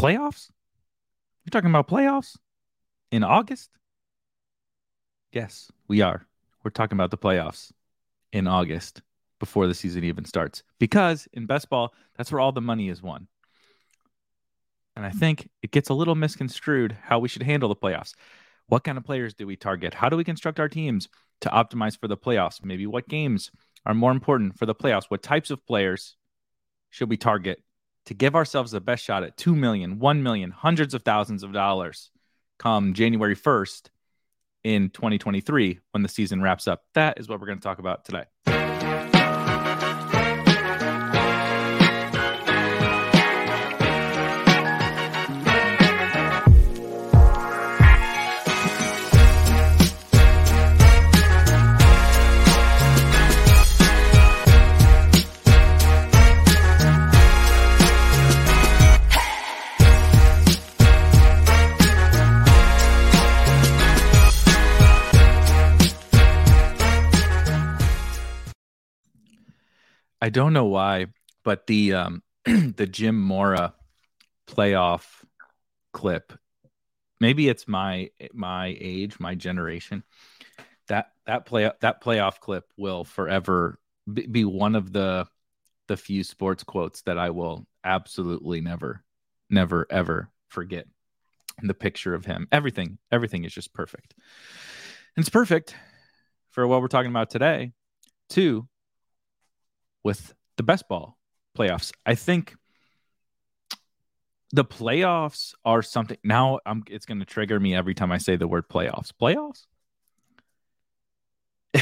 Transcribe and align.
Playoffs? 0.00 0.48
You're 1.44 1.50
talking 1.50 1.68
about 1.68 1.86
playoffs 1.86 2.38
in 3.12 3.22
August? 3.22 3.68
Yes, 5.30 5.70
we 5.88 6.00
are. 6.00 6.26
We're 6.64 6.70
talking 6.70 6.96
about 6.96 7.10
the 7.10 7.18
playoffs 7.18 7.70
in 8.32 8.46
August 8.46 9.02
before 9.38 9.66
the 9.66 9.74
season 9.74 10.04
even 10.04 10.24
starts. 10.24 10.62
Because 10.78 11.28
in 11.34 11.44
best 11.44 11.68
ball, 11.68 11.92
that's 12.16 12.32
where 12.32 12.40
all 12.40 12.50
the 12.50 12.62
money 12.62 12.88
is 12.88 13.02
won. 13.02 13.28
And 14.96 15.04
I 15.04 15.10
think 15.10 15.50
it 15.62 15.70
gets 15.70 15.90
a 15.90 15.94
little 15.94 16.14
misconstrued 16.14 16.96
how 17.02 17.18
we 17.18 17.28
should 17.28 17.42
handle 17.42 17.68
the 17.68 17.76
playoffs. 17.76 18.14
What 18.68 18.84
kind 18.84 18.96
of 18.96 19.04
players 19.04 19.34
do 19.34 19.46
we 19.46 19.56
target? 19.56 19.92
How 19.92 20.08
do 20.08 20.16
we 20.16 20.24
construct 20.24 20.58
our 20.58 20.68
teams 20.70 21.10
to 21.42 21.50
optimize 21.50 22.00
for 22.00 22.08
the 22.08 22.16
playoffs? 22.16 22.64
Maybe 22.64 22.86
what 22.86 23.06
games 23.06 23.50
are 23.84 23.92
more 23.92 24.12
important 24.12 24.58
for 24.58 24.64
the 24.64 24.74
playoffs? 24.74 25.10
What 25.10 25.22
types 25.22 25.50
of 25.50 25.66
players 25.66 26.16
should 26.88 27.10
we 27.10 27.18
target 27.18 27.62
to 28.06 28.14
give 28.14 28.34
ourselves 28.34 28.72
the 28.72 28.80
best 28.80 29.04
shot 29.04 29.22
at 29.22 29.36
2 29.36 29.54
million, 29.54 29.98
1 29.98 30.22
million, 30.22 30.50
hundreds 30.50 30.94
of 30.94 31.02
thousands 31.02 31.42
of 31.42 31.52
dollars 31.52 32.10
come 32.58 32.94
January 32.94 33.36
1st 33.36 33.88
in 34.64 34.90
2023 34.90 35.80
when 35.92 36.02
the 36.02 36.08
season 36.08 36.42
wraps 36.42 36.68
up? 36.68 36.82
That 36.94 37.18
is 37.18 37.28
what 37.28 37.40
we're 37.40 37.46
going 37.46 37.58
to 37.58 37.62
talk 37.64 37.78
about 37.78 38.04
today. 38.04 38.24
I 70.20 70.28
don't 70.28 70.52
know 70.52 70.66
why, 70.66 71.06
but 71.44 71.66
the 71.66 71.94
um 71.94 72.22
the 72.44 72.86
Jim 72.86 73.20
Mora 73.20 73.74
playoff 74.46 75.04
clip, 75.92 76.32
maybe 77.20 77.48
it's 77.48 77.66
my 77.66 78.10
my 78.32 78.76
age, 78.80 79.18
my 79.18 79.34
generation. 79.34 80.02
That 80.88 81.12
that 81.26 81.46
play 81.46 81.70
that 81.80 82.02
playoff 82.02 82.40
clip 82.40 82.64
will 82.76 83.04
forever 83.04 83.78
be, 84.12 84.44
one 84.44 84.74
of 84.74 84.92
the 84.92 85.26
the 85.88 85.96
few 85.96 86.24
sports 86.24 86.64
quotes 86.64 87.02
that 87.02 87.18
I 87.18 87.30
will 87.30 87.66
absolutely 87.84 88.60
never 88.60 89.02
never 89.48 89.86
ever 89.90 90.30
forget. 90.48 90.86
And 91.58 91.68
the 91.68 91.74
picture 91.74 92.14
of 92.14 92.24
him, 92.24 92.48
everything, 92.50 92.98
everything 93.12 93.44
is 93.44 93.52
just 93.52 93.74
perfect. 93.74 94.14
And 95.16 95.22
it's 95.22 95.28
perfect 95.28 95.74
for 96.50 96.66
what 96.66 96.80
we're 96.80 96.88
talking 96.88 97.10
about 97.10 97.28
today. 97.30 97.72
Two, 98.30 98.66
with 100.02 100.34
the 100.56 100.62
best 100.62 100.88
ball 100.88 101.16
playoffs. 101.56 101.92
I 102.06 102.14
think 102.14 102.54
the 104.52 104.64
playoffs 104.64 105.54
are 105.64 105.82
something 105.82 106.18
now 106.24 106.58
I'm 106.66 106.82
it's 106.88 107.06
going 107.06 107.20
to 107.20 107.26
trigger 107.26 107.58
me 107.60 107.74
every 107.74 107.94
time 107.94 108.10
I 108.10 108.18
say 108.18 108.36
the 108.36 108.48
word 108.48 108.68
playoffs. 108.68 109.12
Playoffs? 109.20 109.66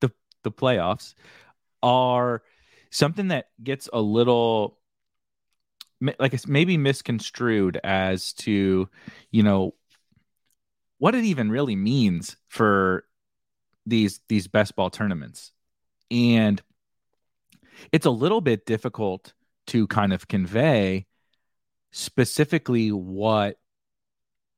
the 0.00 0.12
the 0.42 0.52
playoffs 0.52 1.14
are 1.82 2.42
something 2.90 3.28
that 3.28 3.46
gets 3.62 3.88
a 3.92 4.00
little 4.00 4.78
like 6.18 6.34
it's 6.34 6.46
maybe 6.46 6.76
misconstrued 6.76 7.80
as 7.82 8.32
to, 8.34 8.88
you 9.30 9.42
know, 9.42 9.74
what 10.98 11.14
it 11.14 11.24
even 11.24 11.50
really 11.50 11.76
means 11.76 12.36
for 12.48 13.04
these 13.86 14.20
these 14.28 14.48
best 14.48 14.76
ball 14.76 14.90
tournaments. 14.90 15.52
And 16.10 16.60
it's 17.92 18.06
a 18.06 18.10
little 18.10 18.40
bit 18.40 18.66
difficult 18.66 19.32
to 19.68 19.86
kind 19.86 20.12
of 20.12 20.28
convey 20.28 21.06
specifically 21.92 22.90
what 22.92 23.58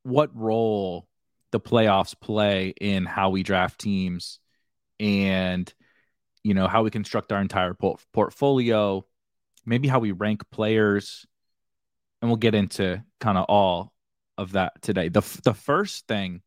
what 0.03 0.35
role 0.35 1.07
the 1.51 1.59
playoffs 1.59 2.19
play 2.19 2.73
in 2.79 3.05
how 3.05 3.29
we 3.29 3.43
draft 3.43 3.79
teams 3.79 4.39
and 4.99 5.73
you 6.43 6.53
know 6.53 6.67
how 6.67 6.83
we 6.83 6.89
construct 6.89 7.31
our 7.31 7.41
entire 7.41 7.73
port- 7.73 8.05
portfolio 8.13 9.03
maybe 9.69 9.87
how 9.87 9.99
we 9.99 10.11
rank 10.11 10.43
players. 10.51 11.25
And 12.21 12.29
we'll 12.29 12.37
get 12.37 12.55
into 12.55 13.01
kind 13.19 13.37
of 13.37 13.45
all 13.45 13.93
of 14.37 14.53
that 14.53 14.81
today. 14.81 15.07
The 15.07 15.21
the 15.43 15.53
first 15.53 16.07
thing 16.07 16.41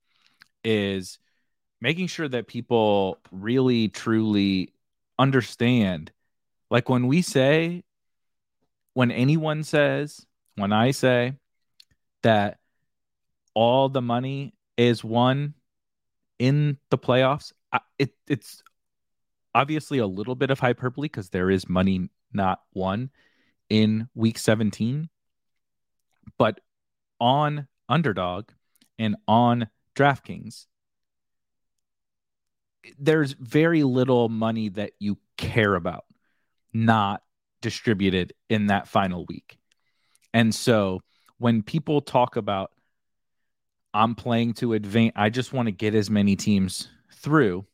is 0.64 1.18
making 1.80 2.08
sure 2.08 2.28
that 2.28 2.46
people 2.46 3.18
really 3.30 3.88
truly 3.88 4.74
understand 5.18 6.12
like 6.72 6.88
when 6.88 7.06
we 7.06 7.20
say, 7.20 7.84
when 8.94 9.10
anyone 9.10 9.62
says, 9.62 10.24
when 10.54 10.72
I 10.72 10.92
say 10.92 11.34
that 12.22 12.60
all 13.52 13.90
the 13.90 14.00
money 14.00 14.54
is 14.78 15.04
won 15.04 15.52
in 16.38 16.78
the 16.88 16.96
playoffs, 16.96 17.52
it, 17.98 18.14
it's 18.26 18.62
obviously 19.54 19.98
a 19.98 20.06
little 20.06 20.34
bit 20.34 20.50
of 20.50 20.60
hyperbole 20.60 21.08
because 21.08 21.28
there 21.28 21.50
is 21.50 21.68
money 21.68 22.08
not 22.32 22.62
won 22.72 23.10
in 23.68 24.08
week 24.14 24.38
17. 24.38 25.10
But 26.38 26.60
on 27.20 27.68
underdog 27.86 28.48
and 28.98 29.16
on 29.28 29.68
DraftKings, 29.94 30.64
there's 32.98 33.34
very 33.34 33.82
little 33.82 34.30
money 34.30 34.70
that 34.70 34.92
you 34.98 35.18
care 35.36 35.74
about 35.74 36.04
not 36.72 37.22
distributed 37.60 38.32
in 38.48 38.66
that 38.66 38.88
final 38.88 39.24
week. 39.28 39.58
And 40.34 40.54
so 40.54 41.00
when 41.38 41.62
people 41.62 42.00
talk 42.00 42.36
about 42.36 42.72
I'm 43.94 44.14
playing 44.14 44.54
to 44.54 44.72
advance, 44.72 45.12
I 45.16 45.28
just 45.28 45.52
want 45.52 45.66
to 45.66 45.72
get 45.72 45.94
as 45.94 46.08
many 46.08 46.34
teams 46.34 46.88
through. 47.16 47.66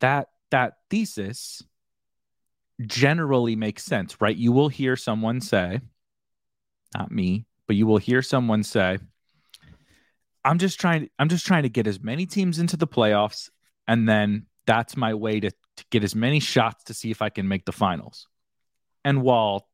That 0.00 0.28
that 0.50 0.74
thesis 0.88 1.62
generally 2.86 3.56
makes 3.56 3.84
sense, 3.84 4.20
right? 4.20 4.36
You 4.36 4.52
will 4.52 4.68
hear 4.68 4.96
someone 4.96 5.40
say, 5.40 5.80
not 6.96 7.10
me, 7.10 7.44
but 7.66 7.76
you 7.76 7.86
will 7.86 7.98
hear 7.98 8.22
someone 8.22 8.62
say, 8.62 8.98
I'm 10.44 10.58
just 10.58 10.80
trying 10.80 11.10
I'm 11.18 11.28
just 11.28 11.46
trying 11.46 11.64
to 11.64 11.68
get 11.68 11.86
as 11.86 12.00
many 12.00 12.24
teams 12.24 12.58
into 12.58 12.76
the 12.76 12.86
playoffs 12.86 13.50
and 13.86 14.08
then 14.08 14.46
that's 14.66 14.96
my 14.96 15.14
way 15.14 15.40
to 15.40 15.50
to 15.78 15.84
get 15.90 16.04
as 16.04 16.14
many 16.14 16.40
shots 16.40 16.84
to 16.84 16.94
see 16.94 17.10
if 17.10 17.22
I 17.22 17.30
can 17.30 17.48
make 17.48 17.64
the 17.64 17.72
finals. 17.72 18.26
And 19.04 19.22
while 19.22 19.68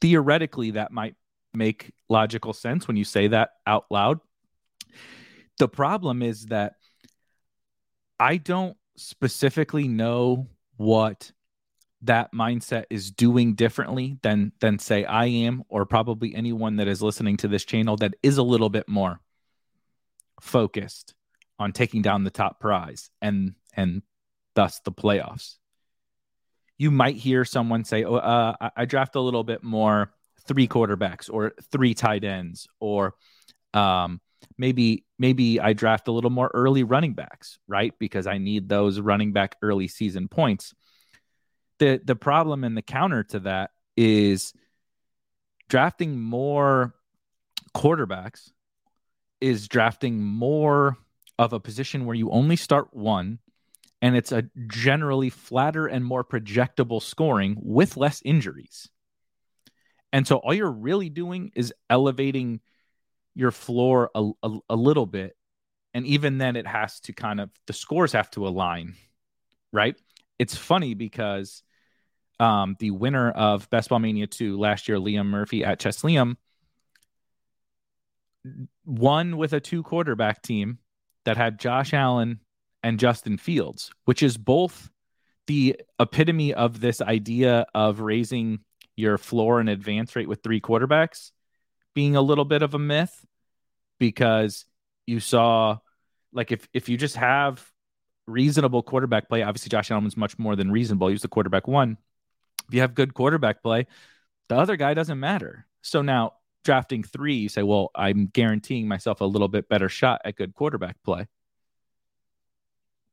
theoretically 0.00 0.72
that 0.72 0.92
might 0.92 1.14
make 1.54 1.92
logical 2.08 2.52
sense 2.52 2.86
when 2.86 2.96
you 2.96 3.04
say 3.04 3.28
that 3.28 3.50
out 3.66 3.86
loud, 3.90 4.20
the 5.58 5.68
problem 5.68 6.22
is 6.22 6.46
that 6.46 6.74
I 8.20 8.36
don't 8.36 8.76
specifically 8.96 9.88
know 9.88 10.48
what 10.76 11.32
that 12.02 12.32
mindset 12.34 12.84
is 12.90 13.10
doing 13.10 13.54
differently 13.54 14.18
than 14.22 14.52
than 14.60 14.78
say 14.78 15.04
I 15.04 15.26
am 15.26 15.64
or 15.68 15.86
probably 15.86 16.34
anyone 16.34 16.76
that 16.76 16.88
is 16.88 17.02
listening 17.02 17.38
to 17.38 17.48
this 17.48 17.64
channel 17.64 17.96
that 17.96 18.14
is 18.22 18.36
a 18.36 18.42
little 18.42 18.68
bit 18.68 18.86
more 18.86 19.20
focused 20.40 21.14
on 21.58 21.72
taking 21.72 22.02
down 22.02 22.24
the 22.24 22.30
top 22.30 22.60
prize 22.60 23.10
and 23.22 23.54
and 23.74 24.02
thus 24.56 24.80
the 24.80 24.90
playoffs. 24.90 25.56
You 26.78 26.90
might 26.90 27.14
hear 27.14 27.44
someone 27.44 27.84
say, 27.84 28.02
"Oh, 28.02 28.16
uh, 28.16 28.70
I 28.76 28.84
draft 28.86 29.14
a 29.14 29.20
little 29.20 29.44
bit 29.44 29.62
more 29.62 30.12
three 30.48 30.66
quarterbacks 30.66 31.32
or 31.32 31.52
three 31.70 31.94
tight 31.94 32.24
ends, 32.24 32.66
or 32.80 33.14
um, 33.72 34.20
maybe 34.58 35.04
maybe 35.18 35.60
I 35.60 35.72
draft 35.72 36.08
a 36.08 36.12
little 36.12 36.30
more 36.30 36.50
early 36.52 36.82
running 36.82 37.14
backs, 37.14 37.58
right? 37.68 37.94
Because 37.98 38.26
I 38.26 38.38
need 38.38 38.68
those 38.68 38.98
running 38.98 39.32
back 39.32 39.56
early 39.62 39.86
season 39.86 40.26
points." 40.26 40.74
The 41.78 42.00
the 42.02 42.16
problem 42.16 42.64
and 42.64 42.76
the 42.76 42.82
counter 42.82 43.22
to 43.24 43.40
that 43.40 43.70
is 43.96 44.52
drafting 45.68 46.18
more 46.18 46.94
quarterbacks 47.74 48.50
is 49.40 49.68
drafting 49.68 50.22
more 50.22 50.96
of 51.38 51.52
a 51.52 51.60
position 51.60 52.06
where 52.06 52.14
you 52.16 52.30
only 52.30 52.56
start 52.56 52.94
one 52.94 53.38
and 54.02 54.16
it's 54.16 54.32
a 54.32 54.44
generally 54.66 55.30
flatter 55.30 55.86
and 55.86 56.04
more 56.04 56.24
projectable 56.24 57.02
scoring 57.02 57.56
with 57.60 57.96
less 57.96 58.20
injuries. 58.24 58.88
And 60.12 60.26
so 60.26 60.36
all 60.36 60.54
you're 60.54 60.70
really 60.70 61.08
doing 61.08 61.50
is 61.54 61.72
elevating 61.90 62.60
your 63.34 63.50
floor 63.50 64.10
a, 64.14 64.30
a, 64.42 64.58
a, 64.70 64.76
little 64.76 65.06
bit. 65.06 65.36
And 65.92 66.06
even 66.06 66.38
then, 66.38 66.56
it 66.56 66.66
has 66.66 67.00
to 67.00 67.12
kind 67.12 67.40
of, 67.40 67.50
the 67.66 67.72
scores 67.72 68.12
have 68.12 68.30
to 68.32 68.46
align, 68.46 68.94
right? 69.72 69.96
It's 70.38 70.56
funny 70.56 70.94
because 70.94 71.62
um, 72.38 72.76
the 72.78 72.90
winner 72.90 73.30
of 73.30 73.68
Best 73.70 73.88
Ball 73.88 73.98
Mania 73.98 74.26
2 74.26 74.58
last 74.58 74.88
year, 74.88 74.98
Liam 74.98 75.26
Murphy 75.26 75.64
at 75.64 75.80
Chess 75.80 76.02
Liam, 76.02 76.36
won 78.84 79.36
with 79.36 79.52
a 79.52 79.60
two 79.60 79.82
quarterback 79.82 80.42
team 80.42 80.78
that 81.24 81.36
had 81.36 81.58
Josh 81.58 81.92
Allen 81.92 82.40
and 82.86 83.00
Justin 83.00 83.36
Fields, 83.36 83.90
which 84.04 84.22
is 84.22 84.36
both 84.36 84.90
the 85.48 85.74
epitome 85.98 86.54
of 86.54 86.78
this 86.78 87.00
idea 87.00 87.66
of 87.74 87.98
raising 87.98 88.60
your 88.94 89.18
floor 89.18 89.58
and 89.58 89.68
advance 89.68 90.14
rate 90.14 90.28
with 90.28 90.40
three 90.40 90.60
quarterbacks 90.60 91.32
being 91.96 92.14
a 92.14 92.20
little 92.20 92.44
bit 92.44 92.62
of 92.62 92.74
a 92.74 92.78
myth 92.78 93.26
because 93.98 94.66
you 95.04 95.18
saw 95.18 95.78
like 96.32 96.52
if 96.52 96.68
if 96.72 96.88
you 96.88 96.96
just 96.96 97.16
have 97.16 97.68
reasonable 98.28 98.84
quarterback 98.84 99.28
play, 99.28 99.42
obviously 99.42 99.68
Josh 99.68 99.90
Allen's 99.90 100.16
much 100.16 100.38
more 100.38 100.54
than 100.54 100.70
reasonable. 100.70 101.08
He 101.08 101.12
was 101.12 101.22
the 101.22 101.28
quarterback 101.28 101.66
one. 101.66 101.98
If 102.68 102.74
you 102.74 102.82
have 102.82 102.94
good 102.94 103.14
quarterback 103.14 103.64
play, 103.64 103.88
the 104.48 104.58
other 104.58 104.76
guy 104.76 104.94
doesn't 104.94 105.18
matter. 105.18 105.66
So 105.82 106.02
now 106.02 106.34
drafting 106.62 107.02
three, 107.02 107.34
you 107.34 107.48
say, 107.48 107.64
well, 107.64 107.90
I'm 107.96 108.28
guaranteeing 108.28 108.86
myself 108.86 109.22
a 109.22 109.24
little 109.24 109.48
bit 109.48 109.68
better 109.68 109.88
shot 109.88 110.20
at 110.24 110.36
good 110.36 110.54
quarterback 110.54 111.02
play. 111.02 111.26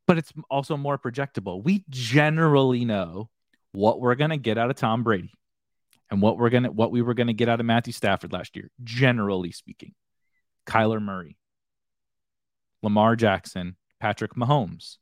But 0.06 0.18
it's 0.18 0.32
also 0.50 0.76
more 0.76 0.98
projectable. 0.98 1.62
We 1.62 1.84
generally 1.88 2.84
know 2.84 3.30
what 3.72 4.00
we're 4.00 4.14
going 4.14 4.30
to 4.30 4.36
get 4.36 4.58
out 4.58 4.70
of 4.70 4.76
Tom 4.76 5.02
Brady 5.02 5.32
and 6.10 6.20
what 6.20 6.38
we're 6.38 6.50
going 6.50 6.64
to 6.64 6.70
what 6.70 6.90
we 6.90 7.02
were 7.02 7.14
going 7.14 7.28
to 7.28 7.32
get 7.32 7.48
out 7.48 7.60
of 7.60 7.66
Matthew 7.66 7.92
Stafford 7.92 8.32
last 8.32 8.56
year, 8.56 8.70
generally 8.82 9.50
speaking. 9.50 9.94
Kyler 10.66 11.00
Murray, 11.00 11.36
Lamar 12.82 13.16
Jackson, 13.16 13.76
Patrick 14.00 14.34
Mahomes. 14.34 14.96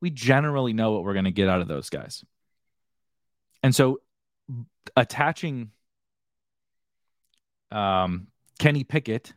We 0.00 0.10
generally 0.10 0.72
know 0.72 0.92
what 0.92 1.04
we're 1.04 1.14
going 1.14 1.24
to 1.24 1.30
get 1.30 1.48
out 1.48 1.60
of 1.60 1.68
those 1.68 1.90
guys. 1.90 2.24
And 3.62 3.74
so 3.74 4.00
attaching 4.94 5.70
um, 7.70 8.28
Kenny 8.58 8.84
Pickett, 8.84 9.32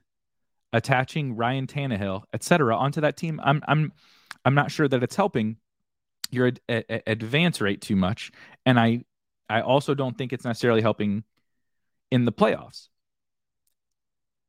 attaching 0.71 1.35
Ryan 1.35 1.67
Tannehill, 1.67 2.23
etc., 2.33 2.75
onto 2.77 3.01
that 3.01 3.17
team, 3.17 3.39
I'm 3.43 3.63
I'm 3.67 3.91
I'm 4.45 4.55
not 4.55 4.71
sure 4.71 4.87
that 4.87 5.03
it's 5.03 5.15
helping 5.15 5.57
your 6.31 6.47
ad- 6.47 6.59
ad- 6.69 7.03
advance 7.07 7.61
rate 7.61 7.81
too 7.81 7.95
much, 7.95 8.31
and 8.65 8.79
I 8.79 9.03
I 9.49 9.61
also 9.61 9.95
don't 9.95 10.17
think 10.17 10.33
it's 10.33 10.45
necessarily 10.45 10.81
helping 10.81 11.23
in 12.11 12.25
the 12.25 12.31
playoffs, 12.31 12.87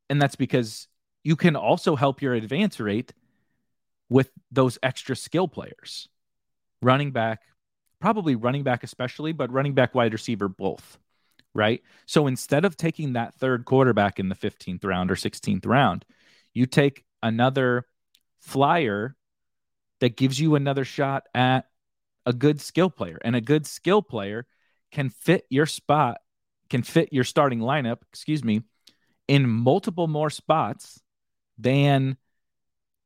and 0.09 0.21
that's 0.21 0.35
because 0.35 0.87
you 1.23 1.35
can 1.35 1.55
also 1.55 1.95
help 1.95 2.21
your 2.21 2.33
advance 2.33 2.79
rate 2.79 3.13
with 4.09 4.29
those 4.51 4.77
extra 4.83 5.15
skill 5.15 5.47
players, 5.47 6.09
running 6.81 7.11
back, 7.11 7.41
probably 7.99 8.35
running 8.35 8.63
back 8.63 8.83
especially, 8.83 9.31
but 9.31 9.51
running 9.51 9.73
back, 9.73 9.95
wide 9.95 10.13
receiver, 10.13 10.47
both 10.47 10.97
right? 11.53 11.81
So 12.05 12.27
instead 12.27 12.65
of 12.65 12.77
taking 12.77 13.13
that 13.13 13.33
third 13.35 13.65
quarterback 13.65 14.19
in 14.19 14.29
the 14.29 14.35
15th 14.35 14.83
round 14.83 15.11
or 15.11 15.15
16th 15.15 15.65
round, 15.65 16.05
you 16.53 16.65
take 16.65 17.03
another 17.21 17.85
flyer 18.39 19.15
that 20.01 20.17
gives 20.17 20.39
you 20.39 20.55
another 20.55 20.83
shot 20.83 21.23
at 21.33 21.65
a 22.25 22.33
good 22.33 22.59
skill 22.59 22.89
player. 22.89 23.19
And 23.23 23.35
a 23.35 23.41
good 23.41 23.65
skill 23.65 24.01
player 24.01 24.45
can 24.91 25.09
fit 25.09 25.45
your 25.49 25.65
spot, 25.65 26.19
can 26.69 26.83
fit 26.83 27.13
your 27.13 27.23
starting 27.23 27.59
lineup, 27.59 27.99
excuse 28.11 28.43
me, 28.43 28.63
in 29.27 29.47
multiple 29.49 30.07
more 30.07 30.29
spots 30.29 30.99
than 31.57 32.17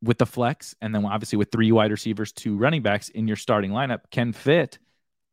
with 0.02 0.18
the 0.18 0.26
flex. 0.26 0.74
And 0.82 0.96
then 0.96 1.06
obviously 1.06 1.38
with 1.38 1.52
three 1.52 1.72
wide 1.72 1.92
receivers, 1.92 2.32
two 2.32 2.58
running 2.58 2.82
backs 2.82 3.10
in 3.10 3.28
your 3.28 3.38
starting 3.38 3.72
lineup 3.72 4.02
can 4.10 4.34
fit 4.34 4.80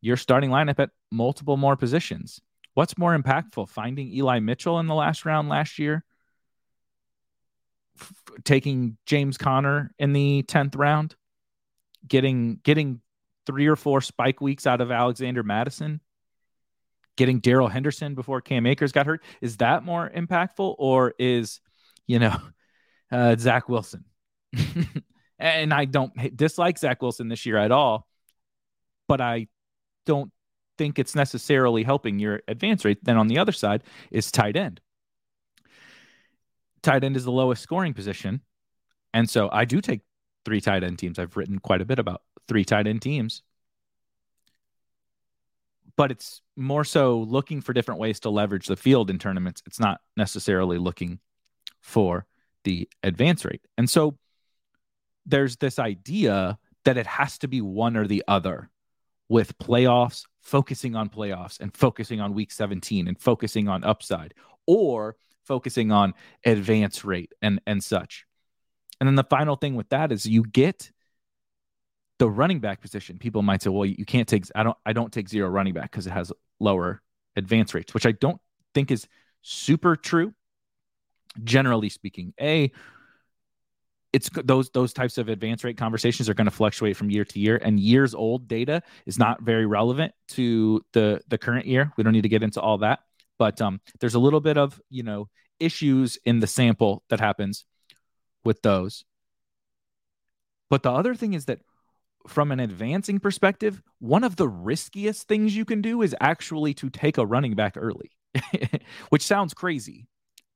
your 0.01 0.17
starting 0.17 0.49
lineup 0.49 0.79
at 0.79 0.89
multiple 1.11 1.57
more 1.57 1.77
positions. 1.77 2.41
What's 2.73 2.97
more 2.97 3.17
impactful, 3.17 3.69
finding 3.69 4.07
Eli 4.09 4.39
Mitchell 4.39 4.79
in 4.79 4.87
the 4.87 4.95
last 4.95 5.25
round 5.25 5.47
last 5.47 5.79
year, 5.79 6.03
F- 7.99 8.13
taking 8.43 8.97
James 9.05 9.37
Conner 9.37 9.91
in 9.99 10.11
the 10.11 10.43
10th 10.47 10.75
round, 10.75 11.15
getting 12.07 12.59
getting 12.63 13.01
three 13.45 13.67
or 13.67 13.75
four 13.75 14.01
spike 14.01 14.41
weeks 14.41 14.65
out 14.65 14.81
of 14.81 14.91
Alexander 14.91 15.43
Mattison, 15.43 16.01
getting 17.17 17.39
Darrell 17.39 17.67
Henderson 17.67 18.15
before 18.15 18.41
Cam 18.41 18.65
Akers 18.65 18.91
got 18.91 19.05
hurt? 19.05 19.23
Is 19.41 19.57
that 19.57 19.83
more 19.83 20.09
impactful 20.09 20.75
or 20.77 21.13
is, 21.19 21.59
you 22.07 22.19
know, 22.19 22.37
uh, 23.11 23.35
Zach 23.37 23.69
Wilson? 23.69 24.05
and 25.39 25.73
I 25.73 25.85
don't 25.85 26.35
dislike 26.35 26.77
Zach 26.77 27.01
Wilson 27.01 27.27
this 27.27 27.45
year 27.45 27.57
at 27.57 27.71
all, 27.71 28.07
but 29.07 29.21
I 29.21 29.47
don't 30.05 30.31
think 30.77 30.99
it's 30.99 31.15
necessarily 31.15 31.83
helping 31.83 32.19
your 32.19 32.41
advance 32.47 32.85
rate. 32.85 33.03
Then 33.03 33.17
on 33.17 33.27
the 33.27 33.39
other 33.39 33.51
side 33.51 33.83
is 34.11 34.31
tight 34.31 34.55
end. 34.55 34.79
Tight 36.81 37.03
end 37.03 37.15
is 37.15 37.23
the 37.23 37.31
lowest 37.31 37.63
scoring 37.63 37.93
position. 37.93 38.41
And 39.13 39.29
so 39.29 39.49
I 39.51 39.65
do 39.65 39.79
take 39.79 40.01
three 40.45 40.61
tight 40.61 40.83
end 40.83 40.99
teams. 40.99 41.19
I've 41.19 41.37
written 41.37 41.59
quite 41.59 41.81
a 41.81 41.85
bit 41.85 41.99
about 41.99 42.21
three 42.47 42.65
tight 42.65 42.87
end 42.87 43.01
teams. 43.01 43.41
But 45.95 46.11
it's 46.11 46.41
more 46.55 46.83
so 46.83 47.19
looking 47.19 47.61
for 47.61 47.73
different 47.73 47.99
ways 47.99 48.19
to 48.21 48.29
leverage 48.29 48.67
the 48.67 48.75
field 48.75 49.09
in 49.09 49.19
tournaments. 49.19 49.61
It's 49.65 49.79
not 49.79 50.01
necessarily 50.17 50.79
looking 50.79 51.19
for 51.81 52.25
the 52.63 52.89
advance 53.03 53.45
rate. 53.45 53.61
And 53.77 53.89
so 53.89 54.17
there's 55.25 55.57
this 55.57 55.79
idea 55.79 56.57
that 56.85 56.97
it 56.97 57.07
has 57.07 57.37
to 57.39 57.47
be 57.47 57.61
one 57.61 57.95
or 57.95 58.07
the 58.07 58.23
other 58.27 58.69
with 59.29 59.57
playoffs, 59.57 60.23
focusing 60.41 60.95
on 60.95 61.09
playoffs 61.09 61.59
and 61.59 61.75
focusing 61.75 62.19
on 62.19 62.33
week 62.33 62.51
17 62.51 63.07
and 63.07 63.19
focusing 63.19 63.67
on 63.67 63.83
upside 63.83 64.33
or 64.65 65.15
focusing 65.45 65.91
on 65.91 66.13
advance 66.45 67.05
rate 67.05 67.33
and 67.41 67.61
and 67.65 67.83
such. 67.83 68.25
And 69.03 69.07
then 69.09 69.15
the 69.15 69.25
final 69.25 69.57
thing 69.57 69.75
with 69.75 69.89
that 69.89 70.13
is 70.13 70.25
you 70.25 70.43
get 70.43 70.89
the 72.19 72.29
running 72.29 72.61
back 72.61 72.79
position. 72.79 73.17
People 73.17 73.41
might 73.41 73.61
say, 73.61 73.69
well, 73.69 73.85
you 73.85 74.05
can't 74.05 74.29
take 74.29 74.45
I 74.55 74.63
don't 74.63 74.77
I 74.85 74.93
don't 74.93 75.11
take 75.11 75.27
zero 75.27 75.49
running 75.49 75.73
back 75.73 75.91
because 75.91 76.07
it 76.07 76.11
has 76.11 76.31
lower 76.61 77.01
advance 77.35 77.73
rates, 77.73 77.93
which 77.93 78.05
I 78.05 78.13
don't 78.13 78.39
think 78.73 78.91
is 78.91 79.05
super 79.41 79.97
true. 79.97 80.33
Generally 81.43 81.89
speaking, 81.89 82.33
A, 82.39 82.71
it's 84.13 84.29
those 84.45 84.69
those 84.69 84.93
types 84.93 85.17
of 85.17 85.27
advance 85.27 85.65
rate 85.65 85.75
conversations 85.75 86.29
are 86.29 86.33
going 86.33 86.45
to 86.45 86.51
fluctuate 86.51 86.95
from 86.95 87.09
year 87.09 87.25
to 87.25 87.41
year 87.41 87.59
and 87.61 87.81
years 87.81 88.15
old 88.15 88.47
data 88.47 88.83
is 89.05 89.19
not 89.19 89.41
very 89.41 89.65
relevant 89.65 90.13
to 90.29 90.81
the 90.93 91.19
the 91.27 91.37
current 91.37 91.65
year 91.65 91.91
we 91.97 92.05
don't 92.05 92.13
need 92.13 92.21
to 92.21 92.29
get 92.29 92.41
into 92.43 92.61
all 92.61 92.77
that 92.77 92.99
but 93.37 93.59
um, 93.59 93.81
there's 93.99 94.13
a 94.13 94.19
little 94.19 94.39
bit 94.39 94.57
of 94.57 94.79
you 94.89 95.01
know 95.01 95.27
issues 95.59 96.17
in 96.25 96.39
the 96.39 96.47
sample 96.47 97.03
that 97.09 97.19
happens 97.19 97.65
with 98.43 98.61
those 98.61 99.05
but 100.69 100.83
the 100.83 100.91
other 100.91 101.15
thing 101.15 101.33
is 101.33 101.45
that 101.45 101.59
from 102.27 102.51
an 102.51 102.59
advancing 102.59 103.19
perspective 103.19 103.81
one 103.99 104.23
of 104.23 104.35
the 104.35 104.47
riskiest 104.47 105.27
things 105.27 105.55
you 105.55 105.65
can 105.65 105.81
do 105.81 106.01
is 106.01 106.15
actually 106.21 106.73
to 106.73 106.89
take 106.89 107.17
a 107.17 107.25
running 107.25 107.55
back 107.55 107.75
early 107.75 108.11
which 109.09 109.23
sounds 109.23 109.53
crazy 109.53 110.07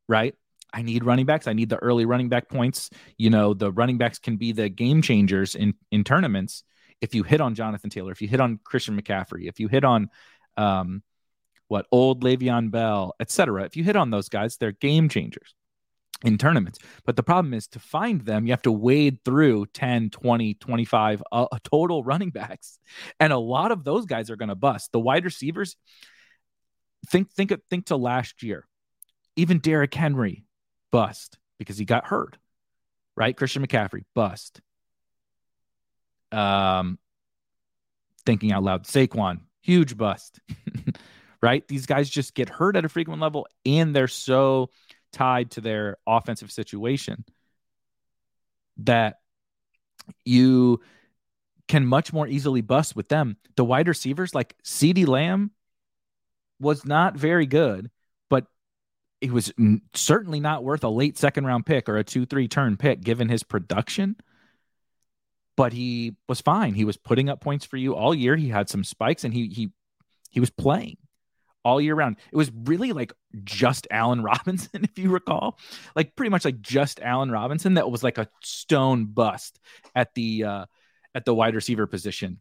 right 0.08 0.36
I 0.74 0.82
need 0.82 1.06
running 1.06 1.26
backs. 1.26 1.48
I 1.48 1.54
need 1.54 1.70
the 1.70 1.78
early 1.78 2.06
running 2.06 2.30
back 2.30 2.50
points. 2.50 2.90
You 3.18 3.30
know, 3.30 3.54
the 3.54 3.72
running 3.72 3.98
backs 3.98 4.20
can 4.20 4.38
be 4.38 4.52
the 4.52 4.70
game 4.70 5.02
changers 5.02 5.56
in 5.56 5.74
in 5.92 6.04
tournaments. 6.04 6.64
If 7.00 7.16
you 7.16 7.24
hit 7.24 7.42
on 7.42 7.56
Jonathan 7.56 7.90
Taylor, 7.90 8.12
if 8.12 8.22
you 8.22 8.28
hit 8.28 8.40
on 8.40 8.60
Christian 8.64 9.00
McCaffrey, 9.00 9.48
if 9.48 9.60
you 9.60 9.68
hit 9.68 9.84
on 9.84 10.10
um, 10.58 11.04
what 11.68 11.86
old 11.92 12.24
Le'Veon 12.24 12.72
Bell, 12.72 13.14
etc. 13.20 13.64
If 13.66 13.78
you 13.78 13.84
hit 13.84 13.96
on 13.96 14.10
those 14.10 14.30
guys, 14.30 14.58
they're 14.58 14.72
game 14.72 15.10
changers 15.10 15.54
in 16.24 16.38
tournaments. 16.38 16.80
But 17.06 17.16
the 17.16 17.24
problem 17.24 17.54
is 17.54 17.68
to 17.70 17.80
find 17.80 18.22
them, 18.22 18.46
you 18.46 18.54
have 18.54 18.62
to 18.64 18.72
wade 18.72 19.20
through 19.24 19.68
10, 19.68 20.10
20, 20.10 20.56
25 20.56 21.24
uh, 21.32 21.48
total 21.64 22.04
running 22.04 22.32
backs. 22.32 22.80
And 23.20 23.32
a 23.32 23.38
lot 23.38 23.72
of 23.72 23.84
those 23.84 24.06
guys 24.06 24.30
are 24.30 24.36
going 24.36 24.50
to 24.50 24.56
bust. 24.56 24.92
The 24.92 25.00
wide 25.00 25.26
receivers 25.26 25.76
think 27.08 27.32
think 27.32 27.54
think 27.70 27.88
to 27.88 27.98
last 27.98 28.44
year. 28.44 28.66
Even 29.36 29.60
Derrick 29.60 29.94
Henry, 29.94 30.46
bust 30.92 31.38
because 31.60 31.78
he 31.78 31.86
got 31.86 32.08
hurt. 32.08 32.38
Right? 33.16 33.36
Christian 33.36 33.66
McCaffrey, 33.66 34.04
bust. 34.14 34.62
Um, 36.32 37.00
thinking 38.26 38.52
out 38.52 38.64
loud, 38.64 38.84
Saquon, 38.84 39.40
huge 39.62 39.98
bust. 39.98 40.40
right? 41.42 41.68
These 41.68 41.86
guys 41.86 42.10
just 42.10 42.36
get 42.36 42.50
hurt 42.50 42.76
at 42.76 42.86
a 42.86 42.90
frequent 42.90 43.22
level 43.22 43.48
and 43.66 43.96
they're 43.96 44.08
so 44.08 44.70
tied 45.12 45.52
to 45.52 45.62
their 45.62 45.98
offensive 46.06 46.52
situation 46.52 47.26
that 48.78 49.20
you 50.24 50.80
can 51.68 51.86
much 51.86 52.14
more 52.14 52.28
easily 52.28 52.62
bust 52.62 52.96
with 52.96 53.10
them. 53.10 53.38
The 53.56 53.66
wide 53.66 53.88
receivers 53.88 54.34
like 54.34 54.56
CeeDee 54.64 55.08
Lamb 55.08 55.52
was 56.60 56.86
not 56.86 57.16
very 57.16 57.46
good 57.46 57.90
but 58.30 58.46
it 59.22 59.32
was 59.32 59.52
certainly 59.94 60.40
not 60.40 60.64
worth 60.64 60.84
a 60.84 60.90
late 60.90 61.18
second 61.18 61.46
round 61.46 61.66
pick 61.66 61.90
or 61.90 61.98
a 61.98 62.04
two 62.04 62.26
three 62.26 62.48
turn 62.48 62.78
pick 62.78 63.02
given 63.02 63.30
his 63.30 63.44
production. 63.44 64.16
But 65.56 65.74
he 65.74 66.16
was 66.30 66.40
fine. 66.40 66.76
He 66.76 66.86
was 66.86 66.98
putting 66.98 67.30
up 67.30 67.42
points 67.42 67.66
for 67.66 67.78
you 67.78 67.96
all 67.96 68.14
year. 68.14 68.36
He 68.36 68.50
had 68.50 68.70
some 68.70 68.84
spikes 68.84 69.24
and 69.24 69.34
he 69.34 69.48
he 69.48 69.72
he 70.30 70.40
was 70.40 70.52
playing 70.52 70.98
all 71.68 71.82
year 71.82 71.96
round. 71.96 72.16
It 72.32 72.38
was 72.38 72.50
really 72.64 72.94
like 72.94 73.12
just 73.44 73.88
Allen 73.92 74.24
Robinson, 74.32 74.86
if 74.86 74.98
you 74.98 75.10
recall, 75.10 75.60
like 75.98 76.16
pretty 76.16 76.30
much 76.30 76.46
like 76.46 76.62
just 76.62 77.02
Allen 77.02 77.30
Robinson 77.30 77.74
that 77.74 77.92
was 77.92 78.04
like 78.04 78.18
a 78.18 78.30
stone 78.42 79.06
bust 79.06 79.60
at 79.94 80.14
the 80.14 80.46
uh, 80.46 80.66
at 81.14 81.26
the 81.26 81.36
wide 81.36 81.56
receiver 81.56 81.86
position 81.86 82.40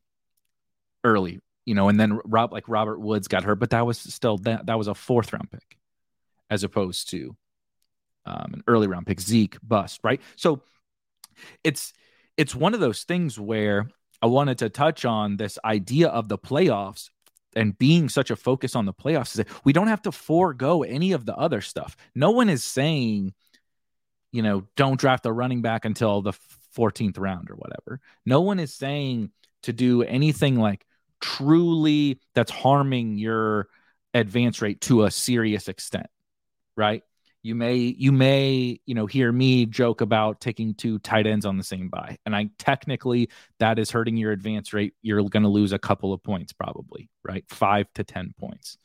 early, 1.02 1.40
you 1.64 1.74
know, 1.74 1.88
and 1.88 1.98
then 1.98 2.20
Rob 2.24 2.52
like 2.52 2.68
Robert 2.68 3.00
Woods 3.00 3.26
got 3.26 3.42
hurt, 3.42 3.56
but 3.56 3.70
that 3.70 3.84
was 3.84 3.98
still 3.98 4.38
that 4.38 4.66
that 4.66 4.78
was 4.78 4.86
a 4.86 4.94
fourth 4.94 5.32
round 5.32 5.50
pick 5.50 5.76
as 6.48 6.62
opposed 6.62 7.10
to 7.10 7.36
um, 8.26 8.52
an 8.54 8.62
early 8.68 8.86
round 8.86 9.08
pick, 9.08 9.20
Zeke 9.20 9.58
bust, 9.60 10.00
right? 10.04 10.20
So 10.36 10.62
it's 11.64 11.92
it's 12.36 12.54
one 12.54 12.74
of 12.74 12.80
those 12.80 13.02
things 13.02 13.40
where 13.40 13.88
I 14.22 14.26
wanted 14.26 14.58
to 14.58 14.70
touch 14.70 15.04
on 15.04 15.36
this 15.36 15.58
idea 15.64 16.08
of 16.08 16.28
the 16.28 16.38
playoffs 16.38 17.10
and 17.56 17.76
being 17.76 18.08
such 18.08 18.30
a 18.30 18.36
focus 18.36 18.76
on 18.76 18.84
the 18.84 18.92
playoffs 18.92 19.28
is 19.28 19.34
that 19.34 19.48
we 19.64 19.72
don't 19.72 19.88
have 19.88 20.02
to 20.02 20.12
forego 20.12 20.82
any 20.82 21.12
of 21.12 21.26
the 21.26 21.34
other 21.34 21.60
stuff. 21.60 21.96
No 22.14 22.30
one 22.30 22.48
is 22.48 22.62
saying, 22.62 23.34
you 24.30 24.42
know, 24.42 24.64
don't 24.76 25.00
draft 25.00 25.26
a 25.26 25.32
running 25.32 25.62
back 25.62 25.84
until 25.84 26.22
the 26.22 26.34
14th 26.76 27.18
round 27.18 27.50
or 27.50 27.54
whatever. 27.54 28.00
No 28.24 28.42
one 28.42 28.60
is 28.60 28.74
saying 28.74 29.30
to 29.62 29.72
do 29.72 30.02
anything 30.02 30.56
like 30.60 30.84
truly 31.20 32.20
that's 32.34 32.50
harming 32.52 33.16
your 33.18 33.68
advance 34.12 34.60
rate 34.62 34.80
to 34.82 35.04
a 35.04 35.10
serious 35.10 35.68
extent, 35.68 36.06
right? 36.76 37.02
You 37.46 37.54
may 37.54 37.76
you 37.76 38.12
may 38.12 38.80
you 38.86 38.94
know 38.94 39.06
hear 39.06 39.30
me 39.30 39.66
joke 39.66 40.00
about 40.00 40.40
taking 40.40 40.74
two 40.74 40.98
tight 40.98 41.26
ends 41.26 41.46
on 41.46 41.56
the 41.56 41.64
same 41.64 41.88
buy 41.88 42.18
and 42.26 42.34
i 42.34 42.48
technically 42.58 43.28
that 43.58 43.78
is 43.78 43.90
hurting 43.90 44.16
your 44.16 44.32
advance 44.32 44.72
rate. 44.72 44.94
You're 45.02 45.22
going 45.22 45.42
to 45.42 45.48
lose 45.48 45.72
a 45.72 45.78
couple 45.78 46.12
of 46.12 46.22
points 46.22 46.52
probably 46.52 47.08
right? 47.26 47.44
5 47.48 47.86
to 47.94 48.04
10 48.04 48.34
points. 48.38 48.78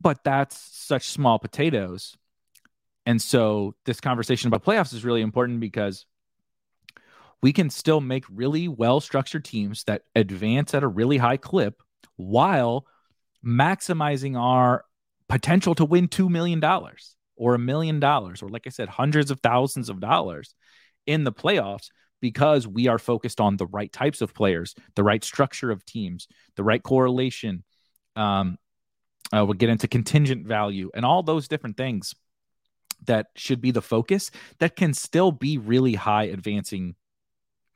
But 0.00 0.22
that's 0.24 0.56
such 0.56 1.08
small 1.08 1.38
potatoes. 1.38 2.16
And 3.04 3.20
so 3.20 3.74
this 3.84 4.00
conversation 4.00 4.48
about 4.48 4.64
playoffs 4.64 4.92
is 4.92 5.04
really 5.04 5.22
important 5.22 5.60
because 5.60 6.06
we 7.42 7.52
can 7.52 7.70
still 7.70 8.00
make 8.00 8.24
really 8.30 8.68
well 8.68 9.00
structured 9.00 9.44
teams 9.44 9.84
that 9.84 10.02
advance 10.14 10.74
at 10.74 10.82
a 10.82 10.88
really 10.88 11.18
high 11.18 11.36
clip 11.36 11.82
while 12.16 12.86
maximizing 13.44 14.38
our 14.38 14.84
potential 15.28 15.74
to 15.74 15.84
win 15.84 16.08
$2 16.08 16.28
million 16.28 16.62
or 17.36 17.54
a 17.54 17.58
million 17.58 18.00
dollars, 18.00 18.42
or 18.42 18.48
like 18.48 18.66
I 18.66 18.70
said, 18.70 18.88
hundreds 18.88 19.30
of 19.30 19.40
thousands 19.40 19.88
of 19.88 20.00
dollars 20.00 20.54
in 21.06 21.24
the 21.24 21.32
playoffs 21.32 21.88
because 22.20 22.66
we 22.66 22.88
are 22.88 22.98
focused 22.98 23.40
on 23.40 23.56
the 23.56 23.66
right 23.66 23.92
types 23.92 24.20
of 24.20 24.34
players, 24.34 24.74
the 24.94 25.04
right 25.04 25.22
structure 25.22 25.70
of 25.70 25.84
teams, 25.84 26.28
the 26.56 26.64
right 26.64 26.82
correlation. 26.82 27.62
Um, 28.14 28.56
uh, 29.32 29.44
we'll 29.44 29.54
get 29.54 29.68
into 29.68 29.88
contingent 29.88 30.46
value 30.46 30.90
and 30.94 31.04
all 31.04 31.22
those 31.22 31.48
different 31.48 31.76
things 31.76 32.14
that 33.06 33.26
should 33.34 33.60
be 33.60 33.70
the 33.70 33.82
focus 33.82 34.30
that 34.58 34.76
can 34.76 34.94
still 34.94 35.30
be 35.32 35.58
really 35.58 35.94
high 35.94 36.24
advancing 36.24 36.94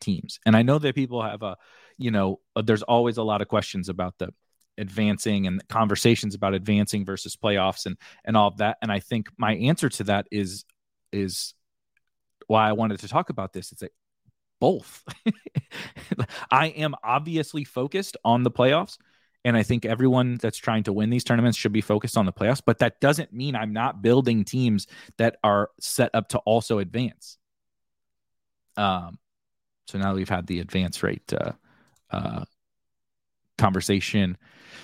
teams. 0.00 0.40
And 0.46 0.56
I 0.56 0.62
know 0.62 0.78
that 0.78 0.94
people 0.94 1.22
have 1.22 1.42
a, 1.42 1.56
you 1.98 2.10
know, 2.10 2.40
uh, 2.56 2.62
there's 2.62 2.82
always 2.82 3.18
a 3.18 3.22
lot 3.22 3.42
of 3.42 3.48
questions 3.48 3.88
about 3.88 4.14
the 4.18 4.32
advancing 4.80 5.46
and 5.46 5.66
conversations 5.68 6.34
about 6.34 6.54
advancing 6.54 7.04
versus 7.04 7.36
playoffs 7.36 7.86
and 7.86 7.96
and 8.24 8.36
all 8.36 8.48
of 8.48 8.58
that. 8.58 8.78
And 8.82 8.90
i 8.90 8.98
think 8.98 9.28
my 9.36 9.54
answer 9.54 9.88
to 9.88 10.04
that 10.04 10.26
is 10.30 10.64
is 11.12 11.54
why 12.46 12.68
i 12.68 12.72
wanted 12.72 13.00
to 13.00 13.08
talk 13.08 13.30
about 13.30 13.52
this. 13.52 13.72
It's 13.72 13.82
like 13.82 13.92
both. 14.60 15.04
I 16.50 16.66
am 16.68 16.94
obviously 17.02 17.64
focused 17.64 18.16
on 18.24 18.42
the 18.42 18.50
playoffs 18.50 18.98
and 19.44 19.56
i 19.56 19.62
think 19.62 19.86
everyone 19.86 20.36
that's 20.36 20.58
trying 20.58 20.82
to 20.82 20.92
win 20.92 21.10
these 21.10 21.24
tournaments 21.24 21.56
should 21.56 21.72
be 21.72 21.80
focused 21.80 22.16
on 22.18 22.26
the 22.26 22.32
playoffs 22.32 22.60
but 22.64 22.78
that 22.78 23.00
doesn't 23.00 23.32
mean 23.32 23.56
i'm 23.56 23.72
not 23.72 24.02
building 24.02 24.44
teams 24.44 24.86
that 25.16 25.36
are 25.42 25.70
set 25.80 26.10
up 26.14 26.28
to 26.28 26.38
also 26.40 26.78
advance. 26.78 27.38
Um 28.76 29.18
so 29.86 29.98
now 29.98 30.12
that 30.12 30.16
we've 30.16 30.28
had 30.28 30.46
the 30.46 30.60
advance 30.60 31.02
rate 31.02 31.32
uh, 31.32 31.52
uh, 32.12 32.44
conversation 33.58 34.38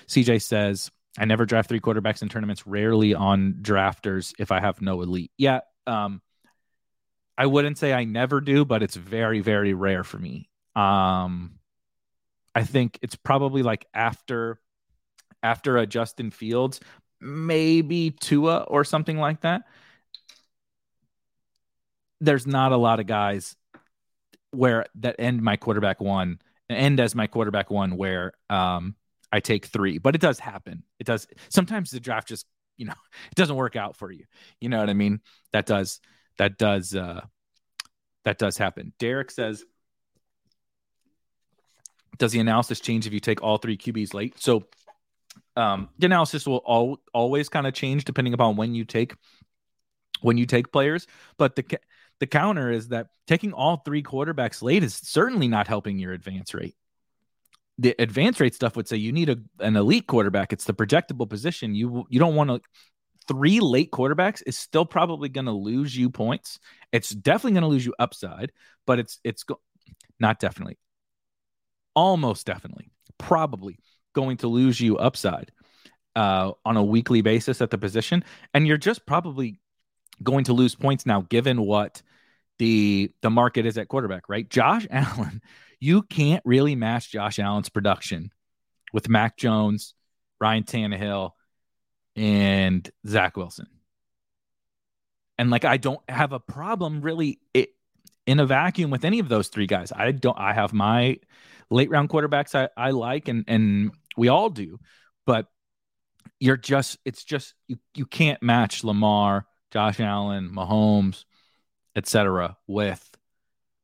CJ 0.07 0.43
says, 0.43 0.91
I 1.19 1.25
never 1.25 1.47
draft 1.47 1.69
three 1.69 1.81
quarterbacks 1.81 2.23
in 2.23 2.29
tournaments, 2.29 2.67
rarely 2.67 3.15
on 3.15 3.55
drafters 3.63 4.35
if 4.39 4.53
I 4.53 4.61
have 4.61 4.81
no 4.81 5.03
elite. 5.03 5.31
Yeah. 5.39 5.61
Um, 5.87 6.21
I 7.39 7.47
wouldn't 7.47 7.79
say 7.79 7.93
I 7.93 8.05
never 8.05 8.41
do, 8.41 8.65
but 8.65 8.83
it's 8.83 8.97
very, 8.97 9.41
very 9.41 9.75
rare 9.75 10.05
for 10.05 10.19
me. 10.19 10.49
Um, 10.75 11.59
I 12.55 12.65
think 12.65 12.99
it's 13.03 13.17
probably 13.17 13.63
like 13.63 13.87
after 13.93 14.59
after 15.43 15.77
a 15.77 15.87
Justin 15.87 16.31
Fields, 16.31 16.81
maybe 17.21 18.11
Tua 18.11 18.61
or 18.61 18.85
something 18.85 19.19
like 19.19 19.43
that. 19.43 19.63
There's 22.21 22.47
not 22.47 22.73
a 22.73 22.77
lot 22.77 22.99
of 22.99 23.07
guys 23.07 23.57
where 24.51 24.87
that 24.97 25.17
end 25.19 25.43
my 25.43 25.57
quarterback 25.57 26.01
one, 26.01 26.41
end 26.71 26.99
as 26.99 27.15
my 27.15 27.27
quarterback 27.27 27.71
one 27.71 27.97
where 27.97 28.33
um 28.49 28.95
I 29.33 29.41
take 29.41 29.67
three, 29.67 29.99
but 29.99 30.15
it 30.15 30.21
does 30.21 30.39
happen. 30.39 30.83
It 30.99 31.07
does. 31.07 31.27
Sometimes 31.49 31.91
the 31.91 32.01
draft 32.01 32.29
just, 32.29 32.47
you 32.77 32.87
know, 32.87 32.95
it 33.31 33.35
doesn't 33.35 33.57
work 33.57 33.77
out 33.77 33.97
for 33.97 34.11
you. 34.11 34.25
You 34.61 34.69
know 34.69 34.79
what 34.79 34.91
I 34.91 34.95
mean? 34.95 35.21
That 35.53 35.67
does, 35.67 36.01
that 36.39 36.59
does, 36.59 36.95
uh, 36.95 37.23
that 38.25 38.39
does 38.39 38.57
happen. 38.57 38.93
Derek 38.99 39.31
says, 39.31 39.65
does 42.19 42.33
the 42.33 42.41
analysis 42.41 42.81
change 42.81 43.07
if 43.07 43.13
you 43.13 43.21
take 43.21 43.43
all 43.43 43.59
three 43.59 43.77
QBs 43.77 44.15
late? 44.15 44.41
So, 44.41 44.65
um, 45.55 45.89
the 45.99 46.07
analysis 46.07 46.47
will 46.47 46.59
all, 46.59 46.99
always 47.13 47.49
kind 47.49 47.67
of 47.67 47.75
change 47.75 48.05
depending 48.05 48.35
upon 48.35 48.57
when 48.57 48.75
you 48.75 48.85
take, 48.85 49.15
when 50.21 50.39
you 50.39 50.47
take 50.47 50.73
players. 50.73 51.07
But 51.39 51.57
the, 51.57 51.79
the 52.21 52.27
counter 52.27 52.71
is 52.71 52.89
that 52.89 53.09
taking 53.27 53.53
all 53.53 53.79
three 53.79 54.03
quarterbacks 54.03 54.63
late 54.63 54.83
is 54.83 54.95
certainly 54.95 55.49
not 55.49 55.69
helping 55.69 55.99
your 55.99 56.13
advance 56.13 56.55
rate 56.55 56.75
the 57.79 57.95
advance 57.99 58.41
rate 58.41 58.55
stuff 58.55 58.77
would 58.77 58.89
say 58.89 58.97
you 58.97 59.13
need 59.13 59.29
a, 59.29 59.37
an 59.61 59.77
elite 59.77 60.07
quarterback. 60.07 60.53
It's 60.53 60.65
the 60.65 60.75
projectable 60.75 61.29
position. 61.29 61.75
You 61.75 62.07
you 62.09 62.19
don't 62.19 62.35
want 62.35 62.51
to 62.51 62.61
three 63.29 63.61
late 63.61 63.91
quarterbacks 63.91 64.43
is 64.47 64.59
still 64.59 64.85
probably 64.85 65.29
going 65.29 65.47
to 65.47 65.53
lose 65.53 65.97
you 65.97 66.11
points. 66.11 66.59
It's 66.93 67.11
definitely 67.11 67.53
going 67.53 67.63
to 67.63 67.69
lose 67.69 67.85
you 67.87 67.95
upside, 67.99 68.53
but 68.87 68.99
it's 68.99 69.21
it's 69.25 69.43
go- 69.43 69.61
not 70.19 70.39
definitely, 70.39 70.79
almost 71.95 72.47
definitely, 72.47 72.91
probably 73.19 73.79
going 74.15 74.39
to 74.39 74.49
lose 74.49 74.81
you 74.81 74.97
upside 74.97 75.53
uh, 76.15 76.53
on 76.65 76.77
a 76.77 76.85
weekly 76.85 77.21
basis 77.21 77.61
at 77.61 77.71
the 77.71 77.79
position, 77.79 78.25
and 78.55 78.67
you're 78.67 78.79
just 78.79 79.05
probably 79.07 79.61
going 80.23 80.45
to 80.45 80.55
lose 80.55 80.75
points 80.75 81.05
now, 81.05 81.23
given 81.29 81.61
what 81.61 82.03
the 82.59 83.11
the 83.21 83.31
market 83.31 83.67
is 83.67 83.77
at 83.77 83.89
quarterback. 83.89 84.29
Right, 84.29 84.49
Josh 84.49 84.87
Allen 84.91 85.43
you 85.81 86.03
can't 86.03 86.43
really 86.45 86.75
match 86.75 87.11
Josh 87.11 87.39
Allen's 87.39 87.69
production 87.69 88.31
with 88.93 89.09
Mac 89.09 89.37
Jones, 89.37 89.95
Ryan 90.41 90.65
Tannehill, 90.65 91.33
and 92.15 92.89
Zach 93.07 93.37
Wilson. 93.37 93.67
And 95.39 95.51
like, 95.51 95.65
I 95.65 95.77
don't 95.77 96.01
have 96.09 96.33
a 96.33 96.41
problem 96.41 97.03
really 97.03 97.41
it, 97.53 97.71
in 98.27 98.41
a 98.41 98.47
vacuum 98.47 98.91
with 98.91 99.05
any 99.05 99.19
of 99.19 99.29
those 99.29 99.49
three 99.49 99.67
guys. 99.67 99.93
I 99.93 100.13
don't, 100.13 100.39
I 100.39 100.55
have 100.55 100.73
my 100.73 101.19
late 101.71 101.91
round 101.91 102.09
quarterbacks 102.09 102.55
I, 102.55 102.69
I 102.77 102.91
like, 102.91 103.29
and, 103.29 103.45
and 103.47 103.93
we 104.17 104.29
all 104.29 104.49
do, 104.51 104.79
but 105.27 105.47
you're 106.41 106.57
just, 106.57 106.99
it's 107.05 107.23
just, 107.23 107.55
you, 107.69 107.77
you 107.95 108.07
can't 108.07 108.43
match 108.43 108.83
Lamar, 108.83 109.47
Josh 109.73 110.01
Allen, 110.01 110.51
Mahomes, 110.51 111.25
etc. 111.95 112.57
with 112.67 113.16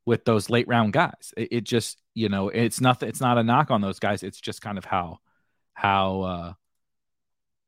with 0.05 0.25
those 0.25 0.51
late 0.51 0.69
round 0.69 0.93
guys. 0.93 1.33
It, 1.37 1.49
it, 1.53 1.65
just, 1.65 2.01
you 2.15 2.29
know, 2.29 2.49
it's 2.49 2.81
nothing. 2.81 3.09
It's 3.09 3.21
not 3.21 3.39
a 3.39 3.43
knock 3.43 3.71
on 3.71 3.81
those 3.81 3.99
guys. 3.99 4.23
It's 4.23 4.41
just 4.41 4.61
kind 4.61 4.79
of 4.79 4.85
how, 4.85 5.19
how, 5.75 6.21
uh, 6.23 6.53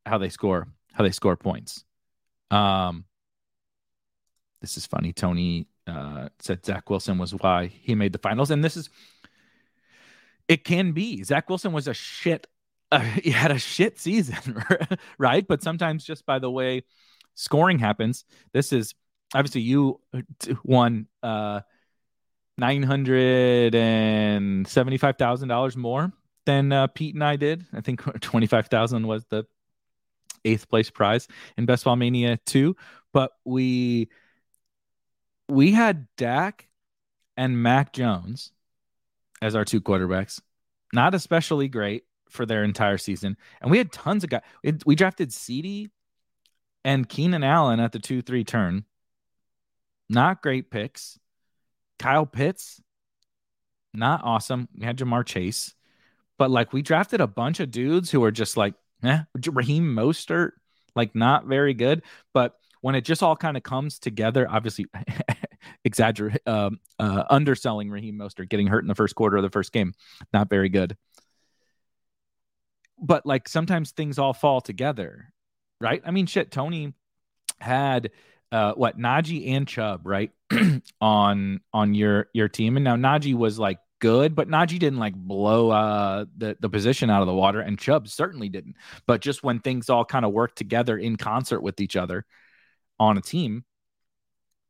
how 0.06 0.18
they 0.18 0.28
score, 0.28 0.68
how 0.92 1.04
they 1.04 1.12
score 1.12 1.36
points. 1.36 1.84
Um, 2.50 3.04
this 4.60 4.76
is 4.76 4.86
funny. 4.86 5.12
Tony 5.12 5.68
uh, 5.86 6.28
said 6.40 6.64
Zach 6.64 6.88
Wilson 6.88 7.18
was 7.18 7.32
why 7.32 7.66
he 7.66 7.94
made 7.94 8.12
the 8.12 8.18
finals, 8.18 8.50
and 8.50 8.64
this 8.64 8.76
is, 8.76 8.88
it 10.48 10.64
can 10.64 10.92
be. 10.92 11.22
Zach 11.22 11.48
Wilson 11.48 11.72
was 11.72 11.88
a 11.88 11.94
shit. 11.94 12.46
Uh, 12.90 13.00
he 13.22 13.30
had 13.30 13.50
a 13.50 13.58
shit 13.58 13.98
season, 13.98 14.62
right? 15.18 15.46
But 15.46 15.62
sometimes 15.62 16.04
just 16.04 16.26
by 16.26 16.38
the 16.38 16.50
way 16.50 16.84
scoring 17.34 17.78
happens, 17.78 18.24
this 18.52 18.72
is 18.72 18.94
obviously 19.34 19.62
you 19.62 20.00
won. 20.64 21.06
Uh, 21.22 21.60
nine 22.58 22.82
hundred 22.82 23.74
and 23.74 24.66
seventy-five 24.66 25.16
thousand 25.16 25.48
dollars 25.48 25.76
more 25.76 26.12
than 26.46 26.72
uh, 26.72 26.86
Pete 26.88 27.14
and 27.14 27.24
I 27.24 27.36
did. 27.36 27.64
I 27.72 27.80
think 27.80 28.02
twenty-five 28.20 28.68
thousand 28.68 29.06
was 29.06 29.24
the 29.26 29.44
eighth 30.44 30.68
place 30.68 30.90
prize 30.90 31.26
in 31.56 31.66
Best 31.66 31.84
Ball 31.84 31.96
Mania 31.96 32.38
two. 32.44 32.76
But 33.12 33.32
we 33.44 34.08
we 35.48 35.72
had 35.72 36.06
Dak 36.16 36.68
and 37.36 37.62
Mac 37.62 37.92
Jones 37.92 38.52
as 39.42 39.54
our 39.54 39.64
two 39.64 39.80
quarterbacks. 39.80 40.40
Not 40.92 41.14
especially 41.14 41.68
great 41.68 42.04
for 42.30 42.46
their 42.46 42.64
entire 42.64 42.98
season. 42.98 43.36
And 43.60 43.70
we 43.70 43.78
had 43.78 43.92
tons 43.92 44.24
of 44.24 44.30
guys. 44.30 44.42
We 44.86 44.94
drafted 44.94 45.30
CeeDee 45.30 45.90
and 46.84 47.08
Keenan 47.08 47.44
Allen 47.44 47.80
at 47.80 47.92
the 47.92 47.98
2 47.98 48.22
3 48.22 48.44
turn. 48.44 48.84
Not 50.08 50.42
great 50.42 50.70
picks. 50.70 51.18
Kyle 51.98 52.26
Pitts, 52.26 52.80
not 53.92 54.22
awesome. 54.24 54.68
We 54.76 54.84
had 54.84 54.98
Ja'Marr 54.98 55.24
Chase, 55.24 55.74
but 56.38 56.50
like 56.50 56.72
we 56.72 56.82
drafted 56.82 57.20
a 57.20 57.26
bunch 57.26 57.60
of 57.60 57.70
dudes 57.70 58.10
who 58.10 58.22
are 58.24 58.30
just 58.32 58.56
like, 58.56 58.74
eh, 59.02 59.20
Raheem 59.52 59.94
Mostert, 59.94 60.52
like 60.94 61.14
not 61.14 61.46
very 61.46 61.74
good. 61.74 62.02
But 62.32 62.54
when 62.80 62.94
it 62.94 63.04
just 63.04 63.22
all 63.22 63.36
kind 63.36 63.56
of 63.56 63.62
comes 63.62 63.98
together, 63.98 64.46
obviously 64.50 64.86
exaggerate, 65.84 66.46
um, 66.46 66.80
uh, 66.98 67.24
underselling 67.30 67.90
Raheem 67.90 68.18
Mostert 68.18 68.48
getting 68.48 68.66
hurt 68.66 68.84
in 68.84 68.88
the 68.88 68.94
first 68.94 69.14
quarter 69.14 69.36
of 69.36 69.42
the 69.42 69.50
first 69.50 69.72
game, 69.72 69.94
not 70.32 70.50
very 70.50 70.68
good. 70.68 70.96
But 72.98 73.26
like 73.26 73.48
sometimes 73.48 73.92
things 73.92 74.18
all 74.18 74.32
fall 74.32 74.60
together, 74.60 75.32
right? 75.80 76.02
I 76.04 76.10
mean, 76.10 76.26
shit, 76.26 76.50
Tony 76.50 76.94
had 77.60 78.10
uh, 78.54 78.72
what 78.74 78.96
Najee 78.96 79.48
and 79.48 79.66
Chubb, 79.66 80.02
right? 80.06 80.30
on 81.00 81.60
on 81.72 81.94
your 81.94 82.28
your 82.32 82.48
team. 82.48 82.76
And 82.76 82.84
now 82.84 82.94
Najee 82.94 83.34
was 83.34 83.58
like 83.58 83.80
good, 83.98 84.36
but 84.36 84.48
Najee 84.48 84.78
didn't 84.78 85.00
like 85.00 85.16
blow 85.16 85.70
uh, 85.70 86.26
the 86.36 86.56
the 86.60 86.68
position 86.68 87.10
out 87.10 87.20
of 87.20 87.26
the 87.26 87.34
water, 87.34 87.58
and 87.60 87.76
Chubb 87.76 88.06
certainly 88.06 88.48
didn't. 88.48 88.76
But 89.08 89.22
just 89.22 89.42
when 89.42 89.58
things 89.58 89.90
all 89.90 90.04
kind 90.04 90.24
of 90.24 90.32
work 90.32 90.54
together 90.54 90.96
in 90.96 91.16
concert 91.16 91.62
with 91.62 91.80
each 91.80 91.96
other 91.96 92.24
on 93.00 93.18
a 93.18 93.20
team, 93.20 93.64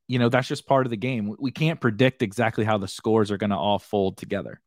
you 0.09 0.19
know 0.19 0.31
that's 0.31 0.49
just 0.49 0.67
part 0.67 0.87
of 0.87 0.91
the 0.91 0.97
game. 0.97 1.37
We 1.39 1.51
can't 1.51 1.79
predict 1.79 2.23
exactly 2.23 2.65
how 2.65 2.79
the 2.79 2.89
scores 2.89 3.31
are 3.31 3.39
going 3.39 3.51
to 3.51 3.57
all 3.57 3.79
fold 3.79 4.17
together. 4.17 4.63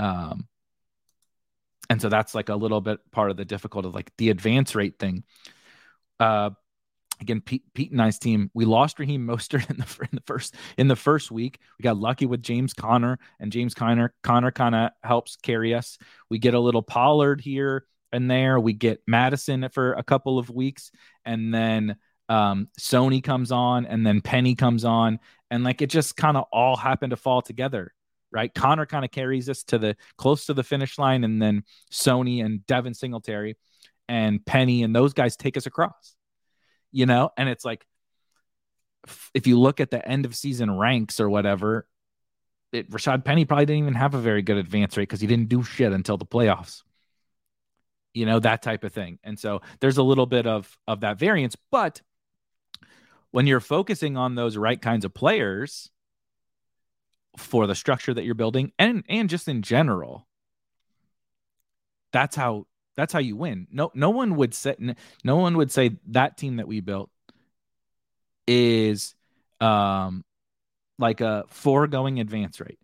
Um, 0.00 0.48
and 1.88 2.02
so 2.02 2.08
that's 2.08 2.34
like 2.34 2.48
a 2.48 2.56
little 2.56 2.80
bit 2.80 2.98
part 3.12 3.30
of 3.30 3.36
the 3.36 3.44
difficulty, 3.44 3.90
like 3.90 4.10
the 4.18 4.30
advance 4.30 4.74
rate 4.74 4.98
thing. 4.98 5.22
Uh, 6.18 6.50
again, 7.22 7.40
Pete, 7.40 7.62
Pete 7.72 7.92
and 7.92 8.02
I's 8.02 8.18
team, 8.18 8.50
we 8.52 8.64
lost 8.64 8.98
Raheem 8.98 9.26
Mostert 9.26 9.70
in 9.70 9.78
the, 9.78 9.86
in 10.02 10.08
the 10.12 10.22
first 10.26 10.54
in 10.76 10.88
the 10.88 10.96
first 10.96 11.30
week. 11.30 11.58
We 11.78 11.82
got 11.82 11.96
lucky 11.96 12.26
with 12.26 12.42
James 12.42 12.74
Conner, 12.74 13.18
and 13.40 13.50
James 13.50 13.74
Conner 13.74 14.14
Conner 14.22 14.50
kind 14.50 14.74
of 14.74 14.90
helps 15.02 15.36
carry 15.36 15.74
us. 15.74 15.96
We 16.28 16.38
get 16.38 16.54
a 16.54 16.60
little 16.60 16.82
Pollard 16.82 17.40
here 17.40 17.86
and 18.12 18.30
there. 18.30 18.60
We 18.60 18.74
get 18.74 19.02
Mattison 19.06 19.68
for 19.70 19.94
a 19.94 20.02
couple 20.02 20.38
of 20.38 20.50
weeks, 20.50 20.90
and 21.24 21.54
then 21.54 21.96
um, 22.28 22.68
Sony 22.78 23.22
comes 23.22 23.50
on, 23.52 23.86
and 23.86 24.06
then 24.06 24.20
Penny 24.20 24.54
comes 24.54 24.84
on, 24.84 25.18
and 25.50 25.64
like 25.64 25.80
it 25.80 25.88
just 25.88 26.16
kind 26.16 26.36
of 26.36 26.44
all 26.52 26.76
happened 26.76 27.10
to 27.10 27.16
fall 27.16 27.40
together. 27.40 27.94
Right, 28.30 28.52
Conner 28.52 28.86
kind 28.86 29.04
of 29.04 29.10
carries 29.10 29.50
us 29.50 29.62
to 29.64 29.78
the 29.78 29.94
close 30.16 30.46
to 30.46 30.54
the 30.54 30.62
finish 30.62 30.98
line, 30.98 31.22
and 31.24 31.40
then 31.40 31.64
Sony 31.92 32.44
and 32.44 32.66
Devin 32.66 32.94
Singletary 32.94 33.56
and 34.08 34.44
Penny 34.44 34.82
and 34.82 34.94
those 34.94 35.12
guys 35.12 35.36
take 35.36 35.56
us 35.56 35.66
across 35.66 36.16
you 36.92 37.06
know? 37.06 37.30
And 37.36 37.48
it's 37.48 37.64
like, 37.64 37.86
if 39.34 39.46
you 39.46 39.58
look 39.58 39.80
at 39.80 39.90
the 39.90 40.06
end 40.06 40.24
of 40.24 40.36
season 40.36 40.70
ranks 40.76 41.18
or 41.18 41.28
whatever, 41.28 41.86
it, 42.72 42.90
Rashad 42.90 43.24
Penny 43.24 43.44
probably 43.44 43.66
didn't 43.66 43.82
even 43.82 43.94
have 43.94 44.14
a 44.14 44.20
very 44.20 44.42
good 44.42 44.56
advance 44.56 44.96
rate 44.96 45.04
because 45.08 45.20
he 45.20 45.26
didn't 45.26 45.48
do 45.48 45.62
shit 45.62 45.92
until 45.92 46.16
the 46.16 46.24
playoffs. 46.24 46.82
You 48.14 48.26
know, 48.26 48.40
that 48.40 48.62
type 48.62 48.84
of 48.84 48.92
thing. 48.92 49.18
And 49.24 49.38
so 49.38 49.62
there's 49.80 49.96
a 49.96 50.02
little 50.02 50.26
bit 50.26 50.46
of 50.46 50.78
of 50.86 51.00
that 51.00 51.18
variance, 51.18 51.56
but 51.70 52.02
when 53.30 53.46
you're 53.46 53.60
focusing 53.60 54.16
on 54.16 54.34
those 54.34 54.56
right 54.56 54.80
kinds 54.80 55.04
of 55.04 55.14
players 55.14 55.90
for 57.38 57.66
the 57.66 57.74
structure 57.74 58.12
that 58.12 58.24
you're 58.24 58.34
building 58.34 58.72
and 58.78 59.04
and 59.08 59.30
just 59.30 59.48
in 59.48 59.62
general, 59.62 60.26
that's 62.12 62.36
how 62.36 62.66
that's 62.96 63.12
how 63.12 63.18
you 63.18 63.36
win. 63.36 63.66
No, 63.70 63.90
no 63.94 64.10
one 64.10 64.36
would 64.36 64.54
say 64.54 64.76
no 65.24 65.36
one 65.36 65.56
would 65.56 65.72
say 65.72 65.98
that 66.08 66.36
team 66.36 66.56
that 66.56 66.68
we 66.68 66.80
built 66.80 67.10
is 68.46 69.14
um 69.60 70.24
like 70.98 71.20
a 71.20 71.44
foregoing 71.48 72.20
advance 72.20 72.60
rate. 72.60 72.78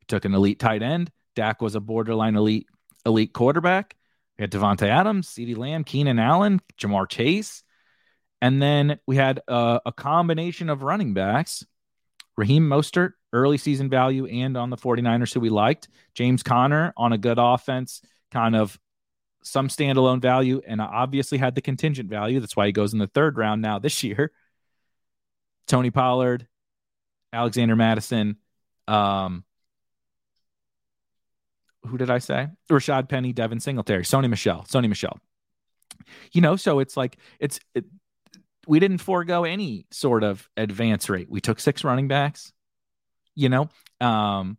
We 0.00 0.04
took 0.08 0.24
an 0.24 0.34
elite 0.34 0.58
tight 0.58 0.82
end. 0.82 1.10
Dak 1.36 1.60
was 1.60 1.74
a 1.74 1.80
borderline 1.80 2.36
elite 2.36 2.66
elite 3.04 3.32
quarterback. 3.32 3.96
We 4.38 4.42
had 4.42 4.50
Davante 4.50 4.88
Adams, 4.88 5.28
CeeDee 5.28 5.56
Lamb, 5.56 5.84
Keenan 5.84 6.18
Allen, 6.18 6.60
Ja'Marr 6.78 7.08
Chase, 7.08 7.62
and 8.40 8.60
then 8.60 8.98
we 9.06 9.16
had 9.16 9.40
uh, 9.48 9.80
a 9.84 9.92
combination 9.92 10.70
of 10.70 10.82
running 10.82 11.12
backs. 11.12 11.64
Raheem 12.36 12.66
Mostert, 12.66 13.12
early 13.32 13.58
season 13.58 13.90
value, 13.90 14.24
and 14.26 14.56
on 14.56 14.70
the 14.70 14.76
49ers 14.76 15.34
who 15.34 15.40
we 15.40 15.50
liked. 15.50 15.88
James 16.14 16.42
Conner 16.42 16.94
on 16.96 17.12
a 17.12 17.18
good 17.18 17.38
offense, 17.38 18.00
kind 18.30 18.56
of 18.56 18.78
some 19.42 19.68
standalone 19.68 20.20
value 20.20 20.60
and 20.66 20.80
obviously 20.80 21.38
had 21.38 21.54
the 21.54 21.62
contingent 21.62 22.08
value. 22.08 22.40
That's 22.40 22.56
why 22.56 22.66
he 22.66 22.72
goes 22.72 22.92
in 22.92 22.98
the 22.98 23.06
third 23.06 23.36
round 23.36 23.62
now 23.62 23.78
this 23.78 24.02
year. 24.02 24.32
Tony 25.66 25.90
Pollard, 25.90 26.46
Alexander 27.32 27.76
Mattison, 27.76 28.36
um, 28.88 29.44
who 31.86 31.96
did 31.96 32.10
I 32.10 32.18
say? 32.18 32.48
Rashad 32.70 33.08
Penny, 33.08 33.32
Devin 33.32 33.60
Singletary, 33.60 34.02
Sony 34.02 34.28
Michel, 34.28 34.66
Sony 34.68 34.88
Michel. 34.88 35.18
You 36.32 36.40
know, 36.40 36.56
so 36.56 36.80
it's 36.80 36.96
like 36.96 37.16
it's 37.38 37.60
it, 37.74 37.84
we 38.66 38.80
didn't 38.80 38.98
forego 38.98 39.44
any 39.44 39.86
sort 39.90 40.22
of 40.22 40.48
advance 40.56 41.08
rate. 41.08 41.30
We 41.30 41.40
took 41.40 41.60
six 41.60 41.84
running 41.84 42.08
backs, 42.08 42.52
you 43.34 43.48
know, 43.48 43.68
um, 44.00 44.58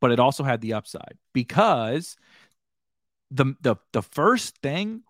but 0.00 0.12
it 0.12 0.18
also 0.18 0.42
had 0.42 0.60
the 0.60 0.74
upside 0.74 1.16
because 1.32 2.16
the 3.30 3.54
the 3.60 3.76
the 3.92 4.02
first 4.02 4.58
thing 4.58 5.02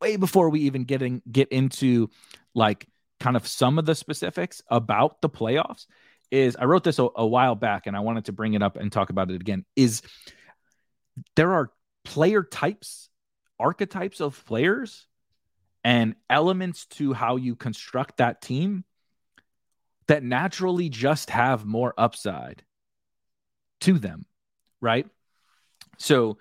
way 0.00 0.16
before 0.16 0.50
we 0.50 0.60
even 0.60 0.84
getting 0.84 1.22
get 1.30 1.48
into 1.48 2.10
like 2.54 2.86
kind 3.20 3.36
of 3.36 3.46
some 3.46 3.78
of 3.78 3.86
the 3.86 3.94
specifics 3.94 4.62
about 4.70 5.20
the 5.20 5.28
playoffs 5.28 5.86
is 6.30 6.56
I 6.56 6.66
wrote 6.66 6.84
this 6.84 6.98
a, 6.98 7.08
a, 7.16 7.26
while 7.26 7.54
back 7.54 7.86
and 7.86 7.96
I 7.96 8.00
wanted 8.00 8.26
to 8.26 8.32
bring 8.32 8.54
it 8.54 8.62
up 8.62 8.76
and 8.76 8.92
talk 8.92 9.10
about 9.10 9.30
it 9.30 9.40
again 9.40 9.64
is 9.74 10.02
there 11.36 11.52
are 11.52 11.70
player 12.04 12.42
types 12.42 13.08
archetypes 13.58 14.20
of 14.20 14.44
players 14.44 15.06
and 15.82 16.14
elements 16.30 16.86
to 16.86 17.12
how 17.12 17.36
you 17.36 17.56
construct 17.56 18.18
that 18.18 18.40
team 18.40 18.84
that 20.06 20.22
naturally 20.22 20.88
just 20.88 21.30
have 21.30 21.64
more 21.64 21.92
upside 21.98 22.62
to 23.80 23.98
them 23.98 24.26
right? 24.80 25.06
So 25.98 26.38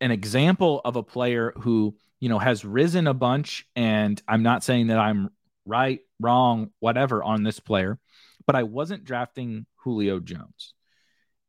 an 0.00 0.10
example 0.10 0.80
of 0.84 0.96
a 0.96 1.02
player 1.02 1.52
who 1.58 1.96
you 2.20 2.28
know 2.28 2.38
has 2.38 2.64
risen 2.64 3.06
a 3.06 3.14
bunch 3.14 3.66
and 3.76 4.22
i'm 4.28 4.42
not 4.42 4.64
saying 4.64 4.88
that 4.88 4.98
i'm 4.98 5.30
right 5.66 6.00
wrong 6.20 6.70
whatever 6.80 7.22
on 7.22 7.42
this 7.42 7.60
player 7.60 7.98
but 8.46 8.56
i 8.56 8.62
wasn't 8.62 9.04
drafting 9.04 9.66
julio 9.76 10.20
jones. 10.20 10.74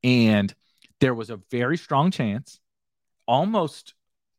And 0.03 0.53
there 0.99 1.13
was 1.13 1.29
a 1.29 1.41
very 1.51 1.77
strong 1.77 2.11
chance 2.11 2.59
almost 3.27 3.93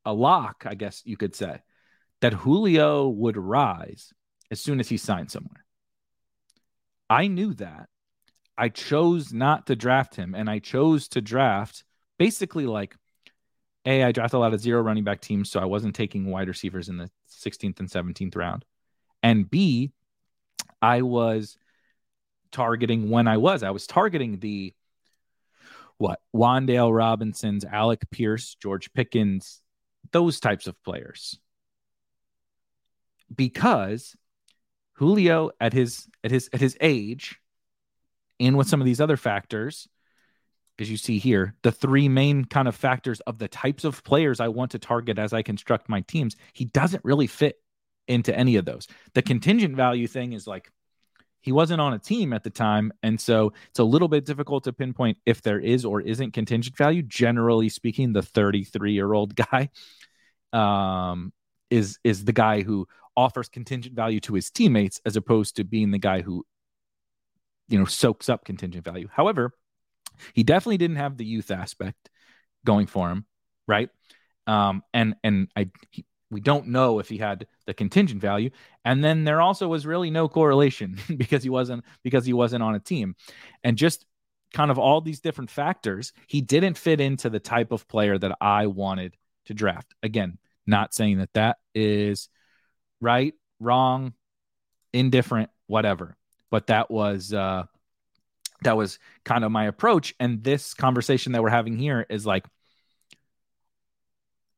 a 0.05 0.13
lock 0.13 0.65
i 0.67 0.75
guess 0.75 1.03
you 1.05 1.17
could 1.17 1.35
say 1.35 1.61
that 2.21 2.33
julio 2.33 3.09
would 3.09 3.37
rise 3.37 4.13
as 4.51 4.61
soon 4.61 4.81
as 4.81 4.89
he 4.89 4.97
signed 4.97 5.31
somewhere. 5.31 5.65
I 7.09 7.29
knew 7.29 7.55
that. 7.55 7.89
I 8.59 8.69
chose 8.69 9.33
not 9.33 9.67
to 9.67 9.77
draft 9.77 10.17
him 10.17 10.35
and 10.35 10.51
i 10.51 10.59
chose 10.59 11.09
to 11.09 11.21
draft 11.21 11.83
basically 12.19 12.67
like 12.67 12.95
a, 13.85 14.05
I 14.05 14.13
drafted 14.13 14.37
a 14.37 14.41
lot 14.41 14.55
of 14.55 14.61
zero 14.61 14.83
running 14.83 15.05
back 15.05 15.21
teams, 15.21 15.51
so 15.51 15.61
I 15.61 15.65
wasn't 15.65 15.95
taking 15.95 16.27
wide 16.27 16.49
receivers 16.49 16.89
in 16.89 16.97
the 16.99 17.11
16th 17.31 17.81
and 17.81 17.89
17th 17.89 18.37
round. 18.37 18.65
And 19.23 19.49
B, 19.51 19.93
I 20.83 21.03
was 21.03 21.57
targeting 22.53 23.11
when 23.11 23.29
I 23.29 23.37
was. 23.37 23.63
I 23.63 23.71
was 23.71 23.87
targeting 23.87 24.39
the 24.39 24.75
what 25.99 26.21
Wan'Dale 26.35 26.95
Robinsons, 26.95 27.65
Alec 27.65 28.11
Pierce, 28.11 28.55
George 28.55 28.93
Pickens, 28.93 29.61
those 30.13 30.41
types 30.41 30.67
of 30.67 30.83
players. 30.83 31.39
Because 33.35 34.17
Julio 34.95 35.51
at 35.61 35.73
his 35.73 36.09
at 36.25 36.31
his 36.31 36.49
at 36.53 36.61
his 36.61 36.77
age 36.81 37.39
and 38.39 38.57
with 38.57 38.69
some 38.69 38.81
of 38.81 38.87
these 38.87 39.01
other 39.01 39.17
factors 39.17 39.89
as 40.81 40.91
you 40.91 40.97
see 40.97 41.19
here, 41.19 41.55
the 41.63 41.73
three 41.73 42.09
main 42.09 42.45
kind 42.45 42.69
of 42.69 42.75
factors 42.75 43.21
of 43.21 43.39
the 43.39 43.49
types 43.49 43.85
of 43.85 44.03
players 44.05 44.41
I 44.41 44.49
want 44.49 44.73
to 44.73 44.79
target 44.79 45.19
as 45.19 45.33
I 45.33 45.43
construct 45.43 45.89
my 45.89 46.01
teams, 46.03 46.37
he 46.53 46.65
doesn't 46.65 47.05
really 47.05 47.27
fit 47.27 47.57
into 48.09 48.37
any 48.37 48.57
of 48.57 48.65
those. 48.65 48.89
The 49.15 49.23
contingent 49.23 49.77
value 49.77 50.07
thing 50.07 50.33
is 50.33 50.47
like 50.47 50.71
he 51.43 51.53
wasn't 51.53 51.81
on 51.81 51.95
a 51.95 51.99
team 51.99 52.33
at 52.33 52.45
the 52.45 52.51
time. 52.51 52.93
And 53.03 53.21
so 53.21 53.53
it's 53.71 53.79
a 53.79 53.85
little 53.85 54.09
bit 54.09 54.27
difficult 54.27 54.65
to 54.65 54.73
pinpoint 54.73 55.19
if 55.25 55.43
there 55.43 55.59
is 55.59 55.85
or 55.85 56.01
isn't 56.01 56.33
contingent 56.33 56.77
value. 56.77 57.03
Generally 57.03 57.71
speaking, 57.71 58.13
the 58.13 58.23
33 58.23 58.93
year 58.93 59.13
old 59.13 59.35
guy 59.53 59.71
um, 60.53 61.33
is 61.71 61.99
is 62.05 62.25
the 62.25 62.33
guy 62.33 62.63
who 62.63 62.87
offers 63.17 63.49
contingent 63.49 63.95
value 63.95 64.21
to 64.21 64.35
his 64.35 64.51
teammates 64.51 65.01
as 65.05 65.17
opposed 65.17 65.57
to 65.57 65.65
being 65.65 65.91
the 65.91 65.99
guy 65.99 66.21
who 66.23 66.45
you 67.69 67.79
know 67.79 67.85
soaks 67.85 68.29
up 68.29 68.45
contingent 68.45 68.85
value. 68.85 69.09
However, 69.11 69.53
he 70.35 70.43
definitely 70.43 70.79
didn't 70.79 70.97
have 70.97 71.17
the 71.17 71.25
youth 71.25 71.51
aspect 71.51 72.11
going 72.65 72.87
for 72.87 73.11
him, 73.11 73.25
right? 73.67 73.91
Um, 74.47 74.83
and 74.93 75.15
and 75.23 75.49
I 75.57 75.71
he, 75.91 76.05
we 76.31 76.41
don't 76.41 76.69
know 76.69 77.01
if 77.01 77.09
he 77.09 77.19
had 77.19 77.47
the 77.67 77.75
contingent 77.75 78.21
value. 78.21 78.51
And 78.85 79.03
then 79.05 79.25
there 79.25 79.41
also 79.41 79.69
was 79.69 79.87
really 79.87 80.11
no 80.11 80.29
correlation 80.29 80.99
because 81.17 81.43
he 81.43 81.51
wasn't 81.51 81.85
because 82.03 82.25
he 82.25 82.33
wasn't 82.33 82.63
on 82.63 82.75
a 82.75 82.81
team. 82.81 83.17
And 83.65 83.77
just 83.77 84.07
kind 84.55 84.71
of 84.71 84.79
all 84.79 85.01
these 85.01 85.21
different 85.21 85.51
factors, 85.51 86.13
he 86.27 86.41
didn't 86.41 86.79
fit 86.79 87.01
into 87.01 87.31
the 87.31 87.41
type 87.41 87.73
of 87.73 87.87
player 87.89 88.19
that 88.19 88.37
I 88.41 88.67
wanted 88.67 89.17
to 89.47 89.55
draft. 89.55 89.95
Again, 90.03 90.39
not 90.67 90.95
saying 90.95 91.19
that 91.19 91.33
that 91.35 91.59
is 91.75 92.29
right, 93.01 93.35
wrong, 93.59 94.15
indifferent, 94.93 95.51
whatever. 95.67 96.17
But 96.51 96.69
that 96.69 96.91
was 96.91 97.33
uh 97.33 97.65
that 98.63 98.77
was 98.77 98.99
kind 99.25 99.45
of 99.45 99.53
my 99.53 99.67
approach 99.67 100.15
and 100.21 100.43
this 100.43 100.75
conversation 100.75 101.33
that 101.33 101.43
we're 101.43 101.51
having 101.51 101.77
here 101.77 102.07
is 102.09 102.27
like 102.27 102.47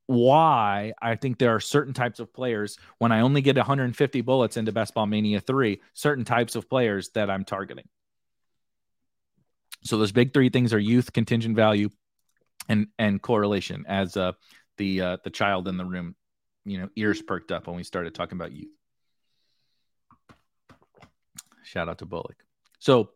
why 0.06 0.92
I 1.00 1.16
think 1.16 1.38
there 1.38 1.54
are 1.54 1.60
certain 1.60 1.94
types 1.94 2.20
of 2.20 2.32
players 2.32 2.76
when 2.98 3.12
I 3.12 3.20
only 3.20 3.40
get 3.40 3.56
150 3.56 4.20
bullets 4.20 4.56
into 4.56 4.72
Best 4.72 4.94
Ball 4.94 5.06
Mania 5.06 5.40
3, 5.40 5.80
certain 5.94 6.24
types 6.24 6.54
of 6.54 6.68
players 6.68 7.10
that 7.10 7.30
I'm 7.30 7.44
targeting. 7.44 7.88
So 9.84 9.98
those 9.98 10.12
big 10.12 10.32
three 10.32 10.48
things 10.48 10.72
are 10.72 10.78
youth, 10.78 11.12
contingent 11.12 11.56
value, 11.56 11.88
and 12.68 12.86
and 12.98 13.20
correlation. 13.20 13.84
As 13.88 14.16
uh, 14.16 14.32
the 14.76 15.00
uh, 15.00 15.16
the 15.24 15.30
child 15.30 15.66
in 15.66 15.76
the 15.76 15.84
room, 15.84 16.14
you 16.64 16.78
know, 16.78 16.88
ears 16.94 17.20
perked 17.20 17.50
up 17.50 17.66
when 17.66 17.76
we 17.76 17.82
started 17.82 18.14
talking 18.14 18.38
about 18.38 18.52
youth. 18.52 18.70
Shout 21.64 21.88
out 21.88 21.98
to 21.98 22.06
Bullock. 22.06 22.36
So 22.78 23.10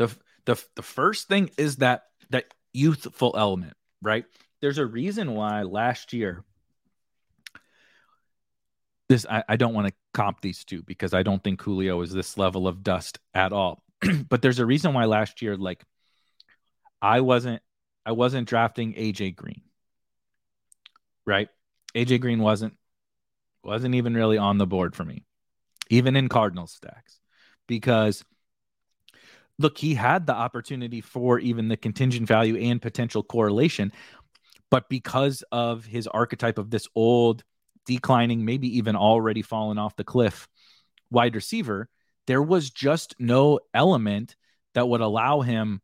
the 0.00 0.16
the 0.46 0.64
the 0.74 0.82
first 0.82 1.28
thing 1.28 1.50
is 1.56 1.76
that 1.76 2.04
that 2.30 2.46
youthful 2.72 3.34
element, 3.36 3.74
right? 4.02 4.24
there's 4.60 4.78
a 4.78 4.86
reason 4.86 5.34
why 5.34 5.62
last 5.62 6.12
year 6.12 6.44
this 9.08 9.26
I, 9.28 9.42
I 9.48 9.56
don't 9.56 9.74
want 9.74 9.88
to 9.88 9.94
comp 10.14 10.40
these 10.40 10.64
two 10.64 10.82
because 10.82 11.14
I 11.14 11.22
don't 11.22 11.42
think 11.42 11.60
Julio 11.60 12.00
is 12.02 12.12
this 12.12 12.38
level 12.38 12.68
of 12.68 12.84
dust 12.84 13.18
at 13.34 13.52
all. 13.52 13.82
but 14.28 14.40
there's 14.40 14.60
a 14.60 14.66
reason 14.66 14.94
why 14.94 15.06
last 15.06 15.42
year, 15.42 15.56
like 15.56 15.82
I 17.02 17.20
wasn't 17.20 17.60
I 18.06 18.12
wasn't 18.12 18.48
drafting 18.48 18.94
AJ 18.94 19.34
Green. 19.34 19.62
Right? 21.26 21.48
AJ 21.94 22.20
Green 22.20 22.38
wasn't 22.38 22.74
wasn't 23.64 23.96
even 23.96 24.14
really 24.14 24.38
on 24.38 24.58
the 24.58 24.66
board 24.66 24.94
for 24.94 25.04
me, 25.04 25.24
even 25.88 26.14
in 26.14 26.28
Cardinal 26.28 26.66
stacks. 26.66 27.18
Because 27.66 28.24
look, 29.60 29.76
he 29.76 29.94
had 29.94 30.26
the 30.26 30.34
opportunity 30.34 31.00
for 31.00 31.38
even 31.38 31.68
the 31.68 31.76
contingent 31.76 32.26
value 32.26 32.56
and 32.56 32.80
potential 32.80 33.22
correlation, 33.22 33.92
but 34.70 34.88
because 34.88 35.44
of 35.52 35.84
his 35.84 36.06
archetype 36.06 36.58
of 36.58 36.70
this 36.70 36.88
old, 36.94 37.44
declining, 37.86 38.44
maybe 38.44 38.78
even 38.78 38.96
already 38.96 39.42
fallen 39.42 39.78
off 39.78 39.96
the 39.96 40.04
cliff 40.04 40.48
wide 41.10 41.34
receiver, 41.34 41.88
there 42.26 42.42
was 42.42 42.70
just 42.70 43.14
no 43.18 43.60
element 43.74 44.34
that 44.74 44.88
would 44.88 45.02
allow 45.02 45.40
him 45.40 45.82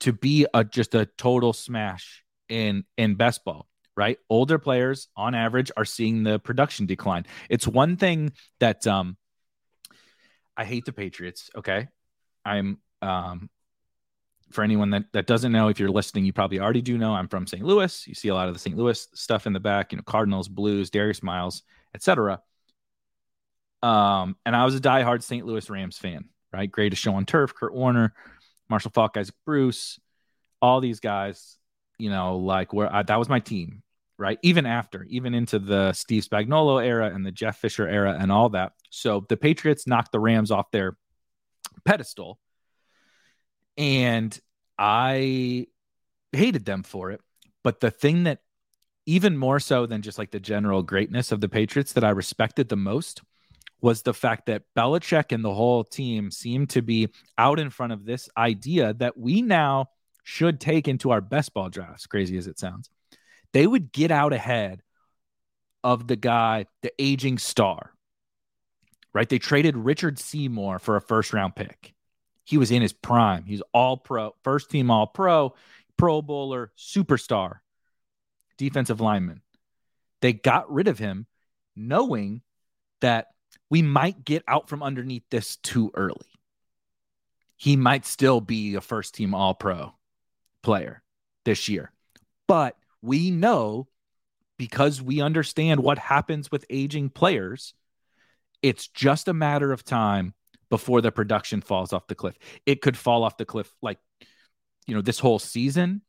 to 0.00 0.12
be 0.12 0.46
a 0.54 0.64
just 0.64 0.94
a 0.94 1.06
total 1.06 1.52
smash 1.52 2.24
in 2.48 2.84
in 2.96 3.14
best 3.14 3.44
ball 3.44 3.66
right? 3.98 4.18
Older 4.28 4.58
players 4.58 5.08
on 5.16 5.34
average 5.34 5.72
are 5.74 5.86
seeing 5.86 6.22
the 6.22 6.38
production 6.38 6.84
decline. 6.84 7.24
It's 7.48 7.66
one 7.66 7.96
thing 7.96 8.32
that 8.60 8.86
um 8.86 9.16
i 10.56 10.64
hate 10.64 10.84
the 10.84 10.92
patriots 10.92 11.50
okay 11.56 11.88
i'm 12.46 12.78
um 13.02 13.50
for 14.50 14.62
anyone 14.62 14.90
that, 14.90 15.04
that 15.12 15.26
doesn't 15.26 15.52
know, 15.52 15.68
if 15.68 15.80
you're 15.80 15.90
listening, 15.90 16.24
you 16.24 16.32
probably 16.32 16.60
already 16.60 16.82
do 16.82 16.96
know 16.96 17.14
I'm 17.14 17.28
from 17.28 17.46
St. 17.46 17.64
Louis. 17.64 18.06
You 18.06 18.14
see 18.14 18.28
a 18.28 18.34
lot 18.34 18.48
of 18.48 18.54
the 18.54 18.60
St. 18.60 18.76
Louis 18.76 19.08
stuff 19.14 19.46
in 19.46 19.52
the 19.52 19.60
back, 19.60 19.92
you 19.92 19.96
know, 19.96 20.04
Cardinals, 20.04 20.48
Blues, 20.48 20.90
Darius 20.90 21.22
Miles, 21.22 21.62
etc. 21.94 22.40
Um, 23.82 24.36
and 24.46 24.54
I 24.54 24.64
was 24.64 24.74
a 24.74 24.80
diehard 24.80 25.22
St. 25.22 25.44
Louis 25.44 25.68
Rams 25.68 25.98
fan, 25.98 26.26
right? 26.52 26.70
Greatest 26.70 27.02
show 27.02 27.14
on 27.14 27.26
turf, 27.26 27.54
Kurt 27.54 27.74
Warner, 27.74 28.14
Marshall 28.68 28.92
Faulk, 28.94 29.16
Isaac 29.16 29.34
Bruce, 29.44 29.98
all 30.62 30.80
these 30.80 31.00
guys, 31.00 31.58
you 31.98 32.10
know, 32.10 32.38
like 32.38 32.72
where 32.72 32.92
I, 32.92 33.02
that 33.02 33.18
was 33.18 33.28
my 33.28 33.40
team, 33.40 33.82
right? 34.16 34.38
Even 34.42 34.64
after, 34.64 35.04
even 35.04 35.34
into 35.34 35.58
the 35.58 35.92
Steve 35.92 36.24
Spagnuolo 36.24 36.84
era 36.84 37.12
and 37.12 37.26
the 37.26 37.32
Jeff 37.32 37.58
Fisher 37.58 37.88
era 37.88 38.16
and 38.18 38.30
all 38.30 38.48
that. 38.50 38.72
So 38.90 39.26
the 39.28 39.36
Patriots 39.36 39.86
knocked 39.86 40.12
the 40.12 40.20
Rams 40.20 40.50
off 40.50 40.70
their 40.70 40.96
pedestal 41.86 42.38
and 43.76 44.38
I 44.78 45.66
hated 46.32 46.64
them 46.64 46.82
for 46.82 47.10
it. 47.10 47.20
But 47.62 47.80
the 47.80 47.90
thing 47.90 48.24
that, 48.24 48.40
even 49.06 49.36
more 49.36 49.60
so 49.60 49.86
than 49.86 50.02
just 50.02 50.18
like 50.18 50.30
the 50.30 50.40
general 50.40 50.82
greatness 50.82 51.32
of 51.32 51.40
the 51.40 51.48
Patriots, 51.48 51.92
that 51.92 52.04
I 52.04 52.10
respected 52.10 52.68
the 52.68 52.76
most 52.76 53.22
was 53.80 54.02
the 54.02 54.14
fact 54.14 54.46
that 54.46 54.64
Belichick 54.76 55.32
and 55.32 55.44
the 55.44 55.54
whole 55.54 55.84
team 55.84 56.30
seemed 56.30 56.70
to 56.70 56.82
be 56.82 57.08
out 57.38 57.60
in 57.60 57.70
front 57.70 57.92
of 57.92 58.04
this 58.04 58.28
idea 58.36 58.94
that 58.94 59.16
we 59.16 59.42
now 59.42 59.86
should 60.24 60.60
take 60.60 60.88
into 60.88 61.10
our 61.10 61.20
best 61.20 61.54
ball 61.54 61.68
drafts, 61.68 62.06
crazy 62.06 62.36
as 62.36 62.46
it 62.46 62.58
sounds. 62.58 62.90
They 63.52 63.66
would 63.66 63.92
get 63.92 64.10
out 64.10 64.32
ahead 64.32 64.82
of 65.84 66.08
the 66.08 66.16
guy, 66.16 66.66
the 66.82 66.92
aging 66.98 67.38
star, 67.38 67.92
right? 69.16 69.28
They 69.28 69.38
traded 69.38 69.76
Richard 69.76 70.18
Seymour 70.20 70.78
for 70.78 70.94
a 70.94 71.00
first 71.00 71.32
round 71.32 71.56
pick 71.56 71.96
he 72.46 72.58
was 72.58 72.70
in 72.70 72.80
his 72.80 72.92
prime. 72.92 73.44
He's 73.44 73.62
all 73.74 73.96
pro, 73.96 74.34
first 74.44 74.70
team 74.70 74.90
all 74.90 75.08
pro, 75.08 75.54
pro 75.96 76.22
bowler, 76.22 76.72
superstar, 76.78 77.58
defensive 78.56 79.00
lineman. 79.00 79.42
They 80.22 80.32
got 80.32 80.72
rid 80.72 80.86
of 80.86 80.98
him 80.98 81.26
knowing 81.74 82.42
that 83.00 83.26
we 83.68 83.82
might 83.82 84.24
get 84.24 84.44
out 84.46 84.68
from 84.68 84.82
underneath 84.82 85.24
this 85.28 85.56
too 85.56 85.90
early. 85.94 86.30
He 87.56 87.74
might 87.74 88.06
still 88.06 88.40
be 88.40 88.76
a 88.76 88.80
first 88.80 89.16
team 89.16 89.34
all 89.34 89.54
pro 89.54 89.92
player 90.62 91.02
this 91.44 91.68
year. 91.68 91.90
But 92.46 92.76
we 93.02 93.32
know 93.32 93.88
because 94.56 95.02
we 95.02 95.20
understand 95.20 95.80
what 95.80 95.98
happens 95.98 96.50
with 96.50 96.64
aging 96.70 97.10
players, 97.10 97.74
it's 98.66 98.88
just 98.88 99.28
a 99.28 99.32
matter 99.32 99.72
of 99.72 99.84
time 99.84 100.34
before 100.70 101.00
the 101.00 101.12
production 101.12 101.60
falls 101.60 101.92
off 101.92 102.08
the 102.08 102.16
cliff. 102.16 102.36
It 102.66 102.82
could 102.82 102.96
fall 102.96 103.22
off 103.22 103.36
the 103.36 103.44
cliff 103.44 103.72
like, 103.80 103.98
you 104.88 104.94
know, 104.96 105.02
this 105.02 105.20
whole 105.20 105.38
season, 105.38 106.02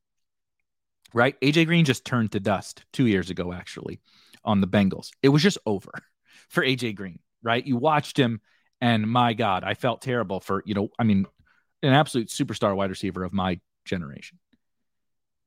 right? 1.14 1.40
AJ 1.42 1.68
Green 1.68 1.86
just 1.86 2.04
turned 2.04 2.32
to 2.32 2.40
dust 2.40 2.84
two 2.92 3.06
years 3.06 3.30
ago, 3.30 3.54
actually, 3.54 4.00
on 4.44 4.60
the 4.60 4.68
Bengals. 4.68 5.12
It 5.22 5.30
was 5.30 5.44
just 5.44 5.60
over 5.68 5.92
for 6.50 6.66
AJ 6.66 6.96
Green, 6.96 7.20
right? 7.44 7.64
You 7.64 7.78
watched 7.78 8.18
him, 8.18 8.42
and 8.82 9.08
my 9.08 9.34
God, 9.34 9.64
I 9.64 9.76
felt 9.76 10.02
terrible 10.02 10.40
for, 10.40 10.64
you 10.66 10.74
know, 10.74 10.90
I 10.98 11.04
mean, 11.04 11.28
an 11.84 11.94
absolute 11.94 12.30
superstar 12.30 12.76
wide 12.76 12.90
receiver 12.90 13.24
of 13.24 13.34
my 13.34 13.60
generation. 13.86 14.40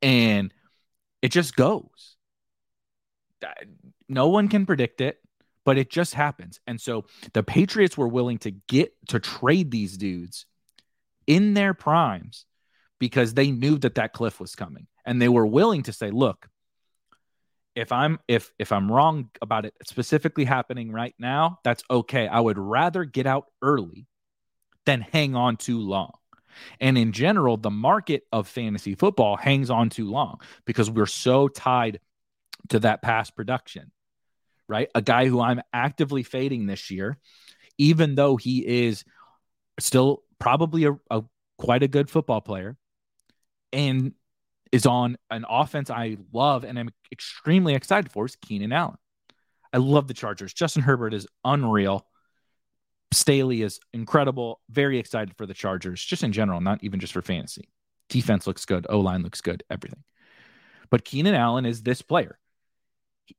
And 0.00 0.54
it 1.22 1.32
just 1.32 1.56
goes. 1.56 2.14
No 4.08 4.28
one 4.28 4.46
can 4.46 4.64
predict 4.64 5.00
it 5.00 5.20
but 5.64 5.78
it 5.78 5.90
just 5.90 6.14
happens. 6.14 6.60
And 6.66 6.80
so 6.80 7.04
the 7.32 7.42
Patriots 7.42 7.96
were 7.96 8.08
willing 8.08 8.38
to 8.38 8.50
get 8.50 8.92
to 9.08 9.20
trade 9.20 9.70
these 9.70 9.96
dudes 9.96 10.46
in 11.26 11.54
their 11.54 11.74
primes 11.74 12.46
because 12.98 13.34
they 13.34 13.50
knew 13.50 13.78
that 13.78 13.96
that 13.96 14.12
cliff 14.12 14.40
was 14.40 14.54
coming 14.54 14.86
and 15.04 15.20
they 15.20 15.28
were 15.28 15.46
willing 15.46 15.82
to 15.84 15.92
say, 15.92 16.10
look, 16.10 16.48
if 17.76 17.92
I'm 17.92 18.18
if 18.26 18.52
if 18.58 18.72
I'm 18.72 18.90
wrong 18.90 19.30
about 19.40 19.64
it 19.64 19.74
specifically 19.86 20.44
happening 20.44 20.90
right 20.90 21.14
now, 21.18 21.58
that's 21.62 21.84
okay. 21.90 22.26
I 22.26 22.40
would 22.40 22.58
rather 22.58 23.04
get 23.04 23.26
out 23.26 23.46
early 23.62 24.06
than 24.86 25.00
hang 25.00 25.36
on 25.36 25.56
too 25.56 25.78
long. 25.78 26.12
And 26.80 26.98
in 26.98 27.12
general, 27.12 27.56
the 27.56 27.70
market 27.70 28.24
of 28.32 28.48
fantasy 28.48 28.96
football 28.96 29.36
hangs 29.36 29.70
on 29.70 29.88
too 29.88 30.10
long 30.10 30.40
because 30.64 30.90
we're 30.90 31.06
so 31.06 31.48
tied 31.48 32.00
to 32.70 32.80
that 32.80 33.02
past 33.02 33.36
production 33.36 33.92
right? 34.70 34.88
A 34.94 35.02
guy 35.02 35.26
who 35.26 35.40
I'm 35.40 35.60
actively 35.72 36.22
fading 36.22 36.66
this 36.66 36.90
year, 36.90 37.18
even 37.76 38.14
though 38.14 38.36
he 38.36 38.86
is 38.86 39.04
still 39.80 40.22
probably 40.38 40.84
a, 40.84 40.96
a 41.10 41.24
quite 41.58 41.82
a 41.82 41.88
good 41.88 42.08
football 42.08 42.40
player 42.40 42.76
and 43.72 44.12
is 44.70 44.86
on 44.86 45.18
an 45.28 45.44
offense 45.48 45.90
I 45.90 46.16
love 46.32 46.64
and 46.64 46.78
I'm 46.78 46.90
extremely 47.10 47.74
excited 47.74 48.12
for 48.12 48.26
is 48.26 48.36
Keenan 48.36 48.72
Allen. 48.72 48.96
I 49.72 49.78
love 49.78 50.06
the 50.06 50.14
Chargers. 50.14 50.52
Justin 50.52 50.82
Herbert 50.82 51.14
is 51.14 51.26
unreal. 51.44 52.06
Staley 53.12 53.62
is 53.62 53.80
incredible. 53.92 54.60
Very 54.70 54.98
excited 54.98 55.36
for 55.36 55.46
the 55.46 55.54
Chargers, 55.54 56.02
just 56.02 56.22
in 56.22 56.32
general, 56.32 56.60
not 56.60 56.82
even 56.84 57.00
just 57.00 57.12
for 57.12 57.22
fantasy. 57.22 57.68
Defense 58.08 58.46
looks 58.46 58.64
good. 58.64 58.86
O 58.88 59.00
line 59.00 59.22
looks 59.22 59.40
good. 59.40 59.64
Everything. 59.68 60.04
But 60.90 61.04
Keenan 61.04 61.34
Allen 61.34 61.66
is 61.66 61.82
this 61.82 62.02
player. 62.02 62.39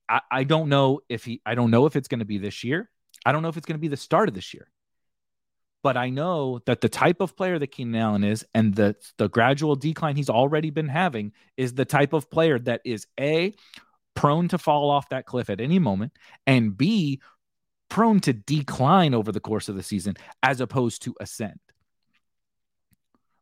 I, 0.08 0.22
I 0.30 0.44
don't 0.44 0.70
know 0.70 1.02
if 1.10 1.26
he 1.26 1.42
I 1.46 1.56
don't 1.56 1.72
know 1.72 1.86
if 1.86 1.96
it's 1.96 2.08
going 2.08 2.20
to 2.20 2.26
be 2.26 2.38
this 2.38 2.64
year. 2.64 2.90
I 3.26 3.32
don't 3.32 3.42
know 3.42 3.50
if 3.50 3.58
it's 3.58 3.66
going 3.66 3.78
to 3.78 3.82
be 3.82 3.88
the 3.88 3.98
start 3.98 4.30
of 4.30 4.36
this 4.36 4.54
year. 4.54 4.68
But 5.84 5.98
I 5.98 6.10
know 6.10 6.60
that 6.68 6.82
the 6.82 6.90
type 6.90 7.22
of 7.22 7.36
player 7.36 7.58
that 7.58 7.68
Keenan 7.68 8.00
Allen 8.00 8.24
is 8.24 8.46
and 8.54 8.76
the 8.76 8.96
the 9.18 9.30
gradual 9.30 9.76
decline 9.76 10.16
he's 10.16 10.30
already 10.30 10.70
been 10.70 10.90
having 10.90 11.34
is 11.58 11.74
the 11.74 11.86
type 11.86 12.14
of 12.14 12.30
player 12.30 12.60
that 12.60 12.82
is 12.86 13.08
a 13.20 13.56
prone 14.14 14.48
to 14.50 14.58
fall 14.58 14.90
off 14.92 15.10
that 15.10 15.26
cliff 15.26 15.50
at 15.50 15.62
any 15.62 15.80
moment 15.80 16.12
and 16.46 16.78
b 16.78 17.22
prone 17.90 18.20
to 18.20 18.34
decline 18.34 19.14
over 19.14 19.32
the 19.32 19.40
course 19.40 19.70
of 19.70 19.76
the 19.76 19.84
season 19.84 20.16
as 20.44 20.62
opposed 20.62 21.04
to 21.04 21.16
ascend. 21.20 21.60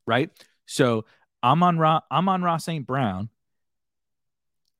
Right? 0.08 0.30
So 0.66 1.06
Amon 1.44 1.78
Ra 1.78 2.02
Amon-Ra 2.12 2.58
St. 2.58 2.86
Brown 2.86 3.30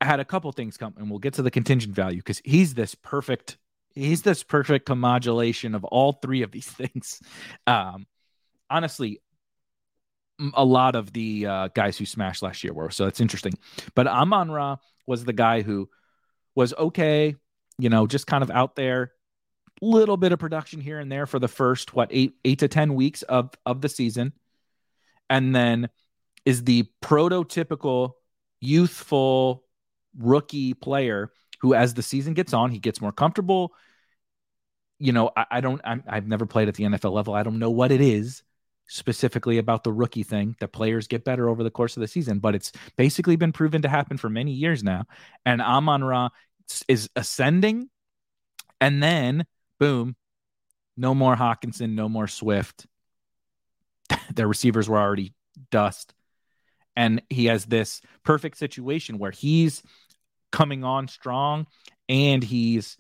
had 0.02 0.20
a 0.20 0.26
couple 0.26 0.52
things 0.52 0.78
come 0.78 0.94
and 0.98 1.10
we'll 1.10 1.20
get 1.20 1.34
to 1.36 1.42
the 1.42 1.52
contingent 1.52 1.94
value 1.94 2.18
because 2.18 2.42
he's 2.46 2.74
this 2.74 2.96
perfect 2.96 3.58
he's 3.96 4.22
this 4.22 4.44
perfect 4.44 4.86
commodulation 4.86 5.76
of 5.76 5.84
all 5.84 6.14
three 6.14 6.42
of 6.42 6.52
these 6.52 6.68
things. 6.72 7.22
Um, 7.68 8.08
honestly, 8.70 9.22
a 10.54 10.64
lot 10.64 10.96
of 10.96 11.12
the 11.12 11.46
uh, 11.46 11.68
guys 11.70 11.98
who 11.98 12.06
smashed 12.06 12.42
last 12.42 12.64
year 12.64 12.74
were 12.74 12.90
so 12.92 13.08
it's 13.08 13.20
interesting. 13.20 13.54
But 13.94 14.08
Amon 14.08 14.52
Ra 14.52 14.78
was 15.06 15.26
the 15.26 15.34
guy 15.34 15.62
who 15.62 15.90
was 16.56 16.74
okay, 16.74 17.36
you 17.78 17.90
know, 17.90 18.08
just 18.08 18.26
kind 18.28 18.42
of 18.42 18.50
out 18.50 18.76
there, 18.76 19.12
little 19.82 20.18
bit 20.18 20.32
of 20.32 20.40
production 20.40 20.80
here 20.82 21.00
and 21.00 21.12
there 21.12 21.26
for 21.26 21.40
the 21.40 21.48
first 21.48 21.94
what 21.94 22.10
eight 22.12 22.36
eight 22.46 22.60
to 22.60 22.68
ten 22.68 22.96
weeks 22.96 23.22
of 23.24 23.52
of 23.66 23.82
the 23.82 23.90
season, 23.90 24.32
and 25.30 25.54
then 25.54 25.90
is 26.46 26.64
the 26.64 26.88
prototypical 27.02 28.14
youthful 28.62 29.66
rookie 30.18 30.74
player 30.74 31.32
who, 31.62 31.74
as 31.74 31.94
the 31.94 32.04
season 32.04 32.34
gets 32.34 32.54
on, 32.54 32.72
he 32.72 32.80
gets 32.80 33.02
more 33.02 33.12
comfortable. 33.12 33.74
You 34.98 35.12
know, 35.12 35.32
I, 35.36 35.46
I 35.52 35.62
don't, 35.62 35.82
i 35.84 36.00
have 36.08 36.28
never 36.28 36.46
played 36.46 36.68
at 36.68 36.76
the 36.76 36.84
NFL 36.84 37.12
level. 37.12 37.34
I 37.34 37.44
don't 37.44 37.60
know 37.60 37.72
what 37.72 37.92
it 37.92 38.02
is 38.02 38.44
specifically 38.88 39.60
about 39.60 39.84
the 39.84 39.94
rookie 39.94 40.24
thing 40.24 40.56
that 40.60 40.70
players 40.70 41.08
get 41.08 41.24
better 41.24 41.48
over 41.48 41.64
the 41.64 41.70
course 41.70 41.96
of 41.96 42.02
the 42.02 42.08
season, 42.08 42.40
but 42.40 42.56
it's 42.56 42.72
basically 42.98 43.36
been 43.36 43.52
proven 43.52 43.84
to 43.84 43.90
happen 43.90 44.18
for 44.18 44.30
many 44.30 44.52
years 44.52 44.84
now. 44.84 45.06
And 45.46 45.62
Amon 45.62 46.04
Ra 46.04 46.30
is 46.88 47.10
ascending, 47.16 47.90
and 48.82 49.02
then 49.02 49.46
boom, 49.80 50.16
no 50.98 51.14
more 51.16 51.36
Hockenson, 51.36 51.94
no 51.94 52.10
more 52.10 52.28
Swift. 52.28 52.88
Their 54.34 54.48
receivers 54.48 54.90
were 54.90 55.00
already 55.00 55.34
dust. 55.72 56.14
And 56.96 57.22
he 57.30 57.46
has 57.46 57.66
this 57.66 58.02
perfect 58.24 58.58
situation 58.58 59.20
where 59.20 59.32
he's 59.32 59.82
coming 60.52 60.84
on 60.84 61.08
strong 61.08 61.68
and 62.08 62.44
he's 62.44 62.98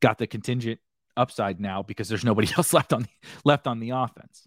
got 0.00 0.18
the 0.18 0.26
contingent 0.26 0.80
upside 1.16 1.60
now 1.60 1.82
because 1.82 2.08
there's 2.08 2.24
nobody 2.24 2.48
else 2.56 2.72
left 2.72 2.92
on 2.92 3.02
the, 3.02 3.08
left 3.44 3.66
on 3.66 3.80
the 3.80 3.90
offense. 3.90 4.46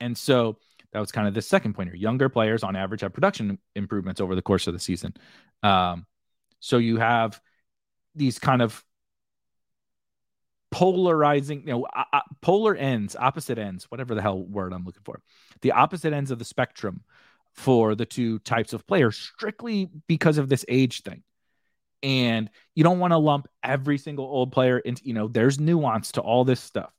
And 0.00 0.16
so 0.16 0.58
that 0.92 1.00
was 1.00 1.12
kind 1.12 1.28
of 1.28 1.34
the 1.34 1.42
second 1.42 1.74
point 1.74 1.88
pointer. 1.88 1.96
Younger 1.96 2.28
players 2.28 2.62
on 2.62 2.76
average 2.76 3.02
have 3.02 3.12
production 3.12 3.58
improvements 3.74 4.20
over 4.20 4.34
the 4.34 4.42
course 4.42 4.66
of 4.66 4.72
the 4.72 4.80
season. 4.80 5.14
Um, 5.62 6.06
so 6.60 6.78
you 6.78 6.98
have 6.98 7.40
these 8.14 8.38
kind 8.38 8.62
of 8.62 8.82
polarizing, 10.70 11.60
you 11.66 11.72
know, 11.72 11.86
uh, 11.94 12.20
polar 12.40 12.74
ends, 12.74 13.16
opposite 13.18 13.58
ends, 13.58 13.84
whatever 13.90 14.14
the 14.14 14.22
hell 14.22 14.42
word 14.42 14.72
I'm 14.72 14.84
looking 14.84 15.02
for, 15.04 15.20
the 15.62 15.72
opposite 15.72 16.12
ends 16.12 16.30
of 16.30 16.38
the 16.38 16.44
spectrum 16.44 17.02
for 17.54 17.94
the 17.94 18.06
two 18.06 18.38
types 18.40 18.72
of 18.72 18.86
players 18.86 19.16
strictly 19.16 19.88
because 20.06 20.38
of 20.38 20.48
this 20.48 20.64
age 20.68 21.02
thing 21.02 21.22
and 22.02 22.50
you 22.74 22.84
don't 22.84 22.98
want 22.98 23.12
to 23.12 23.18
lump 23.18 23.48
every 23.62 23.98
single 23.98 24.24
old 24.24 24.52
player 24.52 24.78
into 24.78 25.02
you 25.04 25.14
know 25.14 25.28
there's 25.28 25.58
nuance 25.58 26.12
to 26.12 26.20
all 26.20 26.44
this 26.44 26.60
stuff. 26.60 26.92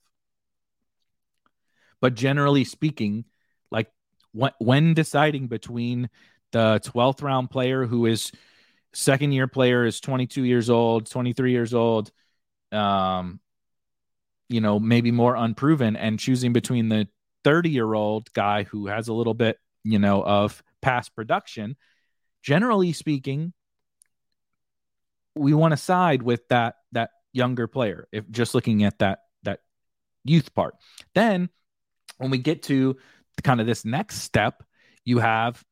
But 2.00 2.14
generally 2.14 2.64
speaking 2.64 3.24
like 3.70 3.88
when, 4.32 4.52
when 4.58 4.94
deciding 4.94 5.48
between 5.48 6.08
the 6.52 6.80
12th 6.84 7.22
round 7.22 7.50
player 7.50 7.86
who 7.86 8.06
is 8.06 8.32
second 8.92 9.32
year 9.32 9.46
player 9.46 9.84
is 9.84 10.00
22 10.00 10.44
years 10.44 10.68
old 10.68 11.08
23 11.08 11.52
years 11.52 11.74
old 11.74 12.10
um 12.72 13.38
you 14.48 14.60
know 14.60 14.80
maybe 14.80 15.12
more 15.12 15.36
unproven 15.36 15.94
and 15.94 16.18
choosing 16.18 16.52
between 16.52 16.88
the 16.88 17.06
30 17.44 17.70
year 17.70 17.94
old 17.94 18.32
guy 18.32 18.64
who 18.64 18.88
has 18.88 19.06
a 19.06 19.12
little 19.12 19.34
bit 19.34 19.58
you 19.84 19.98
know 19.98 20.24
of 20.24 20.62
past 20.82 21.14
production 21.14 21.76
generally 22.42 22.92
speaking 22.92 23.52
we 25.34 25.54
want 25.54 25.72
to 25.72 25.76
side 25.76 26.22
with 26.22 26.46
that 26.48 26.76
that 26.92 27.10
younger 27.32 27.66
player 27.66 28.08
if 28.12 28.28
just 28.30 28.54
looking 28.54 28.84
at 28.84 28.98
that 28.98 29.20
that 29.42 29.60
youth 30.24 30.54
part. 30.54 30.74
Then 31.14 31.48
when 32.18 32.30
we 32.30 32.38
get 32.38 32.62
to 32.64 32.96
kind 33.42 33.60
of 33.60 33.66
this 33.66 33.84
next 33.84 34.16
step 34.16 34.62
you 35.04 35.18
have 35.18 35.64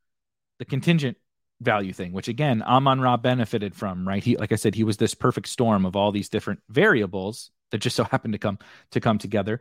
the 0.58 0.64
contingent 0.64 1.18
value 1.60 1.92
thing 1.92 2.12
which 2.12 2.28
again 2.28 2.62
amon 2.62 3.00
ra 3.00 3.16
benefited 3.16 3.74
from 3.74 4.06
right? 4.06 4.24
He 4.24 4.36
like 4.36 4.52
i 4.52 4.56
said 4.56 4.74
he 4.74 4.84
was 4.84 4.96
this 4.96 5.14
perfect 5.14 5.48
storm 5.48 5.84
of 5.84 5.96
all 5.96 6.12
these 6.12 6.28
different 6.28 6.60
variables 6.68 7.50
that 7.70 7.78
just 7.78 7.96
so 7.96 8.04
happened 8.04 8.32
to 8.32 8.38
come 8.38 8.58
to 8.92 9.00
come 9.00 9.18
together. 9.18 9.60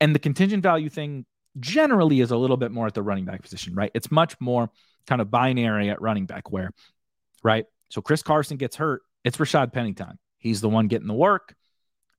And 0.00 0.14
the 0.14 0.18
contingent 0.18 0.62
value 0.62 0.88
thing 0.88 1.26
generally 1.58 2.20
is 2.20 2.30
a 2.30 2.36
little 2.36 2.56
bit 2.56 2.70
more 2.70 2.86
at 2.86 2.94
the 2.94 3.02
running 3.02 3.24
back 3.24 3.42
position 3.42 3.74
right? 3.74 3.90
It's 3.94 4.10
much 4.10 4.38
more 4.40 4.70
kind 5.06 5.20
of 5.20 5.30
binary 5.30 5.90
at 5.90 6.02
running 6.02 6.26
back 6.26 6.50
where 6.50 6.72
right 7.42 7.64
so 7.90 8.00
Chris 8.00 8.22
Carson 8.22 8.56
gets 8.56 8.76
hurt. 8.76 9.02
It's 9.24 9.36
Rashad 9.36 9.72
Penny 9.72 9.92
time. 9.92 10.18
He's 10.38 10.60
the 10.60 10.68
one 10.68 10.88
getting 10.88 11.08
the 11.08 11.14
work. 11.14 11.54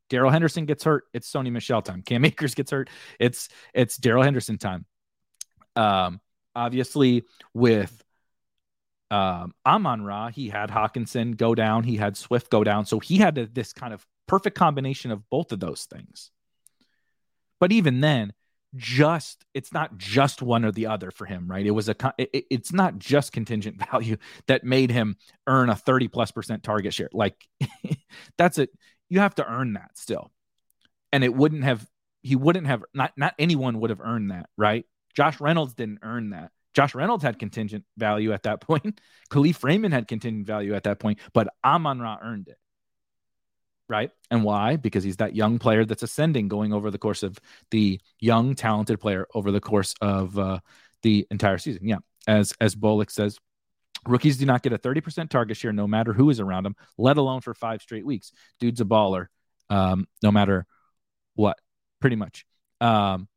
Darrell 0.10 0.30
Henderson 0.30 0.66
gets 0.66 0.84
hurt. 0.84 1.06
It's 1.14 1.32
Sony 1.32 1.52
Michel 1.52 1.82
time. 1.82 2.04
Cam 2.04 2.24
Akers 2.26 2.54
gets 2.54 2.72
hurt. 2.72 2.90
It's 3.20 3.50
it's 3.74 3.98
Darrell 3.98 4.24
Henderson 4.24 4.58
time. 4.58 4.86
Um, 5.76 6.20
obviously 6.54 7.24
with 7.54 8.04
um, 9.10 9.54
Amon 9.66 10.04
Ra, 10.04 10.30
he 10.30 10.50
had 10.50 10.70
Hockenson 10.70 11.36
go 11.36 11.56
down. 11.56 11.84
He 11.84 11.98
had 11.98 12.18
Swift 12.18 12.50
go 12.50 12.64
down. 12.64 12.86
So 12.86 13.00
he 13.00 13.18
had 13.18 13.36
this 13.36 13.74
kind 13.74 13.94
of 13.94 14.06
perfect 14.28 14.58
combination 14.58 15.12
of 15.12 15.30
both 15.30 15.52
of 15.52 15.60
those 15.60 15.86
things. 15.86 16.32
But 17.60 17.72
even 17.72 18.02
then, 18.02 18.34
just 18.76 19.44
it's 19.54 19.74
not 19.74 19.98
just 19.98 20.42
one 20.42 20.64
or 20.64 20.72
the 20.72 20.88
other 20.88 21.12
for 21.12 21.26
him 21.26 21.50
right? 21.50 21.66
It 21.66 21.72
was 21.72 21.90
a 21.90 21.96
it, 22.18 22.46
it's 22.50 22.72
not 22.72 22.98
just 22.98 23.32
contingent 23.34 23.82
value 23.92 24.18
that 24.48 24.64
made 24.64 24.92
him 24.92 25.18
earn 25.48 25.70
a 25.70 25.76
30 25.76 26.08
plus 26.08 26.32
percent 26.32 26.64
target 26.64 26.94
share. 26.94 27.10
Like 27.12 27.36
that's 28.38 28.58
it 28.58 28.70
you 29.10 29.20
have 29.20 29.36
to 29.36 29.46
earn 29.46 29.74
that 29.74 29.92
still. 29.96 30.32
And 31.12 31.24
it 31.24 31.34
wouldn't 31.34 31.64
have 31.64 31.86
he 32.22 32.36
wouldn't 32.36 32.68
have 32.68 32.84
not 32.94 33.12
not 33.18 33.36
anyone 33.38 33.80
would 33.82 33.90
have 33.90 34.02
earned 34.02 34.32
that 34.32 34.50
right? 34.58 34.86
Josh 35.16 35.42
reynolds 35.42 35.74
didn't 35.74 36.00
earn 36.04 36.30
that. 36.30 36.52
Josh 36.74 36.96
reynolds 36.96 37.24
had 37.24 37.38
contingent 37.38 37.84
value 37.98 38.32
at 38.32 38.44
that 38.44 38.62
point. 38.62 39.02
Kalif 39.30 39.62
raymond 39.64 39.94
had 39.94 40.08
contingent 40.08 40.48
value 40.48 40.74
at 40.76 40.84
that 40.84 41.00
point 41.00 41.20
but 41.34 41.50
amon 41.64 42.00
ra 42.00 42.18
earned 42.24 42.48
it 42.48 42.58
right? 43.92 44.10
And 44.32 44.44
why? 44.44 44.78
Because 44.78 45.04
he's 45.04 45.18
that 45.18 45.36
young 45.36 45.60
player 45.60 45.84
that's 45.84 46.02
ascending 46.02 46.48
going 46.48 46.72
over 46.72 46.90
the 46.90 46.98
course 46.98 47.24
of 47.24 47.38
the 47.72 48.00
young, 48.20 48.56
talented 48.56 49.02
player 49.02 49.28
over 49.36 49.52
the 49.52 49.60
course 49.60 49.94
of 50.02 50.40
uh, 50.40 50.60
the 51.04 51.28
entire 51.30 51.58
season. 51.58 51.88
Yeah. 51.88 51.98
As 52.26 52.54
as 52.62 52.74
Bullock 52.74 53.12
says, 53.12 53.38
rookies 54.08 54.38
do 54.38 54.46
not 54.46 54.64
get 54.64 54.72
a 54.72 54.78
30% 54.78 55.30
target 55.30 55.58
share 55.58 55.74
no 55.74 55.88
matter 55.88 56.14
who 56.14 56.30
is 56.30 56.40
around 56.40 56.64
them, 56.64 56.76
let 56.98 57.18
alone 57.18 57.42
for 57.42 57.54
five 57.54 57.82
straight 57.82 58.06
weeks. 58.06 58.32
Dude's 58.60 58.80
a 58.80 58.86
baller, 58.86 59.28
um, 59.70 60.08
no 60.24 60.32
matter 60.32 60.66
what, 61.36 61.60
pretty 62.00 62.16
much. 62.16 62.46
Um, 62.80 63.28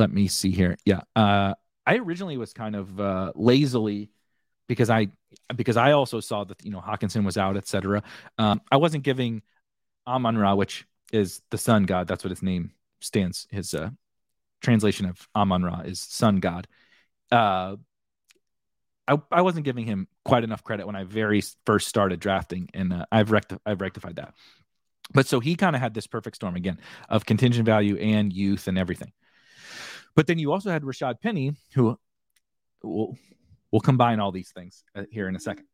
let 0.00 0.10
me 0.12 0.26
see 0.26 0.50
here. 0.50 0.76
Yeah. 0.84 1.02
Uh, 1.14 1.54
I 1.86 1.96
originally 1.98 2.36
was 2.36 2.52
kind 2.52 2.74
of 2.74 3.00
uh, 3.00 3.32
lazily 3.36 4.10
because 4.66 4.90
I 4.90 5.08
because 5.54 5.76
I 5.76 5.92
also 5.92 6.20
saw 6.20 6.44
that 6.44 6.64
you 6.64 6.70
know 6.70 6.80
Hockenson 6.80 7.24
was 7.24 7.36
out, 7.36 7.56
etc. 7.56 8.02
Um, 8.38 8.60
I 8.70 8.76
wasn't 8.76 9.04
giving 9.04 9.42
Amon 10.06 10.38
Ra, 10.38 10.54
which 10.54 10.86
is 11.12 11.42
the 11.50 11.58
sun 11.58 11.84
god. 11.84 12.08
That's 12.08 12.24
what 12.24 12.30
his 12.30 12.42
name 12.42 12.72
stands. 13.00 13.46
His 13.50 13.74
uh, 13.74 13.90
translation 14.60 15.06
of 15.06 15.28
Amon 15.34 15.62
Ra 15.62 15.80
is 15.80 16.00
sun 16.00 16.40
god. 16.40 16.68
Uh, 17.30 17.76
I, 19.08 19.18
I 19.30 19.42
wasn't 19.42 19.64
giving 19.64 19.86
him 19.86 20.08
quite 20.24 20.44
enough 20.44 20.64
credit 20.64 20.86
when 20.86 20.96
I 20.96 21.04
very 21.04 21.42
first 21.64 21.88
started 21.88 22.20
drafting, 22.20 22.68
and 22.74 22.92
uh, 22.92 23.06
I've 23.12 23.30
recti- 23.30 23.58
I've 23.64 23.80
rectified 23.80 24.16
that. 24.16 24.34
But 25.12 25.26
so 25.26 25.38
he 25.38 25.54
kind 25.54 25.76
of 25.76 25.82
had 25.82 25.94
this 25.94 26.06
perfect 26.06 26.36
storm 26.36 26.56
again 26.56 26.78
of 27.08 27.26
contingent 27.26 27.64
value 27.64 27.96
and 27.96 28.32
youth 28.32 28.66
and 28.66 28.76
everything. 28.76 29.12
But 30.16 30.26
then 30.26 30.38
you 30.38 30.52
also 30.52 30.70
had 30.70 30.82
Rashad 30.82 31.20
Penny, 31.20 31.54
who 31.74 31.98
well, 32.82 33.16
We'll 33.70 33.80
combine 33.80 34.20
all 34.20 34.32
these 34.32 34.50
things 34.50 34.84
uh, 34.94 35.04
here 35.10 35.28
in 35.28 35.36
a 35.36 35.40
second. 35.40 35.66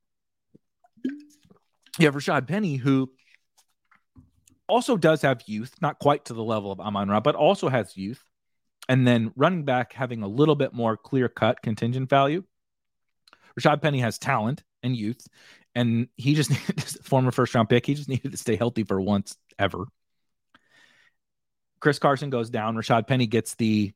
You 1.99 2.07
have 2.07 2.15
Rashad 2.15 2.49
Penny, 2.49 2.77
who 2.77 3.11
also 4.69 4.97
does 4.97 5.23
have 5.23 5.43
youth, 5.47 5.75
not 5.83 5.99
quite 5.99 6.25
to 6.27 6.35
the 6.35 6.43
level 6.43 6.73
of 6.73 6.81
Amon 6.81 7.09
Ra, 7.09 7.21
but 7.21 7.35
also 7.35 7.69
has 7.69 7.97
youth. 7.97 8.25
And 8.89 9.07
then 9.07 9.33
running 9.37 9.65
back 9.65 9.93
having 9.93 10.23
a 10.23 10.29
little 10.29 10.55
bit 10.55 10.73
more 10.73 10.97
clear 10.97 11.29
cut 11.29 11.63
contingent 11.63 12.09
value. 12.09 12.43
Rashad 13.61 13.83
Penny 13.83 14.01
has 14.01 14.19
talent 14.19 14.65
and 14.83 14.97
youth, 14.97 15.27
and 15.75 16.09
he 16.17 16.35
just 16.35 16.53
former 17.05 17.31
first 17.31 17.55
round 17.55 17.69
pick. 17.69 17.87
He 17.87 17.95
just 17.95 18.09
needed 18.09 18.33
to 18.33 18.39
stay 18.39 18.57
healthy 18.57 18.85
for 18.85 19.01
once 19.01 19.37
ever. 19.59 19.85
Chris 21.79 21.99
Carson 21.99 22.31
goes 22.31 22.49
down. 22.49 22.77
Rashad 22.77 23.07
Penny 23.07 23.27
gets 23.27 23.55
the, 23.57 23.93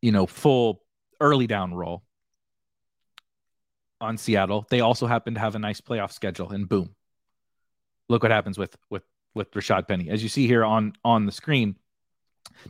you 0.00 0.12
know, 0.12 0.26
full 0.26 0.82
early 1.20 1.46
down 1.46 1.74
role 1.74 2.04
on 4.04 4.16
Seattle. 4.16 4.66
They 4.70 4.80
also 4.80 5.06
happen 5.06 5.34
to 5.34 5.40
have 5.40 5.54
a 5.54 5.58
nice 5.58 5.80
playoff 5.80 6.12
schedule, 6.12 6.50
and 6.50 6.68
boom, 6.68 6.94
look 8.08 8.22
what 8.22 8.32
happens 8.32 8.58
with 8.58 8.76
with 8.90 9.02
with 9.34 9.50
Rashad 9.52 9.88
Penny. 9.88 10.10
As 10.10 10.22
you 10.22 10.28
see 10.28 10.46
here 10.46 10.64
on 10.64 10.92
on 11.04 11.26
the 11.26 11.32
screen, 11.32 11.76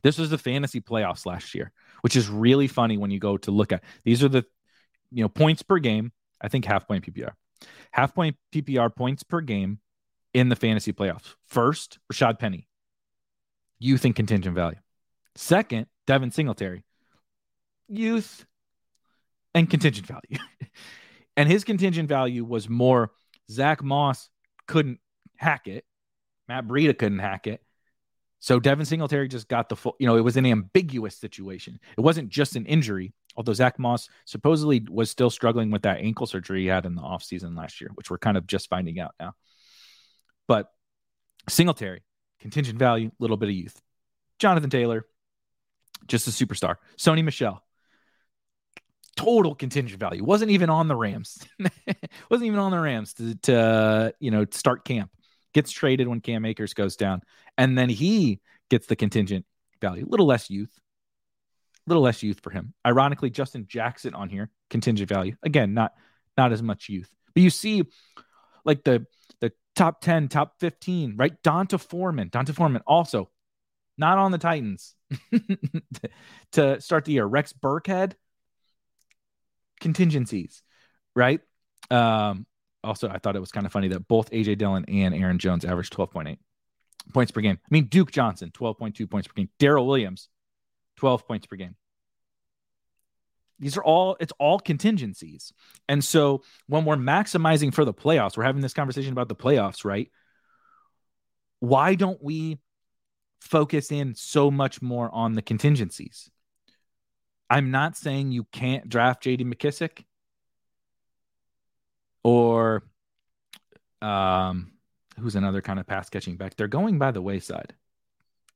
this 0.03 0.18
was 0.18 0.31
the 0.31 0.38
fantasy 0.38 0.81
playoffs 0.81 1.27
last 1.27 1.55
year, 1.55 1.73
which 2.01 2.16
is 2.16 2.29
really 2.29 2.68
funny 2.68 2.97
when 2.97 3.11
you 3.11 3.18
go 3.18 3.37
to 3.37 3.51
look 3.51 3.73
at 3.73 3.83
these 4.05 4.23
are 4.23 4.29
the 4.29 4.44
you 5.11 5.23
know 5.23 5.29
points 5.29 5.62
per 5.62 5.79
game. 5.79 6.12
I 6.40 6.49
think 6.49 6.64
half 6.64 6.87
point 6.87 7.05
PPR, 7.05 7.33
half 7.92 8.14
point 8.14 8.37
PPR 8.53 8.94
points 8.94 9.23
per 9.23 9.40
game 9.40 9.79
in 10.33 10.49
the 10.49 10.57
fantasy 10.57 10.92
playoffs. 10.92 11.35
First, 11.49 11.99
Rashad 12.12 12.38
Penny, 12.38 12.68
youth 13.79 14.05
and 14.05 14.14
contingent 14.14 14.55
value. 14.55 14.79
Second, 15.37 15.87
Devin 16.07 16.31
Singletary, 16.31 16.85
youth 17.88 18.47
and 19.55 19.68
contingent 19.70 20.07
value. 20.07 20.38
and 21.37 21.49
his 21.49 21.64
contingent 21.64 22.09
value 22.09 22.44
was 22.44 22.68
more 22.68 23.12
Zach 23.51 23.83
Moss 23.83 24.29
couldn't 24.66 25.01
hack 25.37 25.68
it. 25.68 25.85
Matt 26.49 26.66
Breida 26.66 26.97
couldn't 26.97 27.18
hack 27.18 27.47
it. 27.47 27.61
So 28.40 28.61
Devin 28.61 28.85
Singletary 28.85 29.29
just 29.29 29.49
got 29.49 29.70
the 29.70 29.77
full, 29.77 29.97
you 29.99 30.07
know, 30.07 30.16
it 30.16 30.20
was 30.20 30.37
an 30.37 30.44
ambiguous 30.44 31.16
situation. 31.16 31.81
It 31.97 32.03
wasn't 32.03 32.29
just 32.29 32.57
an 32.57 32.66
injury, 32.66 33.14
although 33.37 33.55
Zach 33.55 33.79
Moss 33.79 34.11
supposedly 34.27 34.87
was 34.90 35.11
still 35.11 35.31
struggling 35.31 35.70
with 35.70 35.83
that 35.83 35.99
ankle 35.99 36.27
surgery 36.27 36.61
he 36.61 36.66
had 36.66 36.85
in 36.85 36.94
the 36.94 37.01
offseason 37.01 37.57
last 37.57 37.81
year, 37.81 37.90
which 37.94 38.11
we're 38.11 38.18
kind 38.18 38.37
of 38.37 38.47
just 38.47 38.68
finding 38.68 39.01
out 39.01 39.14
now. 39.18 39.33
But 40.47 40.70
Singletary, 41.49 42.03
contingent 42.40 42.79
value, 42.79 43.11
little 43.18 43.38
bit 43.38 43.49
of 43.49 43.55
youth. 43.55 43.81
Jonathan 44.38 44.68
Taylor, 44.68 45.07
just 46.07 46.29
a 46.29 46.31
superstar. 46.31 46.77
Sony 46.99 47.25
Michel, 47.25 47.63
total 49.14 49.55
contingent 49.55 50.00
value. 50.00 50.24
Wasn't 50.24 50.50
even 50.50 50.70
on 50.70 50.88
the 50.88 50.96
Rams. 50.96 51.38
Wasn't 52.31 52.46
even 52.46 52.59
on 52.59 52.70
the 52.70 52.81
Rams 52.81 53.14
to, 53.14 53.35
to 53.37 54.14
you 54.20 54.31
know 54.31 54.46
start 54.50 54.85
camp 54.85 55.11
gets 55.55 55.70
traded 55.70 56.09
when 56.09 56.20
Cam 56.20 56.44
Akers 56.44 56.74
goes 56.74 56.96
down, 56.96 57.22
and 57.57 57.79
then 57.79 57.88
he 57.88 58.40
gets 58.68 58.87
the 58.87 58.96
contingent 58.96 59.46
value. 59.81 60.05
A 60.05 60.11
little 60.11 60.27
less 60.27 60.50
youth, 60.50 60.77
a 61.87 61.90
little 61.90 62.03
less 62.03 62.22
youth 62.22 62.40
for 62.40 62.50
him. 62.50 62.74
Ironically, 62.87 63.31
Justin 63.31 63.66
Jackson 63.68 64.14
on 64.14 64.29
here, 64.29 64.50
contingent 64.68 65.09
value. 65.09 65.37
Again, 65.42 65.74
not 65.74 65.92
not 66.37 66.53
as 66.53 66.62
much 66.62 66.88
youth. 66.88 67.09
But 67.35 67.42
you 67.42 67.50
see, 67.50 67.85
like 68.64 68.85
the 68.85 69.07
the 69.40 69.53
top 69.74 70.00
10, 70.00 70.29
top 70.29 70.55
15, 70.61 71.14
right? 71.16 71.40
D'Onta 71.42 71.79
Foreman. 71.79 72.29
D'Onta 72.29 72.55
Foreman 72.55 72.83
also 72.87 73.31
not 73.96 74.18
on 74.18 74.33
the 74.33 74.38
Titans 74.38 74.94
to 76.53 76.81
start 76.81 77.05
the 77.05 77.12
year. 77.12 77.24
Rex 77.24 77.53
Burkhead, 77.53 78.14
contingencies, 79.80 80.62
right? 81.14 81.40
Um, 81.90 82.46
also, 82.82 83.08
I 83.08 83.18
thought 83.18 83.37
it 83.37 83.40
was 83.40 83.50
kind 83.50 83.66
of 83.66 83.72
funny 83.72 83.88
that 83.88 84.06
both 84.06 84.30
AJ 84.30 84.58
Dillon 84.58 84.84
and 84.88 85.14
Aaron 85.14 85.38
Jones 85.38 85.64
averaged 85.64 85.92
12.8 85.94 86.37
points 87.12 87.32
per 87.32 87.40
game. 87.40 87.58
I 87.62 87.68
mean, 87.70 87.87
Duke 87.87 88.12
Johnson, 88.12 88.50
12.2 88.50 89.10
points 89.10 89.28
per 89.28 89.34
game. 89.34 89.48
Darrel 89.58 89.87
Williams, 89.87 90.28
12 90.96 91.26
points 91.26 91.46
per 91.46 91.56
game. 91.56 91.76
These 93.58 93.76
are 93.76 93.84
all, 93.84 94.16
it's 94.20 94.32
all 94.38 94.58
contingencies. 94.58 95.52
And 95.88 96.04
so 96.04 96.42
when 96.66 96.84
we're 96.84 96.96
maximizing 96.96 97.72
for 97.72 97.84
the 97.84 97.94
playoffs, 97.94 98.37
we're 98.37 98.44
having 98.44 98.62
this 98.62 98.74
conversation 98.74 99.12
about 99.12 99.28
the 99.28 99.37
playoffs, 99.37 99.84
right? 99.84 100.10
Why 101.60 101.94
don't 101.94 102.22
we 102.22 102.58
focus 103.40 103.92
in 103.92 104.14
so 104.14 104.50
much 104.50 104.82
more 104.82 105.08
on 105.12 105.32
the 105.34 105.42
contingencies? 105.42 106.30
I'm 107.54 107.70
not 107.70 107.96
saying 107.96 108.32
you 108.32 108.42
can't 108.50 108.88
draft 108.88 109.22
JD 109.22 109.42
McKissic 109.42 110.02
or 112.24 112.82
um, 114.02 114.72
who's 115.20 115.36
another 115.36 115.60
kind 115.60 115.78
of 115.78 115.86
pass 115.86 116.10
catching 116.10 116.36
back. 116.36 116.56
They're 116.56 116.66
going 116.66 116.98
by 116.98 117.12
the 117.12 117.22
wayside. 117.22 117.72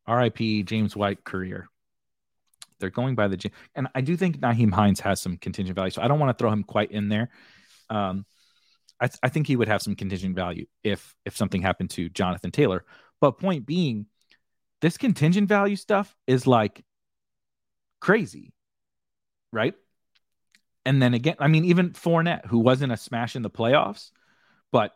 RIP 0.09 0.67
James 0.67 0.97
White 0.97 1.23
career. 1.23 1.69
They're 2.81 2.91
going 2.91 3.15
by 3.15 3.29
the 3.29 3.53
and 3.77 3.87
I 3.95 4.01
do 4.01 4.17
think 4.17 4.41
Nyheim 4.41 4.73
Hines 4.73 4.99
has 4.99 5.21
some 5.21 5.37
contingent 5.37 5.77
value, 5.77 5.93
so 5.93 6.03
I 6.03 6.09
don't 6.09 6.19
want 6.19 6.37
to 6.37 6.43
throw 6.43 6.51
him 6.51 6.65
quite 6.65 6.91
in 6.91 7.09
there. 7.09 7.31
Um, 7.91 8.27
I, 8.99 9.07
th- 9.07 9.21
I 9.23 9.29
think 9.29 9.47
he 9.47 9.55
would 9.55 9.69
have 9.69 9.81
some 9.81 9.95
contingent 9.95 10.35
value 10.35 10.67
if 10.83 11.15
if 11.25 11.37
something 11.37 11.63
happened 11.63 11.91
to 11.91 12.09
Jonathan 12.09 12.51
Taylor. 12.51 12.85
But 13.21 13.39
point 13.39 13.65
being, 13.65 14.07
this 14.81 14.97
contingent 14.97 15.49
value 15.49 15.77
stuff 15.77 16.17
is 16.27 16.49
like 16.49 16.85
crazy, 18.01 18.53
right? 19.53 19.75
And 20.85 21.03
then 21.03 21.15
again, 21.15 21.37
I 21.39 21.49
mean, 21.49 21.67
even 21.67 21.91
Fournette, 21.91 22.47
who 22.47 22.59
wasn't 22.59 22.93
a 22.93 22.97
smash 22.97 23.37
in 23.37 23.43
the 23.43 23.51
playoffs, 23.51 24.11
but 24.73 24.93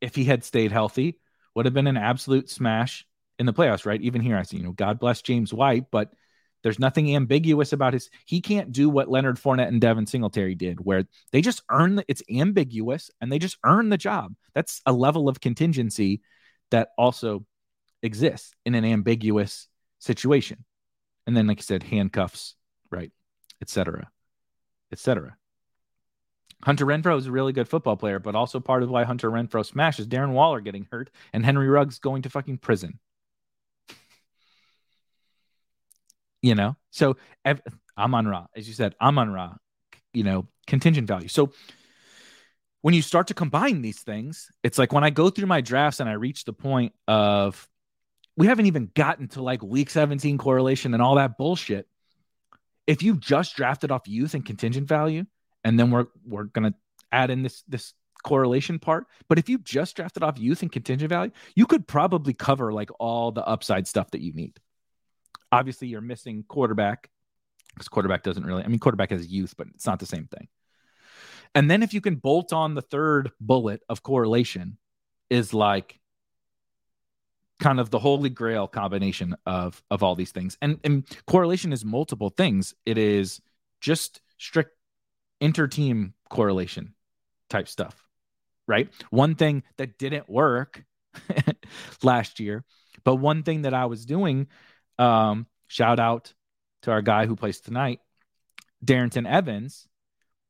if 0.00 0.14
he 0.14 0.24
had 0.24 0.44
stayed 0.44 0.72
healthy, 0.72 1.18
would 1.54 1.66
have 1.66 1.74
been 1.74 1.86
an 1.86 1.96
absolute 1.96 2.50
smash 2.50 3.06
in 3.38 3.46
the 3.46 3.52
playoffs, 3.52 3.86
right? 3.86 4.00
Even 4.00 4.20
here, 4.20 4.36
I 4.36 4.42
see, 4.42 4.58
you 4.58 4.64
know, 4.64 4.72
God 4.72 4.98
bless 4.98 5.22
James 5.22 5.52
White, 5.52 5.90
but 5.90 6.12
there's 6.62 6.78
nothing 6.78 7.14
ambiguous 7.14 7.72
about 7.72 7.92
his. 7.92 8.08
He 8.24 8.40
can't 8.40 8.72
do 8.72 8.88
what 8.88 9.10
Leonard 9.10 9.36
Fournette 9.36 9.68
and 9.68 9.80
Devin 9.80 10.06
Singletary 10.06 10.54
did, 10.54 10.80
where 10.80 11.04
they 11.30 11.42
just 11.42 11.62
earn 11.70 11.96
the, 11.96 12.04
it's 12.08 12.22
ambiguous 12.30 13.10
and 13.20 13.30
they 13.30 13.38
just 13.38 13.58
earn 13.64 13.90
the 13.90 13.98
job. 13.98 14.34
That's 14.54 14.80
a 14.86 14.92
level 14.92 15.28
of 15.28 15.40
contingency 15.40 16.22
that 16.70 16.88
also 16.96 17.44
exists 18.02 18.54
in 18.64 18.74
an 18.74 18.84
ambiguous 18.84 19.68
situation. 19.98 20.64
And 21.26 21.36
then, 21.36 21.46
like 21.46 21.58
I 21.58 21.62
said, 21.62 21.82
handcuffs, 21.82 22.56
right, 22.90 23.12
etc 23.64 24.10
etc. 24.92 25.36
Hunter 26.62 26.86
Renfrow 26.86 27.18
is 27.18 27.26
a 27.26 27.32
really 27.32 27.52
good 27.52 27.68
football 27.68 27.96
player, 27.96 28.20
but 28.20 28.36
also 28.36 28.60
part 28.60 28.82
of 28.82 28.90
why 28.90 29.02
Hunter 29.04 29.30
Renfrow 29.30 29.66
smashes 29.66 30.06
Darren 30.06 30.32
Waller 30.32 30.60
getting 30.60 30.86
hurt 30.90 31.10
and 31.32 31.44
Henry 31.44 31.68
Ruggs 31.68 31.98
going 31.98 32.22
to 32.22 32.30
fucking 32.30 32.58
prison. 32.58 33.00
you 36.44 36.54
know, 36.54 36.76
so 36.90 37.16
Amon 37.96 38.28
Ra, 38.28 38.46
as 38.54 38.68
you 38.68 38.74
said, 38.74 38.94
Amon 39.00 39.32
Ra, 39.32 39.54
you 40.12 40.24
know, 40.24 40.46
contingent 40.66 41.08
value. 41.08 41.28
So 41.28 41.52
when 42.82 42.92
you 42.92 43.00
start 43.00 43.28
to 43.28 43.34
combine 43.34 43.80
these 43.80 44.00
things, 44.00 44.50
it's 44.62 44.76
like 44.76 44.92
when 44.92 45.04
I 45.04 45.08
go 45.08 45.30
through 45.30 45.46
my 45.46 45.62
drafts 45.62 46.00
and 46.00 46.08
I 46.08 46.12
reach 46.12 46.44
the 46.44 46.52
point 46.52 46.92
of 47.08 47.66
we 48.36 48.46
haven't 48.46 48.66
even 48.66 48.90
gotten 48.94 49.28
to 49.28 49.42
like 49.42 49.62
week 49.62 49.88
17 49.88 50.36
correlation 50.36 50.92
and 50.92 51.02
all 51.02 51.14
that 51.14 51.38
bullshit 51.38 51.88
if 52.86 53.02
you 53.02 53.16
just 53.16 53.56
drafted 53.56 53.90
off 53.90 54.06
youth 54.06 54.34
and 54.34 54.44
contingent 54.44 54.88
value, 54.88 55.24
and 55.62 55.78
then 55.78 55.90
we're 55.90 56.06
we're 56.24 56.44
gonna 56.44 56.74
add 57.12 57.30
in 57.30 57.42
this 57.42 57.62
this 57.68 57.94
correlation 58.22 58.78
part. 58.78 59.06
But 59.28 59.38
if 59.38 59.48
you 59.48 59.58
just 59.58 59.96
drafted 59.96 60.22
off 60.22 60.38
youth 60.38 60.62
and 60.62 60.72
contingent 60.72 61.08
value, 61.08 61.32
you 61.54 61.66
could 61.66 61.86
probably 61.86 62.34
cover 62.34 62.72
like 62.72 62.90
all 62.98 63.32
the 63.32 63.46
upside 63.46 63.86
stuff 63.86 64.10
that 64.12 64.20
you 64.20 64.32
need. 64.32 64.58
Obviously, 65.52 65.88
you're 65.88 66.00
missing 66.00 66.44
quarterback 66.48 67.08
because 67.74 67.88
quarterback 67.88 68.22
doesn't 68.22 68.44
really. 68.44 68.64
I 68.64 68.68
mean, 68.68 68.78
quarterback 68.78 69.10
has 69.10 69.26
youth, 69.26 69.54
but 69.56 69.68
it's 69.74 69.86
not 69.86 70.00
the 70.00 70.06
same 70.06 70.26
thing. 70.26 70.48
And 71.54 71.70
then 71.70 71.82
if 71.82 71.94
you 71.94 72.00
can 72.00 72.16
bolt 72.16 72.52
on 72.52 72.74
the 72.74 72.82
third 72.82 73.30
bullet 73.40 73.82
of 73.88 74.02
correlation, 74.02 74.78
is 75.30 75.54
like 75.54 75.98
kind 77.60 77.80
of 77.80 77.90
the 77.90 77.98
holy 77.98 78.30
grail 78.30 78.66
combination 78.66 79.36
of 79.46 79.82
of 79.90 80.02
all 80.02 80.14
these 80.14 80.32
things. 80.32 80.56
And 80.60 80.78
and 80.84 81.04
correlation 81.26 81.72
is 81.72 81.84
multiple 81.84 82.30
things. 82.30 82.74
It 82.84 82.98
is 82.98 83.40
just 83.80 84.20
strict 84.38 84.76
inter-team 85.40 86.14
correlation 86.28 86.94
type 87.50 87.68
stuff 87.68 88.00
right? 88.66 88.88
One 89.10 89.34
thing 89.34 89.62
that 89.76 89.98
didn't 89.98 90.26
work 90.28 90.84
last 92.02 92.40
year 92.40 92.64
but 93.04 93.16
one 93.16 93.42
thing 93.42 93.62
that 93.62 93.74
i 93.74 93.86
was 93.86 94.04
doing 94.04 94.48
um 94.98 95.46
shout 95.68 96.00
out 96.00 96.32
to 96.82 96.90
our 96.90 97.02
guy 97.02 97.26
who 97.26 97.36
plays 97.36 97.60
tonight 97.60 98.00
darrynton 98.84 99.28
evans 99.28 99.86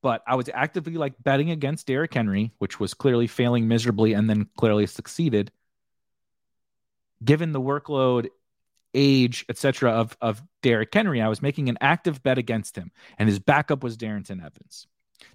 but 0.02 0.22
I 0.26 0.34
was 0.34 0.50
actively 0.52 0.98
like 0.98 1.14
betting 1.22 1.50
against 1.50 1.86
Derrick 1.86 2.12
Henry, 2.12 2.52
which 2.59 2.78
was 2.78 2.92
clearly 2.92 3.26
failing 3.26 3.66
miserably 3.68 4.12
and 4.12 4.28
then 4.28 4.46
clearly 4.55 4.86
succeeded 4.86 5.50
given 7.22 7.52
the 7.52 7.60
workload, 7.60 8.28
age, 8.94 9.44
etc. 9.48 9.90
of 9.92 10.16
of 10.20 10.42
Derrick 10.62 10.92
Henry, 10.92 11.20
I 11.20 11.28
was 11.28 11.42
making 11.42 11.68
an 11.68 11.78
active 11.80 12.22
bet 12.22 12.38
against 12.38 12.76
him, 12.76 12.90
and 13.18 13.28
his 13.28 13.38
backup 13.38 13.82
was 13.82 13.96
Darrynton 13.96 14.44
Evans. 14.44 14.86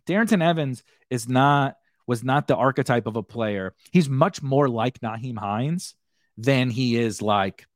Darrynton 0.08 0.44
Evans 0.44 0.84
is 1.10 1.28
not 1.28 1.76
was 2.08 2.24
not 2.24 2.48
the 2.48 2.56
archetype 2.56 3.06
of 3.06 3.16
a 3.16 3.24
player. 3.24 3.76
He's 3.92 4.10
much 4.10 4.42
more 4.42 4.68
like 4.68 5.00
Nyheim 5.00 5.38
Hines 5.38 5.94
than 6.38 6.70
he 6.70 6.96
is 6.96 7.22
like 7.22 7.68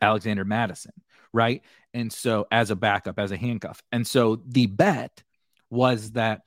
Alexander 0.00 0.44
Mattison, 0.44 0.92
right? 1.32 1.62
And 1.92 2.12
so 2.12 2.46
as 2.50 2.70
a 2.70 2.76
backup, 2.76 3.18
as 3.18 3.30
a 3.30 3.36
handcuff. 3.36 3.80
And 3.92 4.04
so 4.06 4.42
the 4.44 4.66
bet 4.66 5.22
was 5.70 6.12
that 6.12 6.40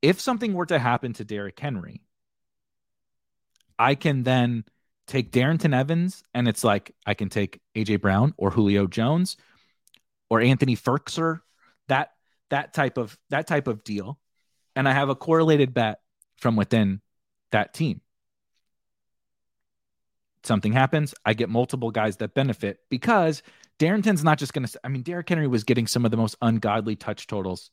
if 0.00 0.20
something 0.20 0.54
were 0.54 0.66
to 0.66 0.78
happen 0.78 1.12
to 1.14 1.24
Derrick 1.24 1.58
Henry, 1.58 2.02
I 3.78 3.94
can 3.94 4.22
then 4.22 4.64
take 5.08 5.32
Darrynton 5.32 5.74
Evans, 5.74 6.22
and 6.34 6.46
it's 6.46 6.62
like 6.62 6.94
I 7.04 7.14
can 7.14 7.28
take 7.28 7.60
AJ 7.74 8.00
Brown 8.00 8.34
or 8.36 8.50
Julio 8.50 8.86
Jones 8.86 9.36
or 10.30 10.40
Anthony 10.40 10.76
Firkser, 10.76 11.40
that 11.88 12.12
that 12.50 12.74
type 12.74 12.98
of 12.98 13.18
that 13.30 13.46
type 13.46 13.66
of 13.66 13.82
deal, 13.82 14.18
and 14.76 14.88
I 14.88 14.92
have 14.92 15.08
a 15.08 15.16
correlated 15.16 15.74
bet 15.74 16.00
from 16.36 16.54
within 16.54 17.00
that 17.50 17.74
team. 17.74 18.02
Something 20.44 20.72
happens, 20.72 21.14
I 21.24 21.34
get 21.34 21.48
multiple 21.48 21.90
guys 21.90 22.18
that 22.18 22.34
benefit 22.34 22.78
because 22.88 23.42
Darrynton's 23.78 24.22
not 24.22 24.38
just 24.38 24.52
going 24.52 24.66
to. 24.66 24.80
I 24.84 24.88
mean, 24.88 25.02
Derrick 25.02 25.28
Henry 25.28 25.48
was 25.48 25.64
getting 25.64 25.86
some 25.86 26.04
of 26.04 26.10
the 26.10 26.16
most 26.16 26.36
ungodly 26.42 26.96
touch 26.96 27.26
totals 27.26 27.70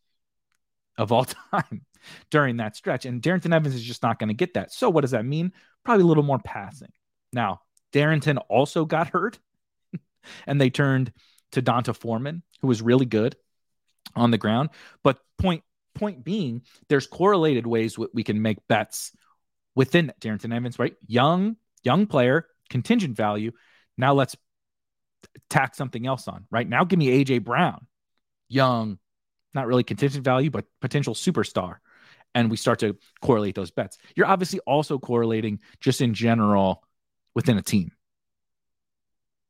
of 0.97 1.11
all 1.11 1.25
time 1.51 1.85
during 2.31 2.57
that 2.57 2.75
stretch, 2.75 3.05
and 3.05 3.21
Darrynton 3.21 3.53
Evans 3.53 3.75
is 3.75 3.83
just 3.83 4.03
not 4.03 4.19
going 4.19 4.29
to 4.29 4.33
get 4.33 4.53
that. 4.53 4.71
So, 4.71 4.89
what 4.89 5.01
does 5.01 5.11
that 5.11 5.25
mean? 5.25 5.51
Probably 5.83 6.03
a 6.03 6.07
little 6.07 6.23
more 6.23 6.39
passing. 6.39 6.91
Now, 7.35 7.61
Darrynton 7.93 8.41
also 8.49 8.85
got 8.85 9.09
hurt, 9.09 9.37
and 10.47 10.59
they 10.59 10.71
turned 10.71 11.11
to 11.51 11.61
D'Onta 11.61 11.93
Foreman, 11.95 12.41
who 12.61 12.67
was 12.67 12.81
really 12.81 13.05
good 13.05 13.35
on 14.15 14.31
the 14.31 14.37
ground. 14.39 14.69
But 15.03 15.19
point 15.37 15.61
point 15.93 16.23
being, 16.23 16.63
there's 16.89 17.07
correlated 17.07 17.67
ways 17.67 17.97
we 17.97 18.23
can 18.23 18.41
make 18.41 18.57
bets 18.67 19.11
within 19.75 20.11
Darrynton 20.19 20.53
Evans, 20.53 20.79
right? 20.79 20.95
Young, 21.07 21.57
young 21.83 22.07
player, 22.07 22.47
contingent 22.69 23.15
value. 23.15 23.51
Now 23.97 24.13
let's 24.13 24.35
tack 25.49 25.75
something 25.75 26.05
else 26.05 26.27
on, 26.27 26.45
right? 26.51 26.67
Now 26.67 26.83
give 26.83 26.99
me 26.99 27.23
AJ 27.23 27.43
Brown, 27.43 27.87
young, 28.49 28.97
not 29.53 29.67
really 29.67 29.83
contingent 29.83 30.23
value, 30.23 30.49
but 30.49 30.65
potential 30.81 31.13
superstar. 31.13 31.77
And 32.33 32.51
we 32.51 32.57
start 32.57 32.79
to 32.79 32.97
correlate 33.21 33.55
those 33.55 33.71
bets. 33.71 33.97
You're 34.15 34.27
obviously 34.27 34.59
also 34.67 34.99
correlating 34.99 35.59
just 35.79 36.01
in 36.01 36.13
general 36.13 36.84
within 37.35 37.57
a 37.57 37.61
team, 37.61 37.91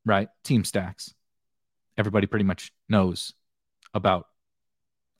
right? 0.04 0.28
Team 0.44 0.64
stacks. 0.64 1.14
Everybody 1.96 2.26
pretty 2.26 2.44
much 2.44 2.72
knows 2.88 3.32
about 3.94 4.26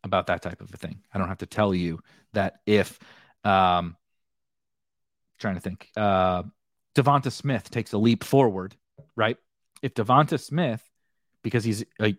about 0.04 0.26
that 0.26 0.42
type 0.42 0.60
of 0.60 0.72
a 0.72 0.76
thing. 0.76 1.00
I 1.12 1.18
don't 1.18 1.28
have 1.28 1.38
to 1.38 1.46
tell 1.46 1.74
you 1.74 2.00
that 2.34 2.56
if 2.66 2.98
um 3.44 3.96
trying 5.38 5.54
to 5.54 5.60
think, 5.60 5.88
uh 5.96 6.42
Devonta 6.94 7.30
Smith 7.30 7.70
takes 7.70 7.92
a 7.92 7.98
leap 7.98 8.24
forward, 8.24 8.74
right? 9.14 9.36
If 9.82 9.94
Devonta 9.94 10.40
Smith, 10.40 10.82
because 11.42 11.62
he's 11.62 11.84
a 12.00 12.16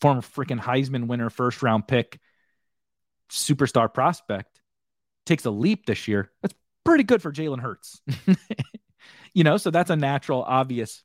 former 0.00 0.20
freaking 0.20 0.60
Heisman 0.60 1.06
winner, 1.06 1.30
first 1.30 1.62
round 1.62 1.88
pick, 1.88 2.20
superstar 3.30 3.92
prospect, 3.92 4.60
takes 5.24 5.46
a 5.46 5.50
leap 5.50 5.86
this 5.86 6.06
year, 6.06 6.30
that's 6.42 6.54
pretty 6.84 7.04
good 7.04 7.22
for 7.22 7.32
Jalen 7.32 7.60
Hurts. 7.60 8.00
you 9.34 9.44
know, 9.44 9.56
so 9.56 9.70
that's 9.70 9.90
a 9.90 9.96
natural, 9.96 10.42
obvious 10.42 11.02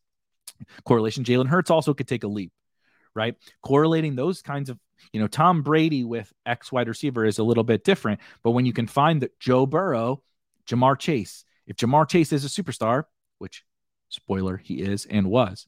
correlation. 0.83 1.23
Jalen 1.23 1.47
Hurts 1.47 1.69
also 1.69 1.93
could 1.93 2.07
take 2.07 2.23
a 2.23 2.27
leap, 2.27 2.51
right? 3.13 3.35
Correlating 3.61 4.15
those 4.15 4.41
kinds 4.41 4.69
of, 4.69 4.79
you 5.11 5.19
know, 5.19 5.27
Tom 5.27 5.61
Brady 5.61 6.03
with 6.03 6.31
X 6.45 6.71
wide 6.71 6.87
receiver 6.87 7.25
is 7.25 7.39
a 7.39 7.43
little 7.43 7.63
bit 7.63 7.83
different. 7.83 8.19
But 8.43 8.51
when 8.51 8.65
you 8.65 8.73
can 8.73 8.87
find 8.87 9.21
that 9.21 9.39
Joe 9.39 9.65
Burrow, 9.65 10.23
Ja'Marr 10.67 10.97
Chase, 10.97 11.45
if 11.67 11.77
Ja'Marr 11.77 12.07
Chase 12.07 12.31
is 12.31 12.45
a 12.45 12.47
superstar, 12.63 13.03
which 13.37 13.63
spoiler, 14.09 14.57
he 14.57 14.81
is 14.81 15.05
and 15.05 15.29
was, 15.29 15.67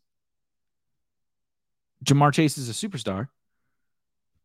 Ja'Marr 2.03 2.33
Chase 2.33 2.57
is 2.57 2.69
a 2.69 2.87
superstar. 2.87 3.27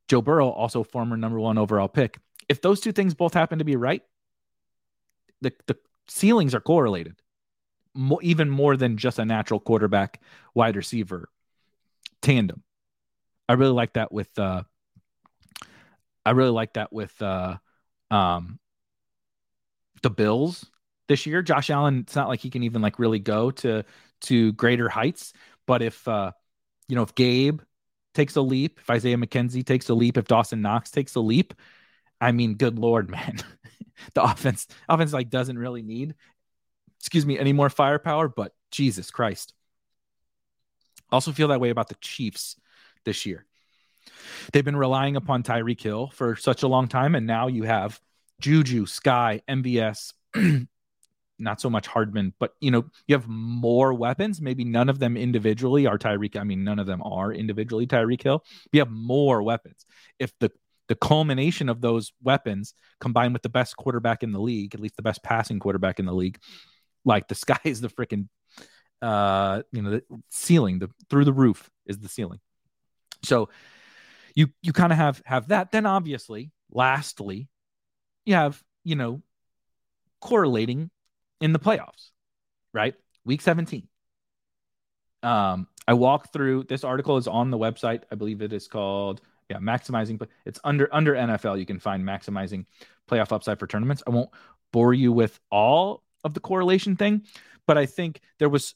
Joe 0.09 0.23
Burrow, 0.23 0.49
also 0.49 0.83
former 0.83 1.17
number 1.17 1.39
one 1.39 1.59
overall 1.59 1.89
pick. 1.89 2.19
If 2.49 2.61
those 2.61 2.81
two 2.81 2.93
things 2.93 3.15
both 3.15 3.35
happen 3.35 3.61
to 3.61 3.65
be 3.65 3.77
right, 3.77 4.03
the, 5.41 5.53
the 5.67 5.77
ceilings 6.09 6.55
are 6.55 6.61
correlated 6.61 7.22
mo- 7.95 8.21
even 8.23 8.51
more 8.51 8.77
than 8.77 8.97
just 8.97 9.19
a 9.19 9.25
natural 9.25 9.61
quarterback 9.61 10.21
wide 10.55 10.77
receiver 10.77 11.29
tandem. 12.21 12.63
I 13.49 13.55
really 13.55 13.73
like 13.73 13.95
that 13.95 14.13
with 14.13 14.37
uh 14.39 14.63
I 16.25 16.31
really 16.31 16.51
like 16.51 16.75
that 16.75 16.93
with 16.93 17.21
uh 17.21 17.57
um 18.11 18.59
the 20.03 20.11
Bills 20.11 20.67
this 21.09 21.27
year. 21.27 21.43
Josh 21.43 21.71
Allen, 21.71 22.01
it's 22.01 22.17
not 22.17 22.29
like 22.29 22.41
he 22.41 22.51
can 22.51 22.63
even 22.63 22.83
like 22.83 22.99
really 22.99 23.19
go 23.19 23.51
to 23.51 23.85
to 24.23 24.53
greater 24.53 24.89
heights, 24.89 25.33
but 25.67 25.83
if 25.83 26.07
uh 26.09 26.33
you 26.89 26.97
know, 26.97 27.03
if 27.03 27.15
Gabe 27.15 27.61
takes 28.15 28.37
a 28.37 28.43
leap, 28.43 28.79
if 28.81 28.91
Isaiah 28.91 29.17
McKenzie 29.17 29.65
takes 29.65 29.89
a 29.89 29.95
leap, 29.95 30.17
if 30.17 30.27
Dawson 30.27 30.61
Knox 30.63 30.91
takes 30.91 31.15
a 31.15 31.21
leap, 31.21 31.55
I 32.21 32.33
mean, 32.33 32.55
good 32.55 32.79
lord, 32.79 33.11
man. 33.17 33.39
the 34.15 34.23
offense 34.23 34.67
offense 34.89 35.13
like 35.13 35.31
doesn't 35.31 35.59
really 35.59 35.83
need 35.83 36.15
excuse 37.03 37.27
me, 37.27 37.37
any 37.37 37.53
more 37.53 37.69
firepower, 37.69 38.29
but 38.29 38.53
Jesus 38.71 39.11
Christ. 39.11 39.53
Also 41.11 41.33
feel 41.33 41.49
that 41.49 41.61
way 41.61 41.71
about 41.71 41.89
the 41.89 41.97
Chiefs 41.97 42.55
this 43.05 43.27
year. 43.27 43.45
They've 44.53 44.65
been 44.65 44.77
relying 44.77 45.17
upon 45.17 45.43
Tyreek 45.43 45.81
Hill 45.81 46.13
for 46.15 46.37
such 46.37 46.63
a 46.63 46.69
long 46.69 46.87
time, 46.87 47.17
and 47.17 47.27
now 47.27 47.49
you 47.49 47.65
have 47.65 48.01
Juju, 48.41 48.87
Sky, 48.87 49.43
MVS, 49.49 50.13
not 51.41 51.61
so 51.61 51.69
much 51.69 51.89
Hardman, 51.89 52.35
but 52.39 52.55
you 52.61 52.71
know, 52.71 52.85
you 53.09 53.17
have 53.17 53.27
more 53.27 53.93
weapons. 53.95 54.41
Maybe 54.41 54.65
none 54.65 54.89
of 54.89 55.01
them 55.01 55.17
individually 55.17 55.87
are 55.87 55.99
Tyreek. 55.99 56.37
I 56.37 56.45
mean, 56.45 56.63
none 56.63 56.79
of 56.79 56.87
them 56.87 57.03
are 57.03 57.33
individually 57.33 57.89
Tyreek 57.89 58.23
Hill. 58.23 58.45
You 58.71 58.81
have 58.81 58.91
more 58.93 59.43
weapons. 59.43 59.85
If 60.21 60.33
the 60.39 60.53
the 60.89 60.95
culmination 60.97 61.69
of 61.69 61.81
those 61.81 62.13
weapons 62.23 62.75
combined 63.01 63.33
with 63.33 63.43
the 63.43 63.49
best 63.49 63.77
quarterback 63.77 64.23
in 64.23 64.33
the 64.33 64.41
league, 64.41 64.75
at 64.75 64.81
least 64.81 64.97
the 64.97 65.03
best 65.03 65.23
passing 65.23 65.59
quarterback 65.59 65.99
in 65.99 66.07
the 66.07 66.15
league, 66.15 66.39
like 67.05 67.29
the 67.29 67.35
sky 67.45 67.61
is 67.65 67.81
the 67.81 67.89
freaking 67.89 68.29
uh 69.01 69.63
you 69.73 69.83
know 69.83 69.91
the 69.91 70.05
ceiling 70.31 70.79
the 70.79 70.89
through 71.11 71.25
the 71.25 71.33
roof 71.33 71.71
is 71.87 71.99
the 71.99 72.09
ceiling. 72.09 72.41
So 73.25 73.49
you 74.35 74.49
you 74.63 74.73
kind 74.73 74.93
of 74.93 74.99
have 74.99 75.23
have 75.25 75.49
that. 75.49 75.73
Then 75.73 75.87
obviously 75.87 76.51
lastly 76.71 77.49
you 78.25 78.35
have 78.35 78.63
you 78.85 78.97
know 78.97 79.23
correlating 80.21 80.91
in 81.41 81.53
the 81.53 81.59
playoffs 81.59 82.11
right? 82.73 82.95
Week 83.25 83.41
17 83.41 83.87
um 85.23 85.69
i 85.87 85.95
walk 85.95 86.33
through 86.33 86.65
this 86.65 86.83
article 86.83 87.17
is 87.17 87.29
on 87.29 87.51
the 87.51 87.59
website. 87.59 88.03
I 88.11 88.17
believe 88.17 88.43
it 88.43 88.53
is 88.53 88.67
called 88.67 89.21
yeah 89.49 89.59
maximizing 89.59 90.19
but 90.19 90.29
it's 90.45 90.59
under 90.65 90.93
under 90.93 91.15
nfl 91.15 91.59
you 91.59 91.67
can 91.67 91.79
find 91.79 92.03
maximizing 92.03 92.65
playoff 93.09 93.33
upside 93.33 93.59
for 93.59 93.67
tournaments. 93.67 94.03
I 94.07 94.11
won't 94.11 94.31
bore 94.73 94.95
you 94.95 95.13
with 95.13 95.39
all 95.51 96.03
of 96.25 96.35
the 96.35 96.41
correlation 96.41 96.97
thing. 96.97 97.23
But 97.67 97.79
I 97.79 97.87
think 97.87 98.21
there 98.39 98.49
was, 98.49 98.75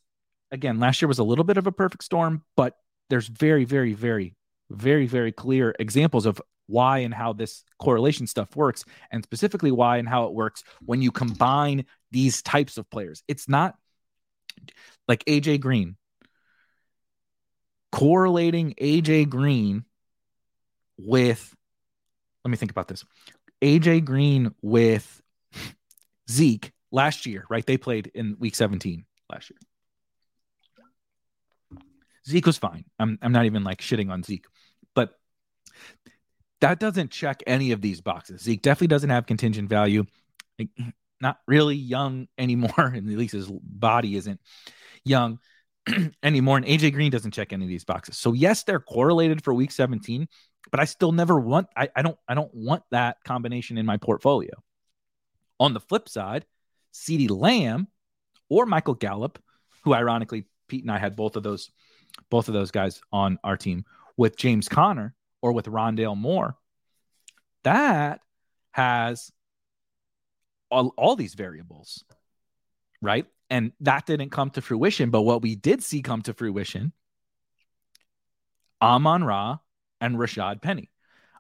again, 0.50 0.78
last 0.78 1.02
year 1.02 1.08
was 1.08 1.18
a 1.18 1.24
little 1.24 1.44
bit 1.44 1.56
of 1.56 1.66
a 1.66 1.72
perfect 1.72 2.04
storm, 2.04 2.42
but 2.56 2.74
there's 3.10 3.28
very, 3.28 3.64
very, 3.64 3.92
very, 3.92 4.34
very, 4.70 5.06
very 5.06 5.32
clear 5.32 5.74
examples 5.78 6.26
of 6.26 6.40
why 6.66 6.98
and 6.98 7.14
how 7.14 7.32
this 7.32 7.62
correlation 7.78 8.26
stuff 8.26 8.56
works, 8.56 8.84
and 9.12 9.22
specifically 9.22 9.70
why 9.70 9.98
and 9.98 10.08
how 10.08 10.24
it 10.24 10.32
works 10.32 10.64
when 10.84 11.00
you 11.00 11.12
combine 11.12 11.84
these 12.10 12.42
types 12.42 12.76
of 12.76 12.90
players. 12.90 13.22
It's 13.28 13.48
not 13.48 13.76
like 15.06 15.24
AJ 15.26 15.60
Green 15.60 15.96
correlating 17.92 18.74
AJ 18.80 19.28
Green 19.28 19.84
with, 20.98 21.54
let 22.44 22.50
me 22.50 22.56
think 22.56 22.70
about 22.70 22.88
this 22.88 23.04
AJ 23.62 24.04
Green 24.04 24.54
with 24.60 25.22
Zeke 26.30 26.72
last 26.90 27.26
year, 27.26 27.44
right? 27.48 27.64
They 27.64 27.76
played 27.76 28.10
in 28.14 28.36
week 28.38 28.54
17 28.54 29.04
last 29.30 29.50
year. 29.50 29.58
Zeke 32.28 32.46
was 32.46 32.58
fine. 32.58 32.84
I'm 32.98 33.18
I'm 33.22 33.32
not 33.32 33.46
even 33.46 33.62
like 33.62 33.80
shitting 33.80 34.10
on 34.10 34.22
Zeke, 34.22 34.46
but 34.94 35.14
that 36.60 36.80
doesn't 36.80 37.10
check 37.10 37.42
any 37.46 37.72
of 37.72 37.80
these 37.80 38.00
boxes. 38.00 38.42
Zeke 38.42 38.62
definitely 38.62 38.88
doesn't 38.88 39.10
have 39.10 39.26
contingent 39.26 39.68
value. 39.68 40.04
Not 41.20 41.38
really 41.46 41.76
young 41.76 42.28
anymore, 42.38 42.92
and 42.94 43.08
at 43.08 43.16
least 43.16 43.32
his 43.32 43.50
body 43.50 44.16
isn't 44.16 44.40
young 45.04 45.38
anymore. 46.22 46.56
And 46.56 46.66
AJ 46.66 46.92
Green 46.92 47.10
doesn't 47.10 47.32
check 47.32 47.52
any 47.52 47.64
of 47.64 47.68
these 47.68 47.84
boxes. 47.84 48.18
So 48.18 48.32
yes, 48.32 48.64
they're 48.64 48.80
correlated 48.80 49.42
for 49.42 49.54
week 49.54 49.70
17, 49.70 50.26
but 50.70 50.80
I 50.80 50.84
still 50.84 51.12
never 51.12 51.38
want 51.38 51.68
I, 51.76 51.88
I 51.94 52.02
don't 52.02 52.18
I 52.28 52.34
don't 52.34 52.52
want 52.52 52.82
that 52.90 53.18
combination 53.24 53.78
in 53.78 53.86
my 53.86 53.96
portfolio. 53.96 54.52
On 55.58 55.72
the 55.72 55.80
flip 55.80 56.08
side, 56.08 56.44
CeeDee 56.96 57.30
Lamb 57.30 57.88
or 58.48 58.66
Michael 58.66 58.94
Gallup, 58.94 59.38
who 59.82 59.94
ironically 59.94 60.44
Pete 60.68 60.82
and 60.82 60.90
I 60.90 60.98
had 60.98 61.16
both 61.16 61.36
of 61.36 61.42
those 61.42 61.70
both 62.30 62.48
of 62.48 62.54
those 62.54 62.70
guys 62.70 63.00
on 63.12 63.38
our 63.44 63.56
team 63.56 63.84
with 64.16 64.36
James 64.36 64.68
Conner 64.68 65.14
or 65.42 65.52
with 65.52 65.66
Rondale 65.66 66.16
Moore. 66.16 66.56
That 67.62 68.20
has 68.70 69.30
all, 70.70 70.94
all 70.96 71.14
these 71.14 71.34
variables, 71.34 72.04
right? 73.02 73.26
And 73.50 73.72
that 73.80 74.06
didn't 74.06 74.30
come 74.30 74.50
to 74.50 74.62
fruition. 74.62 75.10
But 75.10 75.22
what 75.22 75.42
we 75.42 75.56
did 75.56 75.82
see 75.82 76.02
come 76.02 76.22
to 76.22 76.34
fruition 76.34 76.92
Amon 78.80 79.24
Ra 79.24 79.58
and 80.00 80.16
Rashad 80.16 80.62
Penny. 80.62 80.90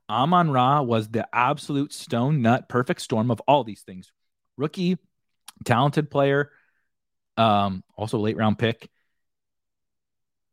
Amon 0.08 0.50
Ra 0.50 0.82
was 0.82 1.08
the 1.08 1.26
absolute 1.34 1.92
stone 1.92 2.42
nut 2.42 2.68
perfect 2.68 3.00
storm 3.00 3.30
of 3.30 3.40
all 3.48 3.64
these 3.64 3.82
things. 3.82 4.12
Rookie 4.56 4.98
talented 5.64 6.10
player, 6.10 6.50
um, 7.36 7.82
also 7.96 8.18
late 8.18 8.36
round 8.36 8.58
pick, 8.58 8.88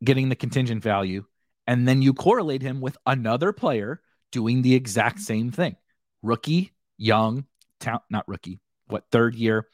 getting 0.04 0.30
the 0.30 0.36
contingent 0.36 0.84
value, 0.84 1.26
and 1.68 1.88
then 1.88 2.02
you 2.02 2.14
correlate 2.14 2.62
him 2.62 2.82
with 2.82 2.98
another 3.06 3.54
player 3.54 4.02
doing 4.32 4.62
the 4.62 4.76
exact 4.76 5.20
same 5.20 5.52
thing. 5.52 5.76
Rookie, 6.22 6.72
young, 6.98 7.46
ta- 7.80 8.04
not 8.10 8.28
rookie, 8.28 8.60
what 8.88 9.06
third 9.12 9.36
year, 9.36 9.68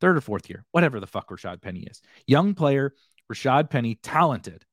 third 0.00 0.16
or 0.16 0.20
fourth 0.20 0.48
year, 0.48 0.64
whatever 0.72 1.00
the 1.00 1.06
fuck 1.06 1.28
Rashad 1.28 1.60
Penny 1.60 1.80
is. 1.80 2.00
Young 2.26 2.54
player, 2.54 2.94
Rashad 3.32 3.70
Penny, 3.70 3.96
talented 3.96 4.64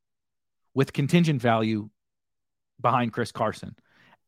with 0.73 0.93
contingent 0.93 1.41
value 1.41 1.89
behind 2.79 3.13
Chris 3.13 3.31
Carson. 3.31 3.75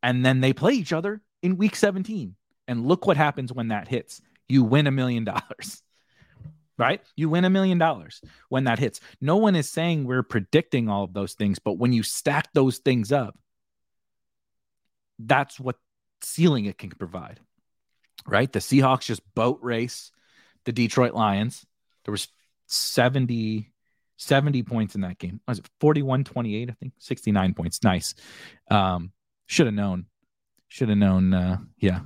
And 0.04 0.26
then 0.26 0.42
they 0.42 0.54
play 0.54 0.74
each 0.74 0.94
other 0.94 1.22
in 1.42 1.58
week 1.58 1.76
17. 1.76 2.36
And 2.68 2.86
look 2.86 3.08
what 3.08 3.18
happens 3.18 3.54
when 3.54 3.70
that 3.70 3.88
hits. 3.88 4.22
You 4.50 4.64
win 4.64 4.88
a 4.88 4.92
million 4.92 5.24
dollars 5.24 5.82
right? 6.78 7.02
You 7.16 7.30
win 7.30 7.46
a 7.46 7.50
million 7.50 7.78
dollars 7.78 8.22
when 8.50 8.66
that 8.66 8.80
hits. 8.80 9.00
No 9.20 9.38
one 9.38 9.56
is 9.56 9.70
saying 9.70 10.04
we're 10.04 10.24
predicting 10.24 10.90
all 10.90 11.04
of 11.04 11.14
those 11.14 11.34
things, 11.34 11.60
but 11.60 11.74
when 11.74 11.92
you 11.92 12.04
stack 12.04 12.50
those 12.54 12.78
things 12.78 13.12
up, 13.12 13.38
that's 15.20 15.60
what 15.60 15.78
ceiling 16.22 16.66
it 16.66 16.78
can 16.78 16.92
provide, 16.92 17.40
right? 18.28 18.52
The 18.52 18.60
Seahawks 18.60 19.06
just 19.06 19.22
boat 19.34 19.60
race 19.62 20.12
the 20.66 20.72
Detroit 20.74 21.14
Lions. 21.14 21.66
There 22.04 22.12
was 22.12 22.28
70, 22.68 23.72
70 24.18 24.64
points 24.64 24.96
in 24.96 25.02
that 25.02 25.18
game. 25.18 25.40
Was 25.48 25.60
it 25.60 25.70
41 25.80 26.26
28? 26.26 26.70
I 26.70 26.74
think 26.74 26.94
69 27.00 27.54
points. 27.54 27.84
Nice. 27.84 28.14
Um, 28.70 29.14
should 29.46 29.66
have 29.66 29.74
known. 29.74 30.08
Should 30.68 30.90
have 30.90 30.98
known. 30.98 31.34
Uh, 31.34 31.58
yeah. 31.80 32.02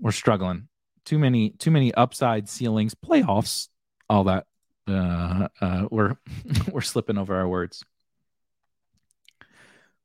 We're 0.00 0.10
struggling 0.10 0.66
too 1.06 1.18
many 1.18 1.50
too 1.50 1.70
many 1.70 1.94
upside 1.94 2.48
ceilings, 2.48 2.94
playoffs, 2.94 3.68
all 4.10 4.24
that. 4.24 4.46
Uh, 4.86 5.48
uh, 5.60 5.88
we're 5.90 6.16
we're 6.70 6.82
slipping 6.82 7.16
over 7.16 7.34
our 7.34 7.48
words. 7.48 7.82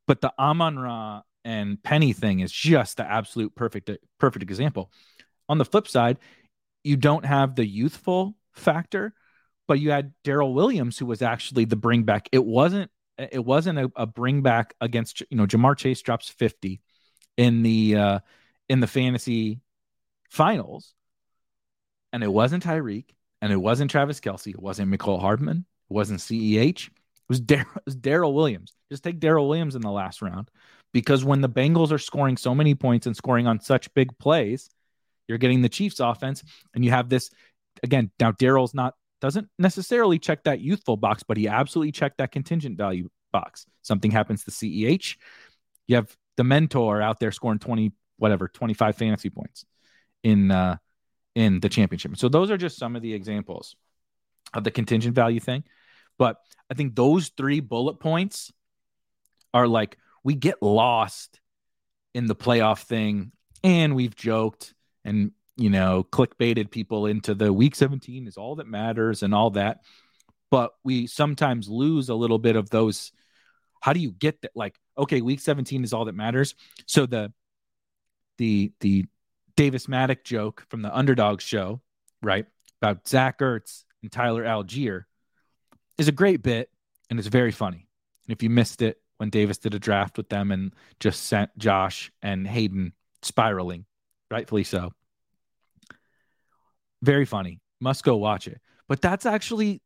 But 0.07 0.21
the 0.21 0.33
Amon 0.39 0.79
Ra 0.79 1.23
and 1.43 1.81
Penny 1.81 2.13
thing 2.13 2.39
is 2.39 2.51
just 2.51 2.97
the 2.97 3.11
absolute 3.11 3.53
perfect 3.55 3.89
perfect 4.19 4.43
example. 4.43 4.91
On 5.49 5.57
the 5.57 5.65
flip 5.65 5.87
side, 5.87 6.17
you 6.83 6.95
don't 6.95 7.25
have 7.25 7.55
the 7.55 7.65
youthful 7.65 8.35
factor, 8.53 9.13
but 9.67 9.79
you 9.79 9.91
had 9.91 10.13
Darrel 10.23 10.53
Williams 10.53 10.97
who 10.97 11.05
was 11.05 11.21
actually 11.21 11.65
the 11.65 11.75
bring 11.75 12.03
back. 12.03 12.29
It 12.31 12.45
wasn't 12.45 12.89
it 13.17 13.43
wasn't 13.43 13.77
a, 13.79 13.91
a 13.95 14.05
bring 14.05 14.41
back 14.41 14.75
against 14.81 15.21
you 15.29 15.37
know 15.37 15.45
Ja'Marr 15.45 15.77
Chase 15.77 16.01
drops 16.01 16.29
50 16.29 16.81
in 17.37 17.63
the 17.63 17.95
uh 17.95 18.19
in 18.69 18.79
the 18.79 18.87
fantasy 18.87 19.59
finals. 20.31 20.93
And 22.11 22.23
it 22.23 22.31
wasn't 22.31 22.63
Tyreek, 22.63 23.05
and 23.41 23.53
it 23.53 23.57
wasn't 23.57 23.91
Travis 23.91 24.19
Kelce, 24.19 24.53
it 24.53 24.61
wasn't 24.61 24.91
Mecole 24.91 25.21
Hardman, 25.21 25.65
it 25.89 25.93
wasn't 25.93 26.19
CEH. 26.19 26.87
It 26.87 26.91
was 27.29 27.39
Darrel 27.41 28.33
Williams. 28.33 28.73
Just 28.91 29.03
take 29.03 29.19
Darrel 29.19 29.47
Williams 29.47 29.75
in 29.75 29.81
the 29.81 29.91
last 29.91 30.21
round 30.21 30.49
because 30.91 31.23
when 31.23 31.39
the 31.39 31.47
Bengals 31.47 31.91
are 31.91 31.97
scoring 31.97 32.35
so 32.35 32.53
many 32.53 32.75
points 32.75 33.07
and 33.07 33.15
scoring 33.15 33.47
on 33.47 33.61
such 33.61 33.93
big 33.93 34.17
plays, 34.17 34.69
you're 35.27 35.37
getting 35.37 35.61
the 35.61 35.69
Chiefs 35.69 36.01
offense 36.01 36.43
and 36.73 36.83
you 36.83 36.91
have 36.91 37.07
this 37.07 37.29
again. 37.83 38.11
Now 38.19 38.31
Darrel's 38.31 38.73
not 38.73 38.95
doesn't 39.21 39.47
necessarily 39.57 40.19
check 40.19 40.43
that 40.43 40.59
youthful 40.59 40.97
box, 40.97 41.23
but 41.23 41.37
he 41.37 41.47
absolutely 41.47 41.93
checked 41.93 42.17
that 42.17 42.33
contingent 42.33 42.77
value 42.77 43.07
box. 43.31 43.65
Something 43.81 44.11
happens 44.11 44.43
to 44.43 44.51
CEH, 44.51 45.15
you 45.87 45.95
have 45.95 46.15
the 46.35 46.43
mentor 46.43 47.01
out 47.01 47.19
there 47.19 47.31
scoring 47.31 47.59
20 47.59 47.93
whatever 48.17 48.47
25 48.47 48.95
fantasy 48.95 49.29
points 49.29 49.65
in 50.23 50.51
uh 50.51 50.77
in 51.35 51.59
the 51.59 51.69
championship. 51.69 52.17
So 52.17 52.29
those 52.29 52.51
are 52.51 52.57
just 52.57 52.77
some 52.77 52.95
of 52.95 53.01
the 53.01 53.13
examples 53.13 53.75
of 54.53 54.63
the 54.63 54.71
contingent 54.71 55.15
value 55.15 55.39
thing. 55.39 55.63
But 56.17 56.37
I 56.69 56.73
think 56.73 56.95
those 56.95 57.29
three 57.29 57.61
bullet 57.61 57.99
points 57.99 58.51
are 59.53 59.67
like 59.67 59.97
we 60.23 60.35
get 60.35 60.61
lost 60.61 61.39
in 62.13 62.27
the 62.27 62.35
playoff 62.35 62.83
thing 62.83 63.31
and 63.63 63.95
we've 63.95 64.15
joked 64.15 64.73
and 65.03 65.31
you 65.57 65.69
know 65.69 66.05
clickbaited 66.11 66.71
people 66.71 67.05
into 67.05 67.33
the 67.33 67.51
week 67.51 67.75
17 67.75 68.27
is 68.27 68.37
all 68.37 68.55
that 68.55 68.67
matters 68.67 69.23
and 69.23 69.33
all 69.33 69.51
that 69.51 69.81
but 70.49 70.71
we 70.83 71.07
sometimes 71.07 71.69
lose 71.69 72.09
a 72.09 72.15
little 72.15 72.39
bit 72.39 72.55
of 72.55 72.69
those 72.69 73.11
how 73.81 73.93
do 73.93 73.99
you 73.99 74.11
get 74.11 74.41
that 74.41 74.51
like 74.55 74.75
okay 74.97 75.21
week 75.21 75.39
17 75.39 75.83
is 75.83 75.93
all 75.93 76.05
that 76.05 76.15
matters 76.15 76.55
so 76.85 77.05
the 77.05 77.31
the 78.37 78.71
the 78.79 79.05
Davis 79.61 79.85
Mattek 79.85 80.23
joke 80.23 80.65
from 80.69 80.81
the 80.81 80.91
Underdog 80.91 81.39
show, 81.39 81.81
right? 82.23 82.47
About 82.81 83.07
Zach 83.07 83.37
Ertz 83.37 83.83
and 84.01 84.11
Tyler 84.11 84.43
Allgeier 84.43 85.03
is 85.99 86.07
a 86.07 86.11
great 86.11 86.41
bit 86.41 86.71
and 87.11 87.19
it's 87.19 87.27
very 87.27 87.51
funny. 87.51 87.87
And 88.25 88.35
if 88.35 88.41
you 88.41 88.49
missed 88.49 88.81
it 88.81 88.97
when 89.17 89.29
Davis 89.29 89.59
did 89.59 89.75
a 89.75 89.79
draft 89.79 90.17
with 90.17 90.29
them 90.29 90.51
and 90.51 90.73
just 90.99 91.25
sent 91.25 91.55
Josh 91.59 92.11
and 92.23 92.47
Hayden 92.47 92.93
spiraling, 93.21 93.85
rightfully 94.31 94.63
so. 94.63 94.93
Very 97.03 97.25
funny. 97.25 97.59
Must 97.79 98.03
go 98.03 98.17
watch 98.17 98.47
it. 98.47 98.59
But 98.87 98.99
that's 98.99 99.27
actually 99.27 99.83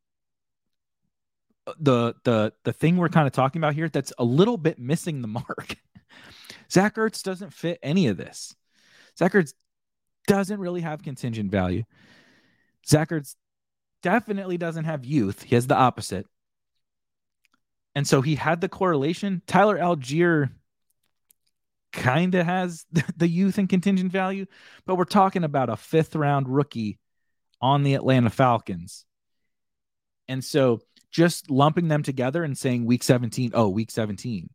uh, 1.66 1.74
the 1.78 2.14
the 2.24 2.54
the 2.64 2.72
thing 2.72 2.96
we're 2.96 3.10
kind 3.10 3.26
of 3.26 3.34
talking 3.34 3.60
about 3.60 3.74
here 3.74 3.90
that's 3.90 4.14
a 4.16 4.24
little 4.24 4.56
bit 4.56 4.78
missing 4.78 5.20
the 5.20 5.28
mark. 5.44 5.76
Zach 6.72 6.94
Ertz 6.94 7.22
doesn't 7.22 7.52
fit 7.52 7.78
any 7.82 8.06
of 8.06 8.16
this. 8.16 8.56
Zach 9.18 9.32
Ertz 9.32 9.52
doesn't 10.26 10.60
really 10.60 10.80
have 10.80 11.02
contingent 11.02 11.50
value. 11.50 11.84
Zach 12.86 13.10
Ertz 13.10 13.34
definitely 14.02 14.58
doesn't 14.58 14.84
have 14.84 15.04
youth. 15.04 15.42
He 15.42 15.54
has 15.54 15.66
the 15.66 15.76
opposite. 15.76 16.26
And 17.94 18.06
so 18.06 18.20
he 18.20 18.34
had 18.34 18.60
the 18.60 18.68
correlation. 18.68 19.42
Tyler 19.46 19.78
Allgeier 19.78 20.50
kind 21.92 22.34
of 22.34 22.44
has 22.44 22.84
the 23.16 23.28
youth 23.28 23.58
and 23.58 23.68
contingent 23.68 24.12
value, 24.12 24.46
but 24.86 24.96
we're 24.96 25.04
talking 25.04 25.44
about 25.44 25.70
a 25.70 25.76
fifth 25.76 26.14
round 26.14 26.48
rookie 26.48 26.98
on 27.60 27.82
the 27.82 27.94
Atlanta 27.94 28.30
Falcons. 28.30 29.04
And 30.28 30.44
so 30.44 30.80
just 31.10 31.50
lumping 31.50 31.88
them 31.88 32.02
together 32.02 32.44
and 32.44 32.56
saying 32.56 32.84
week 32.84 33.02
17, 33.02 33.52
oh, 33.54 33.68
week 33.68 33.90
17 33.90 34.50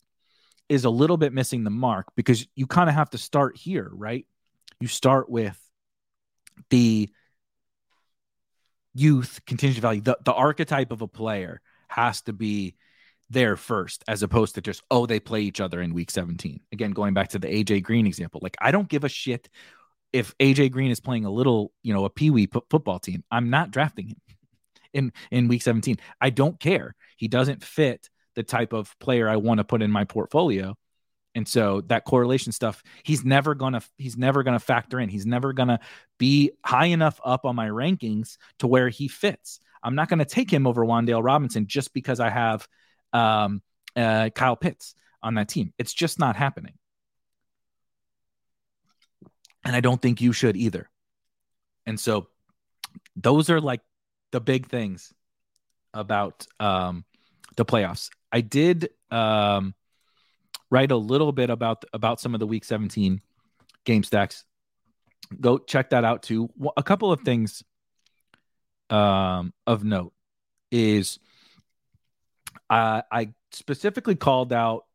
is 0.69 0.85
a 0.85 0.89
little 0.89 1.17
bit 1.17 1.33
missing 1.33 1.63
the 1.63 1.69
mark 1.69 2.07
because 2.15 2.47
you 2.55 2.67
kind 2.67 2.89
of 2.89 2.95
have 2.95 3.09
to 3.09 3.17
start 3.17 3.57
here, 3.57 3.89
right? 3.91 4.25
You 4.81 4.87
start 4.87 5.29
with 5.29 5.57
the 6.69 7.09
youth 8.93 9.39
contingent 9.45 9.81
value. 9.81 10.01
The, 10.01 10.17
the 10.23 10.33
archetype 10.33 10.91
of 10.91 11.01
a 11.01 11.07
player 11.07 11.61
has 11.87 12.21
to 12.23 12.33
be 12.33 12.75
there 13.29 13.55
first, 13.55 14.03
as 14.07 14.23
opposed 14.23 14.55
to 14.55 14.61
just, 14.61 14.83
oh, 14.91 15.05
they 15.05 15.19
play 15.19 15.41
each 15.41 15.61
other 15.61 15.81
in 15.81 15.93
week 15.93 16.11
17. 16.11 16.59
Again, 16.73 16.91
going 16.91 17.13
back 17.13 17.29
to 17.29 17.39
the 17.39 17.47
AJ 17.47 17.83
Green 17.83 18.05
example, 18.05 18.41
like 18.43 18.57
I 18.59 18.71
don't 18.71 18.89
give 18.89 19.03
a 19.03 19.09
shit 19.09 19.49
if 20.11 20.37
AJ 20.39 20.71
Green 20.71 20.91
is 20.91 20.99
playing 20.99 21.25
a 21.25 21.31
little, 21.31 21.71
you 21.83 21.93
know, 21.93 22.05
a 22.05 22.09
peewee 22.09 22.47
p- 22.47 22.59
football 22.69 22.99
team. 22.99 23.23
I'm 23.31 23.49
not 23.49 23.71
drafting 23.71 24.09
him 24.09 24.17
in 24.93 25.13
in 25.31 25.47
week 25.47 25.61
17. 25.61 25.97
I 26.19 26.29
don't 26.29 26.59
care. 26.59 26.95
He 27.15 27.27
doesn't 27.27 27.63
fit 27.63 28.09
the 28.35 28.43
type 28.43 28.73
of 28.73 28.97
player 28.99 29.29
I 29.29 29.37
want 29.37 29.59
to 29.59 29.63
put 29.63 29.81
in 29.81 29.91
my 29.91 30.03
portfolio. 30.03 30.75
And 31.33 31.47
so 31.47 31.81
that 31.87 32.03
correlation 32.03 32.51
stuff, 32.51 32.83
he's 33.03 33.23
never 33.23 33.55
gonna 33.55 33.81
he's 33.97 34.17
never 34.17 34.43
gonna 34.43 34.59
factor 34.59 34.99
in. 34.99 35.09
He's 35.09 35.25
never 35.25 35.53
gonna 35.53 35.79
be 36.17 36.51
high 36.65 36.87
enough 36.87 37.19
up 37.23 37.45
on 37.45 37.55
my 37.55 37.69
rankings 37.69 38.37
to 38.59 38.67
where 38.67 38.89
he 38.89 39.07
fits. 39.07 39.59
I'm 39.81 39.95
not 39.95 40.09
gonna 40.09 40.25
take 40.25 40.51
him 40.51 40.67
over 40.67 40.85
Wan'Dale 40.85 41.23
Robinson 41.23 41.67
just 41.67 41.93
because 41.93 42.19
I 42.19 42.29
have 42.29 42.67
um, 43.13 43.61
uh, 43.95 44.29
Kyle 44.35 44.55
Pitts 44.55 44.93
on 45.23 45.35
that 45.35 45.47
team. 45.47 45.73
It's 45.77 45.93
just 45.93 46.19
not 46.19 46.35
happening. 46.35 46.73
And 49.63 49.75
I 49.75 49.79
don't 49.79 50.01
think 50.01 50.21
you 50.21 50.33
should 50.33 50.57
either. 50.57 50.89
And 51.85 51.99
so 51.99 52.27
those 53.15 53.49
are 53.49 53.61
like 53.61 53.81
the 54.31 54.41
big 54.41 54.67
things 54.67 55.13
about 55.93 56.47
um, 56.59 57.05
the 57.55 57.65
playoffs. 57.65 58.09
I 58.31 58.41
did 58.41 58.89
um, 59.11 59.75
write 60.71 60.91
a 60.91 60.97
little 60.97 61.31
bit 61.31 61.51
about 61.51 61.85
about 61.93 62.19
some 62.19 62.33
of 62.33 62.39
the 62.39 62.47
week 62.47 62.63
17 62.63 63.21
game 63.85 64.03
stacks. 64.03 64.45
Go 65.39 65.59
check 65.59 65.91
that 65.91 66.03
out 66.03 66.23
too. 66.23 66.49
A 66.75 66.83
couple 66.83 67.11
of 67.11 67.21
things 67.21 67.63
um, 68.89 69.53
of 69.67 69.83
note 69.83 70.13
is 70.71 71.19
uh, 72.69 73.01
i 73.11 73.33
specifically 73.51 74.15
called 74.15 74.53
out 74.53 74.85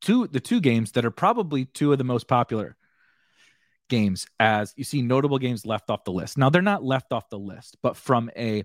two 0.00 0.28
the 0.28 0.40
two 0.40 0.60
games 0.60 0.92
that 0.92 1.04
are 1.04 1.10
probably 1.10 1.64
two 1.64 1.92
of 1.92 1.98
the 1.98 2.04
most 2.04 2.28
popular 2.28 2.76
games 3.88 4.26
as 4.38 4.72
you 4.76 4.84
see 4.84 5.02
notable 5.02 5.38
games 5.38 5.64
left 5.66 5.90
off 5.90 6.04
the 6.04 6.12
list. 6.12 6.36
Now 6.36 6.50
they're 6.50 6.62
not 6.62 6.84
left 6.84 7.12
off 7.12 7.28
the 7.30 7.38
list 7.38 7.76
but 7.82 7.96
from 7.96 8.30
a 8.36 8.64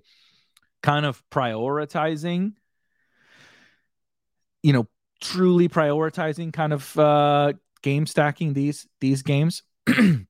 kind 0.82 1.06
of 1.06 1.24
prioritizing 1.32 2.54
you 4.62 4.74
know 4.74 4.88
truly 5.24 5.70
prioritizing 5.70 6.52
kind 6.54 6.74
of 6.74 7.00
uh, 7.00 7.54
game 7.82 8.06
stacking 8.06 8.54
these 8.54 8.88
these 9.00 9.24
games. 9.24 9.64
you 9.88 10.26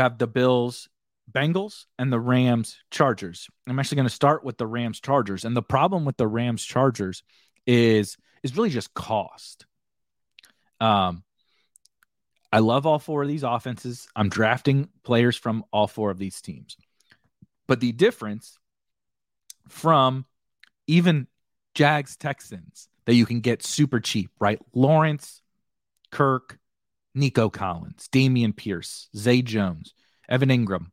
have 0.00 0.18
the 0.18 0.26
Bills 0.26 0.88
Bengals 1.32 1.86
and 1.98 2.12
the 2.12 2.20
Rams 2.20 2.78
Chargers. 2.90 3.48
I'm 3.66 3.78
actually 3.78 3.96
going 3.96 4.08
to 4.08 4.14
start 4.14 4.44
with 4.44 4.58
the 4.58 4.66
Rams 4.66 5.00
Chargers. 5.00 5.44
And 5.44 5.56
the 5.56 5.62
problem 5.62 6.04
with 6.04 6.16
the 6.16 6.28
Rams 6.28 6.64
Chargers 6.64 7.22
is 7.66 8.16
is 8.42 8.56
really 8.56 8.70
just 8.70 8.94
cost. 8.94 9.66
Um 10.80 11.24
I 12.52 12.60
love 12.60 12.86
all 12.86 12.98
four 12.98 13.22
of 13.22 13.28
these 13.28 13.42
offenses. 13.42 14.08
I'm 14.14 14.28
drafting 14.28 14.88
players 15.02 15.36
from 15.36 15.64
all 15.72 15.88
four 15.88 16.10
of 16.10 16.18
these 16.18 16.40
teams. 16.40 16.76
But 17.66 17.80
the 17.80 17.92
difference 17.92 18.58
from 19.68 20.26
even 20.86 21.26
Jags 21.74 22.16
Texans 22.16 22.88
that 23.06 23.14
you 23.14 23.24
can 23.26 23.40
get 23.40 23.62
super 23.62 24.00
cheap, 24.00 24.30
right? 24.38 24.60
Lawrence, 24.74 25.40
Kirk, 26.10 26.58
Nico 27.14 27.48
Collins, 27.48 28.08
Dameon 28.12 28.54
Pierce, 28.54 29.08
Zay 29.16 29.42
Jones, 29.42 29.94
Evan 30.28 30.50
Engram, 30.50 30.90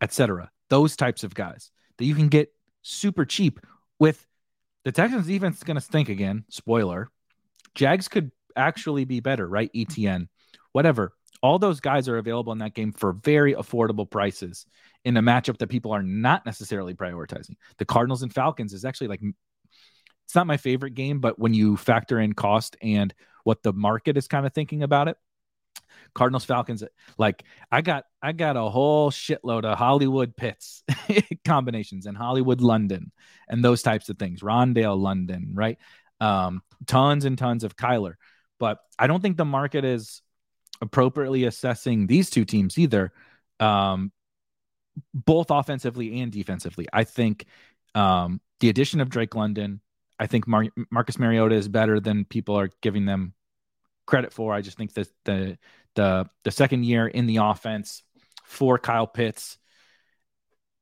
etc. 0.00 0.50
Those 0.70 0.96
types 0.96 1.24
of 1.24 1.34
guys 1.34 1.70
that 1.98 2.04
you 2.04 2.14
can 2.14 2.28
get 2.28 2.52
super 2.82 3.24
cheap 3.24 3.60
with 3.98 4.26
the 4.84 4.92
Texans 4.92 5.26
defense 5.26 5.56
is 5.56 5.62
going 5.62 5.76
to 5.76 5.80
stink 5.80 6.08
again. 6.08 6.44
Spoiler. 6.48 7.08
Jags 7.74 8.08
could 8.08 8.30
actually 8.56 9.04
be 9.04 9.20
better, 9.20 9.48
right? 9.48 9.70
ETN, 9.74 10.28
whatever. 10.72 11.14
All 11.42 11.58
those 11.58 11.80
guys 11.80 12.08
are 12.08 12.18
available 12.18 12.52
in 12.52 12.58
that 12.58 12.74
game 12.74 12.92
for 12.92 13.12
very 13.12 13.54
affordable 13.54 14.08
prices 14.08 14.66
in 15.04 15.16
a 15.16 15.22
matchup 15.22 15.58
that 15.58 15.68
people 15.68 15.92
are 15.92 16.02
not 16.02 16.46
necessarily 16.46 16.94
prioritizing. 16.94 17.56
The 17.78 17.84
Cardinals 17.84 18.22
and 18.22 18.32
Falcons 18.32 18.72
is 18.72 18.84
actually 18.84 19.08
like 19.08 19.20
it's 20.32 20.36
not 20.36 20.46
my 20.46 20.56
favorite 20.56 20.94
game, 20.94 21.20
but 21.20 21.38
when 21.38 21.52
you 21.52 21.76
factor 21.76 22.18
in 22.18 22.32
cost 22.32 22.74
and 22.80 23.12
what 23.44 23.62
the 23.62 23.74
market 23.74 24.16
is 24.16 24.28
kind 24.28 24.46
of 24.46 24.54
thinking 24.54 24.82
about 24.82 25.08
it, 25.08 25.18
Cardinals 26.14 26.46
Falcons 26.46 26.82
like 27.18 27.44
I 27.70 27.82
got 27.82 28.04
I 28.22 28.32
got 28.32 28.56
a 28.56 28.70
whole 28.70 29.10
shitload 29.10 29.66
of 29.66 29.76
Hollywood 29.76 30.34
Pitts 30.34 30.84
combinations 31.44 32.06
and 32.06 32.16
Hollywood 32.16 32.62
London 32.62 33.12
and 33.46 33.62
those 33.62 33.82
types 33.82 34.08
of 34.08 34.18
things. 34.18 34.40
Rondale 34.40 34.98
London, 34.98 35.50
right? 35.52 35.76
Um, 36.18 36.62
tons 36.86 37.26
and 37.26 37.36
tons 37.36 37.62
of 37.62 37.76
Kyler. 37.76 38.14
But 38.58 38.78
I 38.98 39.08
don't 39.08 39.20
think 39.20 39.36
the 39.36 39.44
market 39.44 39.84
is 39.84 40.22
appropriately 40.80 41.44
assessing 41.44 42.06
these 42.06 42.30
two 42.30 42.46
teams 42.46 42.78
either. 42.78 43.12
Um, 43.60 44.12
both 45.12 45.50
offensively 45.50 46.22
and 46.22 46.32
defensively. 46.32 46.86
I 46.90 47.04
think 47.04 47.44
um, 47.94 48.40
the 48.60 48.70
addition 48.70 49.02
of 49.02 49.10
Drake 49.10 49.34
London, 49.34 49.82
I 50.22 50.28
think 50.28 50.46
Mar- 50.46 50.68
Marcus 50.88 51.18
Mariota 51.18 51.56
is 51.56 51.66
better 51.66 51.98
than 51.98 52.24
people 52.24 52.56
are 52.56 52.70
giving 52.80 53.06
them 53.06 53.34
credit 54.06 54.32
for. 54.32 54.54
I 54.54 54.60
just 54.60 54.76
think 54.76 54.94
that 54.94 55.08
the 55.24 55.58
the 55.96 56.30
the 56.44 56.52
second 56.52 56.84
year 56.84 57.08
in 57.08 57.26
the 57.26 57.38
offense 57.38 58.04
for 58.44 58.78
Kyle 58.78 59.08
Pitts, 59.08 59.58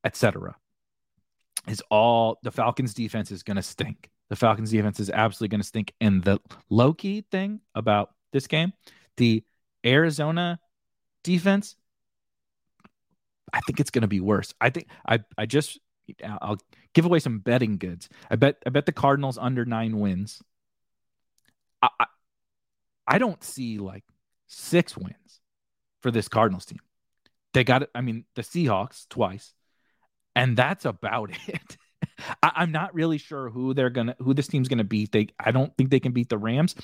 etc., 0.03 0.55
is 1.67 1.81
all 1.89 2.37
the 2.43 2.51
Falcons 2.51 2.93
defense 2.93 3.31
is 3.31 3.41
going 3.41 3.55
to 3.55 3.63
stink. 3.63 4.11
The 4.29 4.35
Falcons 4.35 4.69
defense 4.69 4.99
is 4.99 5.09
absolutely 5.09 5.53
going 5.53 5.61
to 5.61 5.67
stink. 5.67 5.91
And 5.99 6.23
the 6.23 6.39
low 6.69 6.93
key 6.93 7.25
thing 7.31 7.61
about 7.73 8.11
this 8.33 8.45
game, 8.45 8.73
the 9.17 9.43
Arizona 9.83 10.59
defense, 11.23 11.75
I 13.51 13.59
think 13.61 13.79
it's 13.79 13.89
going 13.89 14.03
to 14.03 14.07
be 14.07 14.19
worse. 14.19 14.53
I 14.61 14.69
think 14.69 14.87
I 15.03 15.21
I 15.35 15.47
just 15.47 15.79
I'll 16.23 16.59
give 16.93 17.05
away 17.05 17.19
some 17.19 17.39
betting 17.39 17.77
goods. 17.77 18.09
I 18.29 18.35
bet 18.35 18.57
I 18.65 18.69
bet 18.69 18.85
the 18.85 18.91
Cardinals 18.91 19.37
under 19.37 19.65
nine 19.65 19.99
wins. 19.99 20.41
I, 21.81 21.89
I, 21.99 22.05
I 23.07 23.17
don't 23.17 23.43
see 23.43 23.77
like 23.77 24.03
six 24.47 24.97
wins 24.97 25.41
for 26.01 26.11
this 26.11 26.27
Cardinals 26.27 26.65
team. 26.65 26.79
They 27.53 27.63
got 27.63 27.83
it. 27.83 27.89
I 27.93 28.01
mean, 28.01 28.25
the 28.35 28.41
Seahawks 28.41 29.07
twice, 29.09 29.53
and 30.35 30.55
that's 30.55 30.85
about 30.85 31.31
it. 31.47 31.77
I, 32.41 32.63
am 32.63 32.71
not 32.71 32.93
really 32.93 33.17
sure 33.17 33.49
who 33.49 33.73
they're 33.73 33.89
gonna 33.89 34.15
who 34.19 34.33
this 34.33 34.47
team's 34.47 34.67
gonna 34.67 34.83
beat. 34.83 35.11
They 35.11 35.27
I 35.39 35.51
don't 35.51 35.75
think 35.77 35.89
they 35.89 35.99
can 35.99 36.11
beat 36.11 36.29
the 36.29 36.37
Rams. 36.37 36.75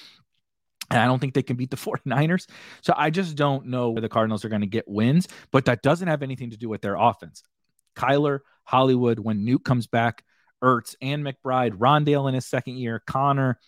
And 0.89 0.99
I 1.01 1.05
don't 1.05 1.19
think 1.19 1.33
they 1.33 1.43
can 1.43 1.57
beat 1.57 1.69
the 1.69 1.77
49ers. 1.77 2.47
So 2.81 2.93
I 2.95 3.09
just 3.09 3.35
don't 3.35 3.67
know 3.67 3.89
where 3.89 4.01
the 4.01 4.07
Cardinals 4.09 4.45
are 4.45 4.49
going 4.49 4.61
to 4.61 4.67
get 4.67 4.87
wins, 4.87 5.27
but 5.51 5.65
that 5.65 5.81
doesn't 5.81 6.07
have 6.07 6.23
anything 6.23 6.51
to 6.51 6.57
do 6.57 6.69
with 6.69 6.81
their 6.81 6.95
offense. 6.95 7.43
Kyler, 7.95 8.39
Hollywood, 8.67 9.17
when 9.17 9.45
Nuke 9.45 9.63
comes 9.63 9.87
back, 9.87 10.23
Ertz 10.61 10.95
and 11.01 11.23
McBride, 11.23 11.71
Rondale 11.71 12.27
in 12.27 12.35
his 12.35 12.45
second 12.45 12.77
year, 12.77 13.01
Conner. 13.07 13.59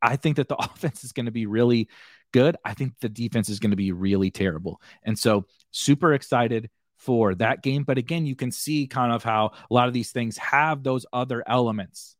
I 0.00 0.16
think 0.16 0.36
that 0.36 0.48
the 0.48 0.56
offense 0.58 1.04
is 1.04 1.12
going 1.12 1.26
to 1.26 1.32
be 1.32 1.46
really 1.46 1.88
good. 2.32 2.56
I 2.64 2.74
think 2.74 2.94
the 3.00 3.08
defense 3.08 3.48
is 3.48 3.58
going 3.58 3.72
to 3.72 3.76
be 3.76 3.92
really 3.92 4.30
terrible. 4.30 4.80
And 5.02 5.18
so, 5.18 5.46
super 5.72 6.14
excited 6.14 6.70
for 6.96 7.34
that 7.34 7.62
game. 7.62 7.82
But 7.82 7.98
again, 7.98 8.24
you 8.24 8.36
can 8.36 8.50
see 8.50 8.86
kind 8.86 9.12
of 9.12 9.22
how 9.22 9.52
a 9.70 9.74
lot 9.74 9.88
of 9.88 9.94
these 9.94 10.12
things 10.12 10.38
have 10.38 10.82
those 10.82 11.06
other 11.12 11.42
elements 11.46 12.16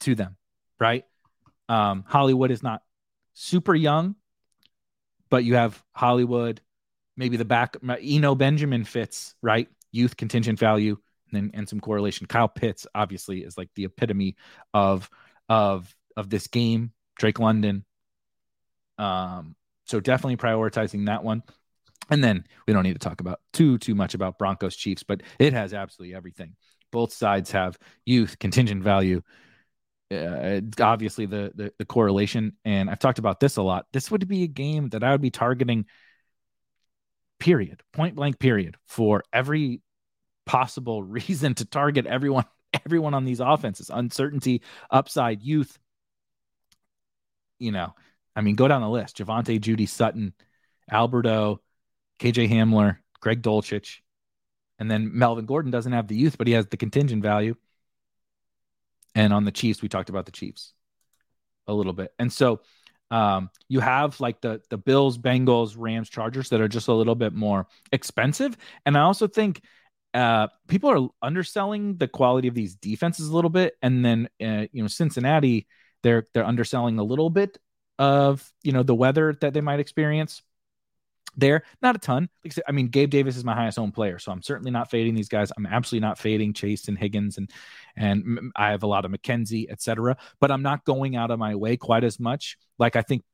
to 0.00 0.14
them, 0.14 0.36
right? 0.80 1.04
Um, 1.68 2.04
Hollywood 2.06 2.50
is 2.50 2.62
not 2.62 2.82
super 3.34 3.74
young, 3.74 4.16
but 5.30 5.44
you 5.44 5.54
have 5.56 5.82
Hollywood, 5.92 6.60
maybe 7.16 7.36
the 7.36 7.44
back, 7.44 7.76
Eno 8.00 8.34
Benjamin 8.34 8.84
fits, 8.84 9.34
right? 9.42 9.68
Youth 9.92 10.16
contingent 10.16 10.58
value. 10.58 10.98
And 11.32 11.50
and 11.54 11.68
some 11.68 11.80
correlation. 11.80 12.26
Kyle 12.26 12.48
Pitts 12.48 12.86
obviously 12.94 13.40
is 13.40 13.58
like 13.58 13.70
the 13.74 13.84
epitome 13.84 14.36
of 14.72 15.10
of 15.48 15.94
of 16.16 16.30
this 16.30 16.46
game. 16.46 16.92
Drake 17.18 17.40
London, 17.40 17.84
um, 18.96 19.56
so 19.86 19.98
definitely 19.98 20.36
prioritizing 20.36 21.06
that 21.06 21.24
one. 21.24 21.42
And 22.10 22.22
then 22.22 22.44
we 22.66 22.72
don't 22.72 22.84
need 22.84 22.92
to 22.94 22.98
talk 22.98 23.20
about 23.20 23.40
too 23.52 23.76
too 23.78 23.94
much 23.94 24.14
about 24.14 24.38
Broncos 24.38 24.76
Chiefs, 24.76 25.02
but 25.02 25.22
it 25.38 25.52
has 25.52 25.74
absolutely 25.74 26.14
everything. 26.14 26.54
Both 26.90 27.12
sides 27.12 27.50
have 27.50 27.78
youth, 28.06 28.38
contingent 28.38 28.82
value, 28.82 29.20
uh, 30.10 30.60
obviously 30.80 31.26
the, 31.26 31.52
the, 31.54 31.72
the 31.78 31.84
correlation. 31.84 32.56
And 32.64 32.88
I've 32.88 32.98
talked 32.98 33.18
about 33.18 33.40
this 33.40 33.56
a 33.56 33.62
lot. 33.62 33.86
This 33.92 34.10
would 34.10 34.26
be 34.26 34.44
a 34.44 34.48
game 34.48 34.88
that 34.90 35.04
I 35.04 35.12
would 35.12 35.20
be 35.20 35.30
targeting. 35.30 35.86
Period, 37.38 37.82
point 37.92 38.14
blank. 38.16 38.38
Period 38.38 38.76
for 38.86 39.22
every 39.32 39.82
possible 40.48 41.02
reason 41.20 41.54
to 41.54 41.64
target 41.64 42.06
everyone 42.06 42.44
everyone 42.84 43.14
on 43.14 43.24
these 43.24 43.40
offenses. 43.40 43.90
Uncertainty 43.92 44.62
upside 44.90 45.42
youth. 45.42 45.78
You 47.60 47.72
know 47.72 47.94
I 48.38 48.40
mean, 48.40 48.54
go 48.54 48.68
down 48.68 48.82
the 48.82 48.88
list: 48.88 49.16
Javonte, 49.16 49.60
Jeudy 49.60 49.88
Sutton, 49.88 50.32
Alberto, 50.88 51.60
KJ 52.20 52.48
Hamler, 52.48 52.98
Greg 53.20 53.42
Dulcich, 53.42 53.98
and 54.78 54.88
then 54.88 55.10
Melvin 55.12 55.44
Gordon 55.44 55.72
doesn't 55.72 55.90
have 55.90 56.06
the 56.06 56.14
youth, 56.14 56.38
but 56.38 56.46
he 56.46 56.52
has 56.52 56.68
the 56.68 56.76
contingent 56.76 57.20
value. 57.20 57.56
And 59.16 59.32
on 59.32 59.44
the 59.44 59.50
Chiefs, 59.50 59.82
we 59.82 59.88
talked 59.88 60.08
about 60.08 60.24
the 60.24 60.30
Chiefs 60.30 60.72
a 61.66 61.74
little 61.74 61.92
bit, 61.92 62.12
and 62.20 62.32
so 62.32 62.60
um, 63.10 63.50
you 63.68 63.80
have 63.80 64.20
like 64.20 64.40
the 64.40 64.62
the 64.70 64.78
Bills, 64.78 65.18
Bengals, 65.18 65.74
Rams, 65.76 66.08
Chargers 66.08 66.50
that 66.50 66.60
are 66.60 66.68
just 66.68 66.86
a 66.86 66.94
little 66.94 67.16
bit 67.16 67.32
more 67.32 67.66
expensive, 67.90 68.56
and 68.86 68.96
I 68.96 69.00
also 69.00 69.26
think 69.26 69.62
uh, 70.14 70.48
people 70.66 70.90
are 70.90 71.08
underselling 71.26 71.96
the 71.96 72.08
quality 72.08 72.48
of 72.48 72.54
these 72.54 72.74
defenses 72.74 73.28
a 73.28 73.34
little 73.34 73.50
bit, 73.50 73.74
and 73.82 74.04
then 74.04 74.28
uh, 74.42 74.66
you 74.72 74.82
know 74.82 74.88
Cincinnati 74.88 75.66
they're 76.02 76.24
they're 76.32 76.46
underselling 76.46 76.98
a 76.98 77.02
little 77.02 77.30
bit 77.30 77.58
of 77.98 78.52
you 78.62 78.72
know 78.72 78.82
the 78.82 78.94
weather 78.94 79.36
that 79.40 79.54
they 79.54 79.60
might 79.60 79.80
experience 79.80 80.42
there. 81.36 81.62
Not 81.82 81.96
a 81.96 81.98
ton. 81.98 82.28
Like 82.44 82.52
I, 82.52 82.54
said, 82.54 82.64
I 82.68 82.72
mean, 82.72 82.88
Gabe 82.88 83.10
Davis 83.10 83.36
is 83.36 83.44
my 83.44 83.54
highest 83.54 83.78
owned 83.78 83.94
player, 83.94 84.18
so 84.18 84.32
I'm 84.32 84.42
certainly 84.42 84.70
not 84.70 84.90
fading 84.90 85.14
these 85.14 85.28
guys. 85.28 85.52
I'm 85.56 85.66
absolutely 85.66 86.06
not 86.06 86.18
fading 86.18 86.52
Chase 86.52 86.88
and 86.88 86.98
Higgins, 86.98 87.38
and 87.38 87.50
and 87.96 88.52
I 88.56 88.70
have 88.70 88.82
a 88.82 88.88
lot 88.88 89.04
of 89.04 89.10
McKenzie, 89.10 89.70
etc. 89.70 90.16
But 90.40 90.50
I'm 90.50 90.62
not 90.62 90.84
going 90.84 91.16
out 91.16 91.30
of 91.30 91.38
my 91.38 91.54
way 91.54 91.76
quite 91.76 92.04
as 92.04 92.18
much. 92.18 92.56
Like 92.78 92.96
I 92.96 93.02
think 93.02 93.24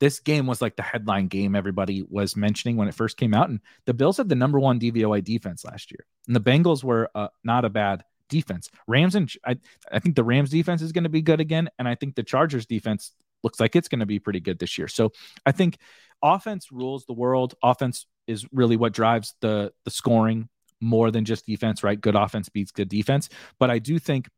this 0.00 0.18
game 0.18 0.46
was 0.46 0.60
like 0.60 0.76
the 0.76 0.82
headline 0.82 1.28
game 1.28 1.54
everybody 1.54 2.02
was 2.08 2.36
mentioning 2.36 2.76
when 2.76 2.88
it 2.88 2.94
first 2.94 3.16
came 3.16 3.34
out, 3.34 3.50
and 3.50 3.60
the 3.84 3.94
Bills 3.94 4.16
had 4.16 4.28
the 4.28 4.34
number 4.34 4.58
one 4.58 4.80
DVOA 4.80 5.22
defense 5.22 5.64
last 5.64 5.90
year, 5.90 6.04
and 6.26 6.34
the 6.34 6.40
Bengals 6.40 6.82
were 6.82 7.10
uh, 7.14 7.28
not 7.44 7.64
a 7.64 7.70
bad 7.70 8.02
defense. 8.28 8.70
Rams 8.86 9.14
and 9.14 9.30
I, 9.46 9.56
I 9.92 9.98
think 9.98 10.16
the 10.16 10.24
Rams 10.24 10.50
defense 10.50 10.82
is 10.82 10.92
going 10.92 11.04
to 11.04 11.10
be 11.10 11.22
good 11.22 11.40
again, 11.40 11.68
and 11.78 11.86
I 11.86 11.94
think 11.94 12.14
the 12.14 12.22
Chargers 12.22 12.66
defense 12.66 13.12
looks 13.42 13.60
like 13.60 13.76
it's 13.76 13.88
going 13.88 14.00
to 14.00 14.06
be 14.06 14.18
pretty 14.18 14.40
good 14.40 14.58
this 14.58 14.78
year. 14.78 14.88
So 14.88 15.12
I 15.44 15.52
think 15.52 15.78
offense 16.22 16.72
rules 16.72 17.04
the 17.04 17.12
world. 17.12 17.54
Offense 17.62 18.06
is 18.26 18.46
really 18.52 18.76
what 18.76 18.92
drives 18.92 19.34
the 19.40 19.72
the 19.84 19.90
scoring 19.90 20.48
more 20.80 21.10
than 21.10 21.24
just 21.24 21.46
defense, 21.46 21.82
right? 21.82 22.00
Good 22.00 22.16
offense 22.16 22.48
beats 22.48 22.72
good 22.72 22.88
defense. 22.88 23.28
But 23.58 23.70
I 23.70 23.78
do 23.78 23.98
think, 23.98 24.28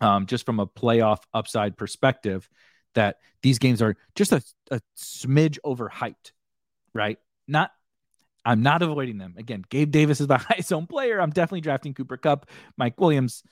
um, 0.00 0.26
just 0.26 0.44
from 0.44 0.58
a 0.58 0.66
playoff 0.66 1.20
upside 1.32 1.76
perspective, 1.76 2.48
that 2.94 3.16
these 3.42 3.58
games 3.58 3.82
are 3.82 3.96
just 4.14 4.32
a, 4.32 4.42
a 4.70 4.80
smidge 4.96 5.58
overhyped, 5.64 6.32
right? 6.94 7.18
Not 7.46 7.70
I'm 8.44 8.62
not 8.62 8.82
avoiding 8.82 9.18
them. 9.18 9.34
Again, 9.36 9.64
Gabe 9.68 9.90
Davis 9.90 10.20
is 10.20 10.26
the 10.26 10.38
highest 10.38 10.72
own 10.72 10.86
player. 10.86 11.20
I'm 11.20 11.30
definitely 11.30 11.60
drafting 11.60 11.94
Cooper 11.94 12.16
Kupp, 12.16 12.48
Mike 12.76 12.98
Williams, 13.00 13.42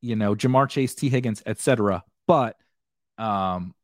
you 0.00 0.16
know, 0.16 0.34
Ja'Marr 0.34 0.68
Chase, 0.68 0.94
T. 0.94 1.08
Higgins, 1.08 1.42
etc. 1.46 2.02
But 2.26 2.56
um, 3.18 3.74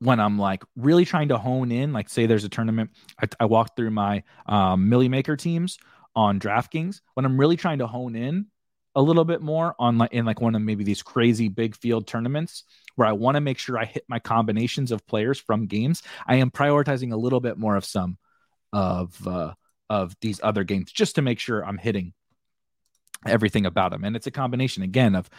when 0.00 0.18
I'm 0.18 0.38
like 0.38 0.64
really 0.76 1.04
trying 1.04 1.28
to 1.28 1.38
hone 1.38 1.70
in, 1.70 1.92
like 1.92 2.08
say 2.08 2.26
there's 2.26 2.44
a 2.44 2.48
tournament, 2.48 2.90
I, 3.22 3.28
I 3.38 3.44
walk 3.44 3.76
through 3.76 3.90
my 3.90 4.24
um, 4.46 4.88
Milly 4.88 5.08
Maker 5.08 5.36
teams 5.36 5.78
on 6.16 6.40
DraftKings, 6.40 7.00
when 7.14 7.24
I'm 7.24 7.38
really 7.38 7.56
trying 7.56 7.78
to 7.78 7.86
hone 7.86 8.16
in 8.16 8.46
a 8.94 9.02
little 9.02 9.24
bit 9.24 9.40
more 9.40 9.74
on 9.78 9.98
like 9.98 10.12
in 10.12 10.24
like 10.24 10.40
one 10.40 10.54
of 10.54 10.62
maybe 10.62 10.84
these 10.84 11.02
crazy 11.02 11.48
big 11.48 11.76
field 11.76 12.06
tournaments 12.06 12.64
where 12.96 13.06
I 13.06 13.12
want 13.12 13.36
to 13.36 13.40
make 13.40 13.58
sure 13.58 13.78
I 13.78 13.84
hit 13.84 14.04
my 14.08 14.18
combinations 14.18 14.90
of 14.90 15.06
players 15.06 15.38
from 15.38 15.66
games, 15.66 16.02
I 16.26 16.36
am 16.36 16.50
prioritizing 16.50 17.12
a 17.12 17.16
little 17.16 17.40
bit 17.40 17.56
more 17.56 17.76
of 17.76 17.84
some 17.84 18.18
of 18.72 19.26
uh, 19.26 19.54
of 19.88 20.14
these 20.20 20.40
other 20.42 20.64
games 20.64 20.90
just 20.92 21.16
to 21.16 21.22
make 21.22 21.38
sure 21.38 21.64
I'm 21.64 21.78
hitting 21.78 22.12
everything 23.26 23.66
about 23.66 23.92
them. 23.92 24.04
And 24.04 24.16
it's 24.16 24.26
a 24.26 24.32
combination 24.32 24.82
again 24.82 25.14
of 25.14 25.30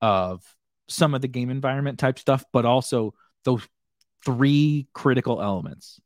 of 0.00 0.42
some 0.88 1.14
of 1.14 1.20
the 1.20 1.28
game 1.28 1.50
environment 1.50 1.98
type 1.98 2.18
stuff, 2.18 2.44
but 2.52 2.64
also 2.64 3.14
those 3.44 3.66
three 4.24 4.88
critical 4.92 5.40
elements: 5.40 6.00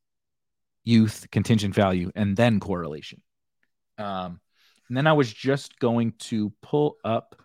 youth, 0.84 1.26
contingent 1.32 1.74
value, 1.74 2.12
and 2.14 2.36
then 2.36 2.60
correlation. 2.60 3.20
Um, 3.98 4.40
and 4.88 4.96
then 4.96 5.06
I 5.06 5.12
was 5.12 5.32
just 5.32 5.78
going 5.78 6.12
to 6.20 6.52
pull 6.62 6.96
up. 7.04 7.36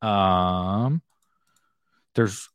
Um, 0.00 1.02
there's 2.14 2.48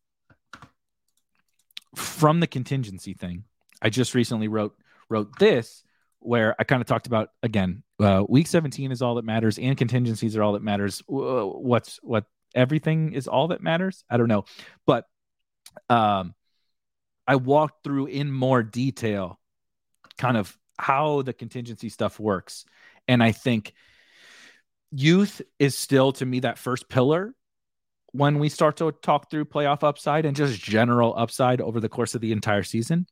from 1.95 2.39
the 2.39 2.47
contingency 2.47 3.13
thing. 3.13 3.43
I 3.81 3.89
just 3.89 4.15
recently 4.15 4.47
wrote 4.47 4.75
wrote 5.09 5.37
this 5.39 5.83
where 6.19 6.55
I 6.59 6.63
kind 6.63 6.81
of 6.81 6.87
talked 6.87 7.07
about 7.07 7.29
again. 7.41 7.83
Uh, 7.99 8.23
week 8.27 8.47
17 8.47 8.91
is 8.91 9.01
all 9.01 9.15
that 9.15 9.25
matters, 9.25 9.57
and 9.57 9.77
contingencies 9.77 10.35
are 10.35 10.43
all 10.43 10.53
that 10.53 10.63
matters. 10.63 11.01
What's 11.07 11.99
what? 12.03 12.25
Everything 12.55 13.13
is 13.13 13.27
all 13.27 13.49
that 13.49 13.61
matters. 13.61 14.03
I 14.09 14.17
don't 14.17 14.27
know, 14.27 14.45
but 14.85 15.05
um, 15.89 16.33
I 17.27 17.35
walked 17.35 17.83
through 17.83 18.07
in 18.07 18.31
more 18.31 18.63
detail, 18.63 19.39
kind 20.17 20.37
of 20.37 20.55
how 20.79 21.23
the 21.23 21.33
contingency 21.33 21.89
stuff 21.89 22.19
works, 22.19 22.65
and 23.07 23.21
I 23.21 23.31
think 23.31 23.73
youth 24.91 25.41
is 25.59 25.77
still 25.77 26.11
to 26.13 26.25
me 26.25 26.41
that 26.41 26.57
first 26.57 26.89
pillar 26.89 27.33
when 28.11 28.39
we 28.39 28.49
start 28.49 28.77
to 28.77 28.91
talk 28.91 29.29
through 29.29 29.45
playoff 29.45 29.83
upside 29.83 30.25
and 30.25 30.35
just 30.35 30.61
general 30.61 31.13
upside 31.17 31.61
over 31.61 31.79
the 31.79 31.89
course 31.89 32.15
of 32.15 32.21
the 32.21 32.31
entire 32.31 32.63
season. 32.63 33.05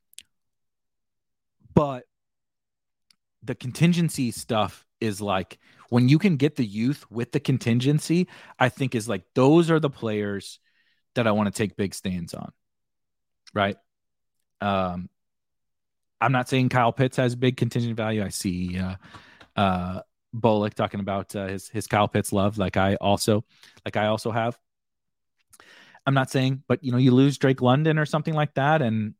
But 1.74 2.04
the 3.42 3.54
contingency 3.54 4.30
stuff 4.30 4.84
is 5.00 5.20
like 5.20 5.58
when 5.90 6.08
you 6.08 6.18
can 6.18 6.36
get 6.36 6.56
the 6.56 6.64
youth 6.64 7.04
with 7.10 7.32
the 7.32 7.40
contingency, 7.40 8.28
I 8.58 8.68
think 8.68 8.94
is 8.94 9.08
like 9.08 9.22
those 9.34 9.70
are 9.70 9.78
the 9.78 9.90
players 9.90 10.58
that 11.14 11.26
I 11.26 11.32
want 11.32 11.52
to 11.52 11.56
take 11.56 11.76
big 11.76 11.94
stands 11.94 12.34
on. 12.34 12.52
Right. 13.54 13.76
Um, 14.60 15.08
I'm 16.20 16.32
not 16.32 16.48
saying 16.48 16.70
Kyle 16.70 16.92
Pitts 16.92 17.18
has 17.18 17.36
big 17.36 17.56
contingent 17.56 17.96
value. 17.96 18.24
I 18.24 18.30
see 18.30 18.78
uh, 18.78 18.96
uh, 19.54 20.00
Bullock 20.40 20.74
talking 20.74 21.00
about 21.00 21.34
uh, 21.34 21.46
his 21.46 21.68
his 21.68 21.86
Kyle 21.86 22.08
Pitts 22.08 22.32
love, 22.32 22.58
like 22.58 22.76
I 22.76 22.96
also 22.96 23.44
like 23.84 23.96
I 23.96 24.06
also 24.06 24.30
have. 24.30 24.58
I'm 26.06 26.14
not 26.14 26.30
saying, 26.30 26.62
but 26.68 26.84
you 26.84 26.92
know, 26.92 26.98
you 26.98 27.10
lose 27.10 27.38
Drake 27.38 27.60
London 27.62 27.98
or 27.98 28.06
something 28.06 28.34
like 28.34 28.54
that, 28.54 28.82
and 28.82 29.14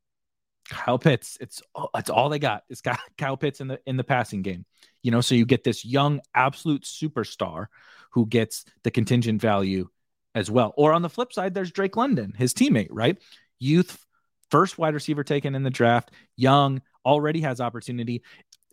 Kyle 0.68 0.98
Pitts, 0.98 1.36
it's 1.40 1.62
it's 1.94 2.10
all 2.10 2.28
they 2.28 2.38
got. 2.38 2.64
It's 2.68 2.80
got 2.80 3.00
Kyle 3.18 3.36
Pitts 3.36 3.60
in 3.60 3.68
the 3.68 3.80
in 3.86 3.96
the 3.96 4.04
passing 4.04 4.42
game. 4.42 4.64
You 5.02 5.10
know, 5.10 5.20
so 5.20 5.34
you 5.34 5.46
get 5.46 5.64
this 5.64 5.84
young 5.84 6.20
absolute 6.34 6.82
superstar 6.82 7.66
who 8.10 8.26
gets 8.26 8.64
the 8.82 8.90
contingent 8.90 9.40
value 9.40 9.88
as 10.34 10.50
well. 10.50 10.74
Or 10.76 10.92
on 10.92 11.02
the 11.02 11.08
flip 11.08 11.32
side, 11.32 11.54
there's 11.54 11.70
Drake 11.70 11.96
London, 11.96 12.34
his 12.36 12.54
teammate, 12.54 12.88
right? 12.90 13.18
Youth 13.58 14.04
first 14.50 14.78
wide 14.78 14.94
receiver 14.94 15.24
taken 15.24 15.54
in 15.54 15.62
the 15.62 15.70
draft, 15.70 16.12
young, 16.36 16.82
already 17.04 17.40
has 17.40 17.60
opportunity. 17.60 18.22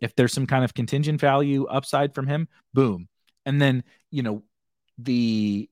If 0.02 0.16
there's 0.16 0.34
some 0.34 0.48
kind 0.48 0.64
of 0.64 0.74
contingent 0.74 1.20
value 1.20 1.66
upside 1.66 2.14
from 2.14 2.28
him, 2.28 2.48
boom. 2.74 3.08
And 3.46 3.62
then, 3.62 3.84
you 4.12 4.24
know, 4.24 4.44
the 4.98 5.70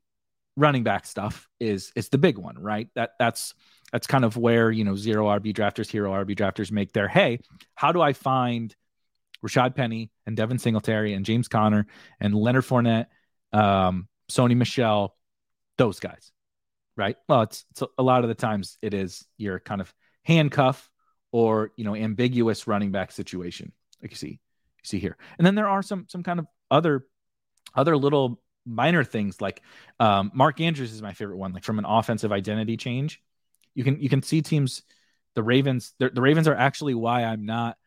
running 0.58 0.84
back 0.84 1.06
stuff 1.06 1.48
is 1.60 1.92
is 1.96 2.10
the 2.10 2.18
big 2.18 2.38
one, 2.38 2.58
right? 2.58 2.90
That 2.96 3.12
that's 3.20 3.54
that's 3.92 4.08
kind 4.08 4.24
of 4.24 4.38
where, 4.38 4.72
you 4.72 4.84
know, 4.84 4.96
zero 4.96 5.28
RB 5.28 5.54
drafters, 5.54 5.90
hero 5.90 6.12
RB 6.12 6.36
drafters 6.36 6.72
make 6.72 6.94
their 6.94 7.08
hey, 7.08 7.40
how 7.76 7.92
do 7.92 8.02
I 8.02 8.14
find 8.14 8.76
Rashad 9.46 9.76
Penny 9.76 10.12
and 10.26 10.38
Devin 10.38 10.60
Singletary 10.60 11.14
and 11.14 11.26
James 11.26 11.48
Conner 11.48 11.88
and 12.20 12.36
Leonard 12.36 12.64
Fournette, 12.64 13.08
um, 13.54 14.08
Sony 14.30 14.56
Michel, 14.56 15.16
those 15.78 16.00
guys, 16.00 16.32
right? 16.96 17.18
Well, 17.28 17.42
it's, 17.42 17.66
it's 17.72 17.84
a 17.98 18.04
lot 18.04 18.24
of 18.24 18.28
the 18.28 18.36
times 18.36 18.78
it 18.82 18.94
is 18.94 19.26
your 19.38 19.60
kind 19.60 19.82
of 19.82 19.94
handcuff 20.24 20.90
or 21.32 21.72
you 21.76 21.84
know 21.84 21.96
ambiguous 21.96 22.68
running 22.68 22.92
back 22.92 23.12
situation 23.12 23.72
like 24.02 24.12
you 24.12 24.18
see 24.18 24.28
you 24.30 24.84
see 24.84 25.00
here. 25.00 25.18
And 25.38 25.46
then 25.46 25.56
there 25.56 25.68
are 25.68 25.82
some 25.82 26.06
some 26.08 26.24
kind 26.24 26.40
of 26.40 26.48
other 26.70 27.06
other 27.76 27.98
little 27.98 28.42
minor 28.66 29.04
things 29.04 29.42
like 29.42 29.62
um, 30.00 30.32
mark 30.34 30.62
andrews 30.62 30.94
is 30.94 31.02
my 31.02 31.14
favorite 31.14 31.38
one 31.38 31.52
like 31.52 31.64
from 31.64 31.80
an 31.80 31.86
offensive 31.86 32.32
identity 32.32 32.78
change. 32.78 33.22
You 33.74 33.84
can 33.84 34.02
you 34.02 34.10
can 34.10 34.22
see 34.22 34.42
teams 34.42 34.84
the 35.36 35.44
ravens 35.44 35.94
the 36.00 36.10
ravens 36.22 36.48
are 36.50 36.56
actually 36.56 36.94
why 36.94 37.24
i'm 37.24 37.46
not 37.46 37.78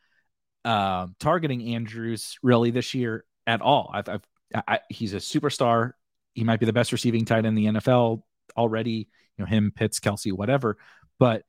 uh, 0.65 1.09
targeting 1.21 1.75
andrews 1.75 2.39
really 2.43 2.71
this 2.71 2.95
year 2.95 3.25
at 3.47 3.61
all. 3.61 3.91
I've, 3.93 4.09
I've 4.09 4.25
I, 4.67 4.81
he's 4.89 5.13
a 5.13 5.19
superstar. 5.19 5.93
He 6.33 6.45
might 6.45 6.59
be 6.59 6.67
the 6.67 6.73
best 6.73 6.93
receiving 6.93 7.27
tight 7.27 7.45
end 7.45 7.47
in 7.49 7.55
the 7.55 7.67
nfl 7.67 8.23
already 8.57 9.09
you 9.37 9.45
know 9.45 9.47
him 9.47 9.73
pitts 9.75 10.01
Kelce, 10.01 10.33
whatever. 10.33 10.77
But 11.19 11.45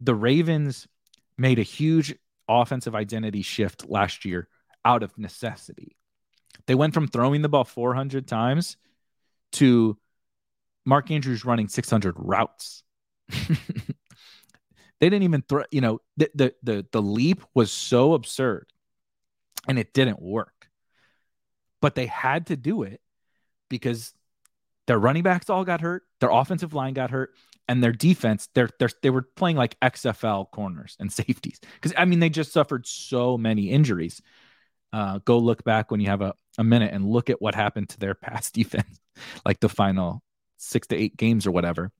the 0.00 0.14
ravens 0.14 0.86
made 1.36 1.58
a 1.58 1.62
huge 1.62 2.14
offensive 2.48 2.94
identity 2.94 3.42
shift 3.42 3.88
last 3.88 4.24
year 4.24 4.48
out 4.84 5.02
of 5.02 5.16
necessity. 5.18 5.96
They 6.66 6.74
went 6.74 6.94
from 6.94 7.08
throwing 7.08 7.42
the 7.42 7.48
ball 7.48 7.64
400 7.64 8.26
times 8.26 8.76
to 9.52 9.96
Mark 10.84 11.10
Andrews 11.10 11.44
running 11.44 11.68
600 11.68 12.14
routes. 12.18 12.82
they 13.28 15.10
didn't 15.10 15.22
even 15.22 15.42
throw, 15.42 15.64
you 15.70 15.80
know, 15.80 16.00
the, 16.16 16.30
the 16.34 16.54
the 16.62 16.86
the 16.92 17.02
leap 17.02 17.42
was 17.54 17.70
so 17.70 18.14
absurd 18.14 18.66
and 19.66 19.78
it 19.78 19.92
didn't 19.92 20.20
work. 20.20 20.68
But 21.80 21.94
they 21.94 22.06
had 22.06 22.46
to 22.46 22.56
do 22.56 22.82
it 22.82 23.00
because 23.68 24.12
their 24.86 24.98
running 24.98 25.22
backs 25.22 25.50
all 25.50 25.64
got 25.64 25.82
hurt, 25.82 26.02
their 26.20 26.30
offensive 26.30 26.74
line 26.74 26.94
got 26.94 27.10
hurt, 27.10 27.34
and 27.68 27.82
their 27.82 27.92
defense, 27.92 28.48
they're, 28.54 28.70
they're 28.78 28.88
they 29.02 29.10
were 29.10 29.22
playing 29.36 29.56
like 29.56 29.78
XFL 29.80 30.50
corners 30.50 30.96
and 30.98 31.12
safeties 31.12 31.60
because 31.74 31.92
I 31.96 32.04
mean 32.04 32.18
they 32.18 32.30
just 32.30 32.52
suffered 32.52 32.86
so 32.86 33.38
many 33.38 33.70
injuries. 33.70 34.20
Uh, 34.92 35.18
go 35.24 35.38
look 35.38 35.62
back 35.64 35.90
when 35.90 36.00
you 36.00 36.08
have 36.08 36.22
a, 36.22 36.34
a 36.56 36.64
minute 36.64 36.94
and 36.94 37.06
look 37.06 37.28
at 37.28 37.42
what 37.42 37.54
happened 37.54 37.90
to 37.90 37.98
their 37.98 38.14
pass 38.22 38.50
defense, 38.50 38.98
like 39.44 39.60
the 39.60 39.68
final 39.68 40.22
six 40.56 40.86
to 40.88 40.96
eight 40.96 41.16
games 41.16 41.46
or 41.46 41.50
whatever. 41.50 41.90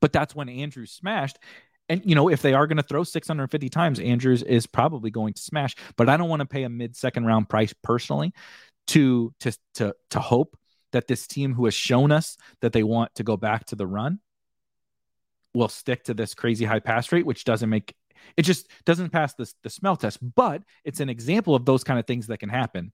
But 0.00 0.12
that's 0.12 0.34
when 0.34 0.48
Andrews 0.48 0.92
smashed. 0.92 1.38
And 1.88 2.02
you 2.04 2.14
know, 2.14 2.28
if 2.28 2.42
they 2.42 2.54
are 2.54 2.66
going 2.66 2.76
to 2.76 2.82
throw 2.82 3.02
650 3.02 3.68
times, 3.70 3.98
Andrews 3.98 4.42
is 4.42 4.66
probably 4.66 5.10
going 5.10 5.34
to 5.34 5.42
smash. 5.42 5.74
But 5.96 6.08
I 6.08 6.16
don't 6.16 6.28
want 6.28 6.40
to 6.40 6.46
pay 6.46 6.64
a 6.64 6.68
mid 6.68 6.94
second 6.94 7.24
round 7.24 7.48
price 7.48 7.74
personally 7.82 8.32
to 8.88 9.32
to 9.40 9.52
to 9.74 9.94
to 10.10 10.20
hope 10.20 10.56
that 10.92 11.06
this 11.06 11.26
team 11.26 11.54
who 11.54 11.64
has 11.64 11.74
shown 11.74 12.12
us 12.12 12.36
that 12.60 12.72
they 12.72 12.82
want 12.82 13.14
to 13.16 13.22
go 13.22 13.36
back 13.36 13.66
to 13.66 13.76
the 13.76 13.86
run 13.86 14.20
will 15.58 15.68
stick 15.68 16.04
to 16.04 16.14
this 16.14 16.34
crazy 16.34 16.64
high 16.64 16.80
pass 16.80 17.12
rate, 17.12 17.26
which 17.26 17.44
doesn't 17.44 17.68
make 17.68 17.94
it 18.36 18.42
just 18.42 18.68
doesn't 18.84 19.10
pass 19.10 19.34
the, 19.34 19.50
the 19.62 19.70
smell 19.70 19.96
test, 19.96 20.18
but 20.34 20.62
it's 20.84 21.00
an 21.00 21.08
example 21.08 21.54
of 21.54 21.64
those 21.64 21.84
kind 21.84 21.98
of 21.98 22.06
things 22.06 22.26
that 22.28 22.38
can 22.38 22.48
happen. 22.48 22.92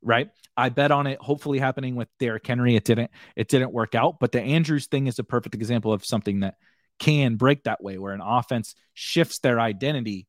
Right. 0.00 0.30
I 0.56 0.68
bet 0.68 0.92
on 0.92 1.08
it 1.08 1.20
hopefully 1.20 1.58
happening 1.58 1.96
with 1.96 2.08
Derrick 2.20 2.46
Henry. 2.46 2.76
It 2.76 2.84
didn't, 2.84 3.10
it 3.34 3.48
didn't 3.48 3.72
work 3.72 3.96
out. 3.96 4.20
But 4.20 4.30
the 4.30 4.40
Andrews 4.40 4.86
thing 4.86 5.08
is 5.08 5.18
a 5.18 5.24
perfect 5.24 5.56
example 5.56 5.92
of 5.92 6.04
something 6.04 6.40
that 6.40 6.54
can 7.00 7.34
break 7.34 7.64
that 7.64 7.82
way, 7.82 7.98
where 7.98 8.14
an 8.14 8.20
offense 8.20 8.76
shifts 8.94 9.40
their 9.40 9.58
identity. 9.58 10.28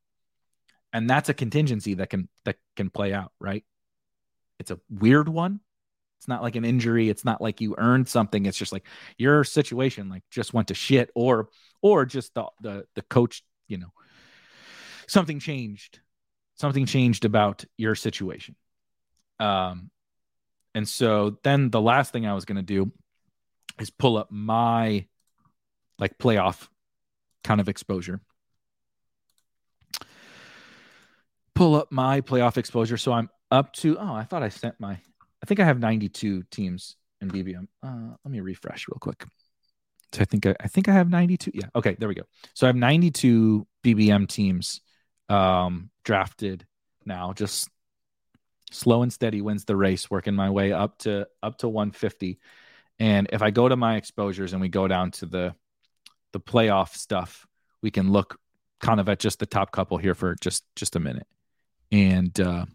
And 0.91 1.07
that's 1.07 1.29
a 1.29 1.35
contingency 1.35 1.95
that 1.95 2.09
can 2.09 2.29
that 2.45 2.55
can 2.75 2.89
play 2.89 3.13
out, 3.13 3.31
right? 3.39 3.63
It's 4.59 4.71
a 4.71 4.79
weird 4.89 5.29
one, 5.29 5.59
it's 6.19 6.27
not 6.27 6.43
like 6.43 6.57
an 6.57 6.65
injury. 6.65 7.09
It's 7.09 7.23
not 7.23 7.39
like 7.39 7.61
you 7.61 7.75
earned 7.77 8.09
something. 8.09 8.45
It's 8.45 8.57
just 8.57 8.73
like 8.73 8.85
your 9.17 9.45
situation 9.45 10.09
like 10.09 10.23
just 10.29 10.53
went 10.53 10.67
to 10.67 10.73
shit 10.73 11.09
or 11.15 11.47
or 11.81 12.05
just 12.05 12.33
the 12.33 12.45
the 12.59 12.85
the 12.93 13.03
coach, 13.03 13.41
you 13.69 13.77
know, 13.77 13.93
something 15.07 15.39
changed. 15.39 16.01
Something 16.55 16.85
changed 16.85 17.23
about 17.23 17.63
your 17.77 17.95
situation. 17.95 18.57
Um 19.39 19.91
and 20.75 20.87
so 20.87 21.37
then 21.43 21.69
the 21.69 21.79
last 21.79 22.11
thing 22.11 22.27
I 22.27 22.33
was 22.33 22.43
going 22.43 22.57
to 22.57 22.61
do 22.61 22.91
is 23.79 23.89
pull 23.89 24.17
up 24.17 24.27
my 24.29 25.05
like 25.99 26.17
playoff 26.17 26.67
kind 27.45 27.61
of 27.61 27.69
exposure. 27.69 28.19
Pull 31.55 31.75
up 31.75 31.93
my 31.93 32.19
playoff 32.19 32.57
exposure. 32.57 32.97
So 32.97 33.13
I'm 33.13 33.29
up 33.51 33.71
to, 33.73 33.97
oh, 33.97 34.13
I 34.13 34.23
thought 34.25 34.43
I 34.43 34.49
sent 34.49 34.79
my 34.79 34.99
I 35.41 35.45
think 35.45 35.59
I 35.59 35.65
have 35.65 35.79
92 35.79 36.43
teams 36.51 36.95
in 37.21 37.29
BBM. 37.29 37.67
Uh, 37.83 38.15
let 38.23 38.31
me 38.31 38.39
refresh 38.39 38.87
real 38.87 38.99
quick. 38.99 39.25
So 40.13 40.21
I 40.21 40.25
think 40.25 40.45
I, 40.45 40.55
I, 40.59 40.67
think 40.67 40.89
I 40.89 40.93
have 40.93 41.09
92. 41.09 41.51
Yeah. 41.53 41.67
Okay. 41.75 41.95
There 41.97 42.07
we 42.07 42.15
go. 42.15 42.23
So 42.53 42.65
I 42.65 42.69
have 42.69 42.75
92 42.75 43.67
BBM 43.83 44.27
teams 44.27 44.81
um, 45.29 45.91
drafted 46.03 46.65
now. 47.05 47.33
Just 47.33 47.69
slow 48.71 49.03
and 49.03 49.13
steady 49.13 49.41
wins 49.41 49.65
the 49.65 49.75
race, 49.75 50.09
working 50.09 50.35
my 50.35 50.49
way 50.49 50.71
up 50.71 50.97
to 50.99 51.27
up 51.43 51.59
to 51.59 51.69
150. 51.69 52.39
And 52.99 53.29
if 53.31 53.41
I 53.41 53.51
go 53.51 53.69
to 53.69 53.75
my 53.75 53.95
exposures 53.95 54.53
and 54.53 54.61
we 54.61 54.69
go 54.69 54.87
down 54.87 55.11
to 55.11 55.25
the 55.25 55.55
the 56.31 56.39
playoff 56.39 56.95
stuff, 56.95 57.47
we 57.81 57.91
can 57.91 58.11
look 58.11 58.37
kind 58.79 58.99
of 58.99 59.09
at 59.09 59.19
just 59.19 59.39
the 59.39 59.45
top 59.45 59.71
couple 59.71 59.97
here 59.97 60.15
for 60.15 60.35
just 60.41 60.63
just 60.75 60.95
a 60.95 60.99
minute. 60.99 61.27
And 61.91 62.37
uh, 62.39 62.65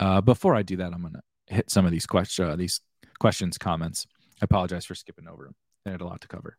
uh, 0.00 0.20
before 0.20 0.54
I 0.54 0.62
do 0.62 0.76
that, 0.76 0.92
I'm 0.92 1.02
gonna 1.02 1.22
hit 1.46 1.70
some 1.70 1.86
of 1.86 1.92
these 1.92 2.06
questions, 2.06 2.48
uh, 2.48 2.56
these 2.56 2.80
questions, 3.18 3.58
comments. 3.58 4.06
I 4.40 4.44
apologize 4.44 4.84
for 4.84 4.94
skipping 4.94 5.28
over 5.28 5.44
them. 5.44 5.54
They 5.84 5.90
had 5.90 6.00
a 6.00 6.06
lot 6.06 6.20
to 6.22 6.28
cover. 6.28 6.58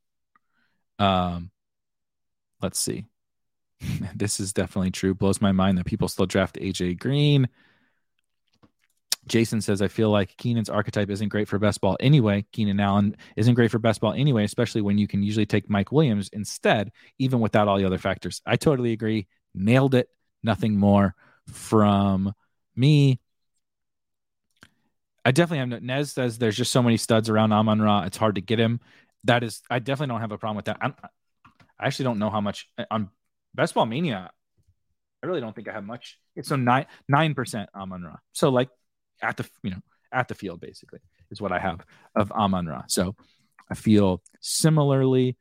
Um, 0.99 1.51
let's 2.61 2.79
see. 2.79 3.05
this 4.15 4.39
is 4.39 4.53
definitely 4.53 4.91
true. 4.91 5.13
Blows 5.13 5.41
my 5.41 5.51
mind 5.51 5.77
that 5.77 5.85
people 5.85 6.07
still 6.07 6.25
draft 6.25 6.55
AJ 6.55 6.99
Green. 6.99 7.47
Jason 9.27 9.59
says, 9.59 9.81
I 9.81 9.89
feel 9.89 10.09
like 10.09 10.37
Keenan's 10.37 10.69
archetype 10.69 11.09
isn't 11.09 11.27
great 11.29 11.49
for 11.49 11.59
best 11.59 11.81
ball 11.81 11.97
anyway. 11.99 12.45
Keenan 12.53 12.79
Allen 12.79 13.17
isn't 13.35 13.55
great 13.55 13.71
for 13.71 13.79
best 13.79 13.99
ball 13.99 14.13
anyway, 14.13 14.45
especially 14.45 14.81
when 14.81 14.97
you 14.97 15.07
can 15.07 15.21
usually 15.21 15.45
take 15.45 15.69
Mike 15.69 15.91
Williams 15.91 16.29
instead, 16.31 16.91
even 17.19 17.41
without 17.41 17.67
all 17.67 17.77
the 17.77 17.85
other 17.85 17.97
factors. 17.97 18.41
I 18.45 18.55
totally 18.55 18.93
agree. 18.93 19.27
Nailed 19.53 19.95
it. 19.95 20.07
Nothing 20.43 20.77
more 20.77 21.13
from 21.51 22.33
me. 22.75 23.19
I 25.27 25.31
definitely 25.31 25.57
have. 25.57 25.67
No, 25.67 25.79
Nez 25.81 26.13
says 26.13 26.37
there's 26.37 26.55
just 26.55 26.71
so 26.71 26.81
many 26.81 26.95
studs 26.95 27.29
around 27.29 27.51
Amon 27.51 27.81
Ra. 27.81 28.03
It's 28.03 28.15
hard 28.15 28.35
to 28.35 28.41
get 28.41 28.61
him. 28.61 28.79
That 29.25 29.43
is, 29.43 29.61
I 29.69 29.79
definitely 29.79 30.13
don't 30.13 30.21
have 30.21 30.31
a 30.31 30.37
problem 30.37 30.55
with 30.55 30.65
that. 30.65 30.77
I'm, 30.79 30.95
i 31.77 31.85
actually 31.85 32.05
don't 32.05 32.17
know 32.17 32.29
how 32.29 32.39
much 32.39 32.69
on 32.89 33.09
Best 33.53 33.73
Ball 33.73 33.85
Mania. 33.85 34.31
I 35.21 35.27
really 35.27 35.41
don't 35.41 35.53
think 35.53 35.67
I 35.67 35.73
have 35.73 35.83
much. 35.83 36.17
It's 36.37 36.47
so 36.47 36.55
nine 36.55 36.85
nine 37.09 37.33
percent 37.33 37.69
Amon 37.75 38.03
Ra. 38.03 38.15
So 38.31 38.47
like 38.47 38.69
at 39.21 39.35
the 39.35 39.45
you 39.63 39.71
know 39.71 39.81
at 40.13 40.29
the 40.29 40.33
field 40.33 40.61
basically 40.61 40.99
is 41.29 41.41
what 41.41 41.51
I 41.51 41.59
have 41.59 41.85
of 42.15 42.31
Amon 42.31 42.65
Ra. 42.65 42.83
So 42.87 43.13
I 43.69 43.75
feel 43.75 44.23
similarly. 44.39 45.35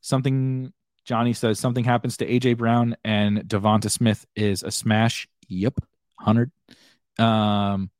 Something 0.00 0.72
Johnny 1.04 1.32
says 1.32 1.60
something 1.60 1.84
happens 1.84 2.16
to 2.16 2.26
AJ 2.26 2.56
Brown 2.56 2.96
and 3.04 3.38
Devonta 3.42 3.88
Smith 3.88 4.26
is 4.34 4.64
a 4.64 4.72
smash. 4.72 5.28
Yep, 5.46 5.78
hundred. 6.18 6.50
Um, 7.20 7.90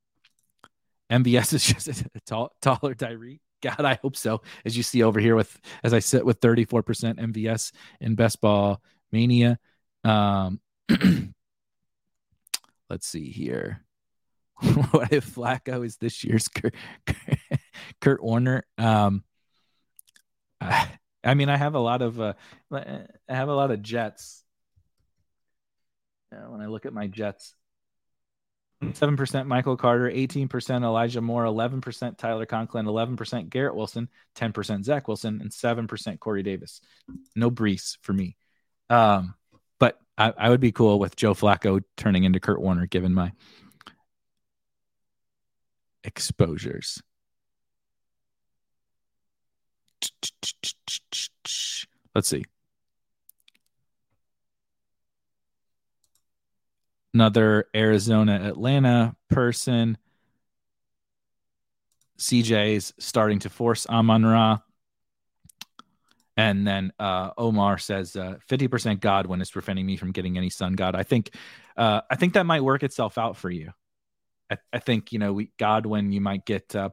MVS 1.10 1.52
is 1.52 1.64
just 1.72 1.88
a 1.88 2.20
tall, 2.26 2.52
taller 2.60 2.94
Tyreek. 2.94 3.40
God, 3.62 3.84
I 3.84 3.98
hope 4.02 4.16
so. 4.16 4.42
As 4.64 4.76
you 4.76 4.82
see 4.82 5.02
over 5.02 5.18
here 5.18 5.34
with 5.34 5.58
as 5.82 5.94
I 5.94 5.98
sit 5.98 6.24
with 6.24 6.40
34% 6.40 6.84
MVS 7.18 7.72
in 8.00 8.14
best 8.14 8.40
ball 8.40 8.82
mania. 9.12 9.58
Um 10.04 10.60
let's 12.90 13.06
see 13.06 13.30
here. 13.30 13.84
what 14.90 15.12
if 15.12 15.34
Flacco 15.34 15.84
is 15.84 15.96
this 15.96 16.22
year's 16.22 16.48
Kurt, 16.48 16.74
Kurt 18.00 18.22
Warner? 18.22 18.64
Um 18.78 19.24
I, 20.60 21.34
mean 21.34 21.48
I 21.48 21.56
have 21.56 21.74
a 21.74 21.80
lot 21.80 22.02
of 22.02 22.20
uh 22.20 22.34
I 22.70 23.06
have 23.28 23.48
a 23.48 23.54
lot 23.54 23.70
of 23.70 23.82
Jets. 23.82 24.44
When 26.30 26.60
I 26.60 26.66
look 26.66 26.84
at 26.86 26.92
my 26.92 27.06
Jets, 27.06 27.54
7% 28.82 29.46
Michael 29.46 29.76
Carter, 29.76 30.10
18% 30.10 30.84
Elijah 30.84 31.20
Moore, 31.20 31.44
11% 31.44 32.18
Tyler 32.18 32.46
Conklin, 32.46 32.86
11% 32.86 33.48
Garrett 33.48 33.74
Wilson, 33.74 34.08
10% 34.36 34.84
Zach 34.84 35.08
Wilson, 35.08 35.40
and 35.40 35.50
7% 35.50 36.20
Corey 36.20 36.42
Davis. 36.42 36.80
No 37.34 37.50
Breece 37.50 37.96
for 38.02 38.12
me. 38.12 38.36
Um, 38.90 39.34
but 39.78 39.98
I, 40.18 40.32
I, 40.36 40.50
would 40.50 40.60
be 40.60 40.72
cool 40.72 40.98
with 40.98 41.16
Joe 41.16 41.34
Flacco 41.34 41.80
turning 41.96 42.24
into 42.24 42.38
Kurt 42.38 42.60
Warner 42.60 42.86
given 42.86 43.12
my 43.12 43.32
exposures. 46.04 47.02
Let's 52.14 52.28
see. 52.28 52.44
Another 57.16 57.66
Arizona 57.74 58.46
Atlanta 58.46 59.16
person. 59.30 59.96
CJ's 62.18 62.92
starting 62.98 63.38
to 63.38 63.48
force 63.48 63.86
Amon 63.86 64.26
Ra. 64.26 64.58
And 66.36 66.66
then 66.66 66.92
uh, 66.98 67.30
Omar 67.38 67.78
says 67.78 68.16
uh, 68.16 68.36
50% 68.50 69.00
Godwin 69.00 69.40
is 69.40 69.50
preventing 69.50 69.86
me 69.86 69.96
from 69.96 70.12
getting 70.12 70.36
any 70.36 70.50
sun 70.50 70.74
god. 70.74 70.94
I 70.94 71.04
think 71.04 71.34
uh, 71.78 72.02
I 72.10 72.16
think 72.16 72.34
that 72.34 72.44
might 72.44 72.62
work 72.62 72.82
itself 72.82 73.16
out 73.16 73.38
for 73.38 73.48
you. 73.48 73.70
I, 74.50 74.58
I 74.70 74.78
think, 74.78 75.10
you 75.12 75.18
know, 75.18 75.32
we, 75.32 75.50
Godwin, 75.58 76.12
you 76.12 76.20
might 76.20 76.44
get 76.44 76.76
uh, 76.76 76.90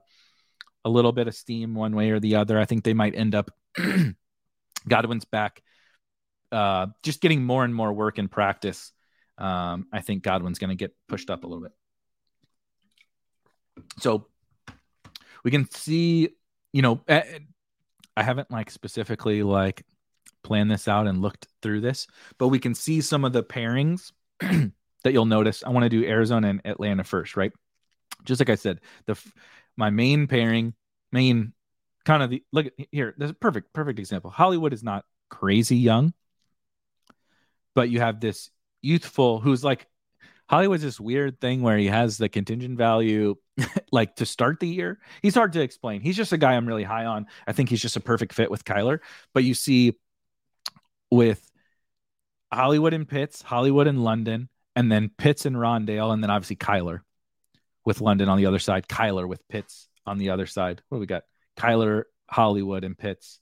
a 0.86 0.90
little 0.90 1.12
bit 1.12 1.28
of 1.28 1.36
steam 1.36 1.76
one 1.76 1.98
way 1.98 2.12
or 2.12 2.22
the 2.22 2.38
other. 2.38 2.58
I 2.58 2.64
think 2.64 2.86
they 2.86 2.94
might 2.94 3.14
end 3.14 3.36
up 3.36 3.52
Godwin's 4.88 5.26
back, 5.26 5.62
uh, 6.54 6.88
just 7.04 7.20
getting 7.20 7.44
more 7.44 7.66
and 7.66 7.76
more 7.76 7.92
work 7.92 8.18
in 8.20 8.30
practice 8.30 8.94
um, 9.38 9.88
I 9.92 10.02
think 10.02 10.24
Godwin's 10.24 10.60
going 10.60 10.70
to 10.70 10.76
get 10.76 10.96
pushed 11.08 11.30
up 11.30 11.44
a 11.44 11.48
little 11.48 11.64
bit. 11.64 11.72
So 14.00 14.28
we 15.44 15.52
can 15.52 15.70
see, 15.70 16.30
you 16.72 16.82
know, 16.82 17.02
I 17.08 18.24
haven't 18.24 18.52
like 18.52 18.70
specifically 18.70 19.44
like 19.44 19.86
planned 20.44 20.72
this 20.72 20.88
out 20.88 21.08
and 21.08 21.22
looked 21.22 21.48
through 21.62 21.82
this, 21.82 22.08
but 22.38 22.50
we 22.50 22.60
can 22.60 22.76
see 22.76 23.02
some 23.02 23.26
of 23.26 23.34
the 23.34 23.44
pairings 23.44 24.12
that 24.40 25.14
you'll 25.14 25.26
notice. 25.26 25.64
I 25.64 25.70
want 25.70 25.84
to 25.84 25.90
do 25.90 26.06
Arizona 26.06 26.50
and 26.50 26.62
Atlanta 26.66 27.04
first, 27.04 27.36
right? 27.36 27.52
Just 28.24 28.40
like 28.40 28.50
I 28.50 28.56
said, 28.56 28.80
the 29.06 29.18
my 29.76 29.90
main 29.90 30.28
pairing, 30.28 30.74
main 31.12 31.54
kind 32.06 32.24
of 32.24 32.30
the 32.30 32.44
look 32.52 32.68
here. 32.92 33.14
There's 33.18 33.32
a 33.32 33.36
perfect, 33.36 33.74
perfect 33.74 34.00
example. 34.00 34.30
Hollywood 34.30 34.74
is 34.74 34.84
not 34.84 35.06
crazy 35.30 35.78
young, 35.78 36.14
but 37.74 37.90
you 37.90 38.00
have 38.00 38.20
this 38.20 38.50
youthful 38.84 39.40
who's 39.40 39.64
like 39.64 39.88
Hollywood's 40.50 40.84
this 40.84 41.00
weird 41.00 41.40
thing 41.40 41.62
where 41.62 41.78
he 41.78 41.88
has 41.88 42.18
the 42.18 42.30
contingent 42.30 42.78
value 42.78 43.36
like 43.92 44.18
to 44.18 44.26
start 44.26 44.60
the 44.60 44.68
year. 44.68 45.00
He's 45.22 45.36
hard 45.36 45.54
to 45.54 45.62
explain. 45.62 46.02
He's 46.02 46.18
just 46.18 46.34
a 46.34 46.38
guy 46.38 46.54
I'm 46.54 46.68
really 46.68 46.84
high 46.84 47.06
on. 47.06 47.28
I 47.48 47.54
think 47.54 47.70
he's 47.70 47.82
just 47.82 47.96
a 47.96 48.02
perfect 48.02 48.34
fit 48.34 48.52
with 48.52 48.66
Kyler. 48.66 49.00
But 49.34 49.44
you 49.44 49.54
see 49.54 49.98
with 51.10 51.50
Hollywood 52.52 52.94
and 52.94 53.08
Pitts, 53.08 53.42
Hollywood 53.42 53.88
and 53.88 54.04
London, 54.04 54.50
and 54.76 54.92
then 54.92 55.10
Pitts 55.18 55.46
and 55.46 55.56
Rondale, 55.56 56.14
and 56.14 56.22
then 56.22 56.30
obviously 56.30 56.56
Kyler 56.56 57.00
with 57.86 58.02
London 58.02 58.30
on 58.30 58.38
the 58.38 58.46
other 58.46 58.60
side, 58.60 58.88
Kyler 58.88 59.28
with 59.28 59.48
Pitts 59.48 59.88
on 60.06 60.18
the 60.18 60.32
other 60.32 60.46
side. 60.46 60.82
What 60.90 60.98
do 60.98 61.00
we 61.00 61.08
got? 61.08 61.24
Kyler, 61.58 62.04
Hollywood, 62.30 62.84
and 62.84 62.98
Pitts. 62.98 63.40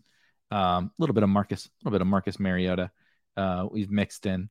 A 0.52 0.56
um, 0.56 0.92
little 0.98 1.14
bit 1.14 1.24
of 1.24 1.30
Marcus, 1.30 1.66
a 1.66 1.70
little 1.84 1.96
bit 1.96 2.02
of 2.02 2.08
Marcus 2.08 2.40
Mariota. 2.40 2.92
Uh, 3.38 3.68
we've 3.72 3.90
mixed 3.90 4.26
in 4.26 4.50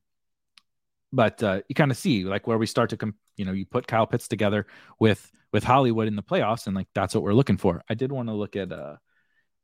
but 1.12 1.42
uh, 1.42 1.60
you 1.68 1.74
kind 1.74 1.90
of 1.90 1.96
see 1.96 2.24
like 2.24 2.46
where 2.46 2.58
we 2.58 2.66
start 2.66 2.90
to 2.90 2.96
com- 2.96 3.14
you 3.36 3.44
know 3.44 3.52
you 3.52 3.66
put 3.66 3.86
Kyle 3.86 4.06
Pitts 4.06 4.28
together 4.28 4.66
with 4.98 5.30
with 5.52 5.64
Hollywood 5.64 6.08
in 6.08 6.16
the 6.16 6.22
playoffs 6.22 6.66
and 6.66 6.76
like 6.76 6.88
that's 6.94 7.14
what 7.14 7.24
we're 7.24 7.34
looking 7.34 7.56
for. 7.56 7.82
I 7.88 7.94
did 7.94 8.12
want 8.12 8.28
to 8.28 8.34
look 8.34 8.56
at 8.56 8.72
uh 8.72 8.96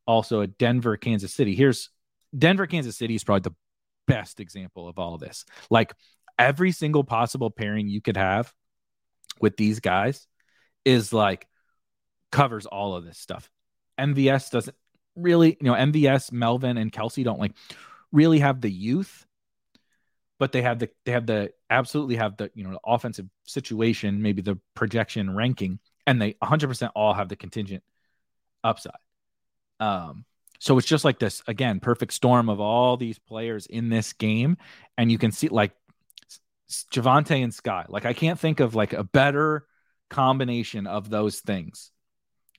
also 0.07 0.43
at 0.43 0.59
Denver 0.59 0.97
Kansas 0.97 1.33
City. 1.33 1.55
Here's 1.55 1.91
Denver 2.37 2.67
Kansas 2.67 2.97
City 2.97 3.15
is 3.15 3.25
probably 3.25 3.51
the 3.51 3.57
best 4.07 4.41
example 4.41 4.89
of 4.89 4.99
all 4.99 5.19
this. 5.19 5.45
Like 5.71 5.93
every 6.39 6.73
single 6.73 7.05
possible 7.05 7.51
pairing 7.51 7.89
you 7.89 8.01
could 8.01 8.17
have 8.17 8.53
with 9.41 9.57
these 9.57 9.81
guys 9.81 10.27
is 10.85 11.13
like 11.13 11.47
covers 12.33 12.67
all 12.67 12.95
of 12.95 13.05
this 13.05 13.19
stuff. 13.19 13.51
MVS 13.99 14.51
doesn't 14.51 14.77
really, 15.17 15.57
you 15.61 15.67
know, 15.67 15.75
MVS, 15.75 16.33
Melvin, 16.33 16.77
and 16.77 16.93
Kelce 16.93 17.25
don't 17.25 17.41
like 17.41 17.53
really 18.13 18.39
have 18.39 18.61
the 18.61 18.71
youth 18.71 19.26
but 20.39 20.53
they 20.53 20.63
have 20.63 20.79
the 20.79 20.91
they 21.05 21.13
have 21.13 21.27
the 21.27 21.51
absolutely 21.71 22.17
have 22.17 22.37
the 22.37 22.51
you 22.55 22.65
know 22.65 22.73
the 22.73 22.81
offensive 22.85 23.27
situation, 23.45 24.23
maybe 24.23 24.43
the 24.43 24.59
projection 24.75 25.35
ranking, 25.35 25.79
and 26.07 26.21
they 26.21 26.35
100% 26.35 26.91
all 26.95 27.15
have 27.15 27.29
the 27.29 27.37
contingent 27.37 27.83
upside. 28.63 28.93
Um, 29.81 30.25
so 30.59 30.79
it's 30.79 30.87
just 30.87 31.05
like 31.05 31.19
this 31.19 31.43
again, 31.47 31.81
perfect 31.81 32.13
storm 32.13 32.49
of 32.49 32.61
all 32.61 32.97
these 32.97 33.19
players 33.19 33.67
in 33.67 33.89
this 33.89 34.13
game, 34.13 34.57
and 34.97 35.11
you 35.11 35.19
can 35.19 35.33
see 35.33 35.49
like 35.49 35.73
Javonte 36.93 37.43
and 37.43 37.55
Sky. 37.55 37.87
Like 37.89 38.05
I 38.05 38.13
can't 38.13 38.39
think 38.39 38.61
of 38.61 38.75
like 38.75 38.93
a 38.93 39.05
better 39.05 39.67
combination 40.11 40.87
of 40.87 41.11
those 41.11 41.41
things. 41.41 41.91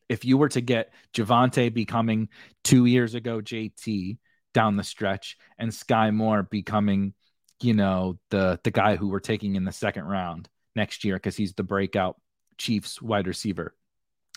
If 0.09 0.25
you 0.25 0.37
were 0.37 0.49
to 0.49 0.61
get 0.61 0.93
Javonte 1.13 1.73
becoming 1.73 2.29
two 2.63 2.85
years 2.85 3.13
ago 3.13 3.41
JT 3.41 4.17
down 4.53 4.77
the 4.77 4.83
stretch, 4.83 5.37
and 5.59 5.73
Sky 5.73 6.09
Moore 6.11 6.43
becoming 6.43 7.13
you 7.61 7.73
know 7.73 8.17
the 8.29 8.59
the 8.63 8.71
guy 8.71 8.95
who 8.95 9.07
we're 9.07 9.19
taking 9.19 9.55
in 9.55 9.65
the 9.65 9.71
second 9.71 10.05
round 10.05 10.49
next 10.75 11.03
year 11.03 11.15
because 11.15 11.35
he's 11.35 11.53
the 11.53 11.63
breakout 11.63 12.19
Chiefs 12.57 13.01
wide 13.01 13.27
receiver. 13.27 13.75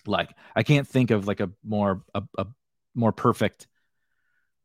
Like 0.07 0.31
I 0.55 0.63
can't 0.63 0.89
think 0.89 1.11
of 1.11 1.27
like 1.27 1.41
a 1.41 1.51
more 1.63 2.03
a, 2.15 2.23
a 2.39 2.47
more 2.95 3.13
perfect 3.13 3.67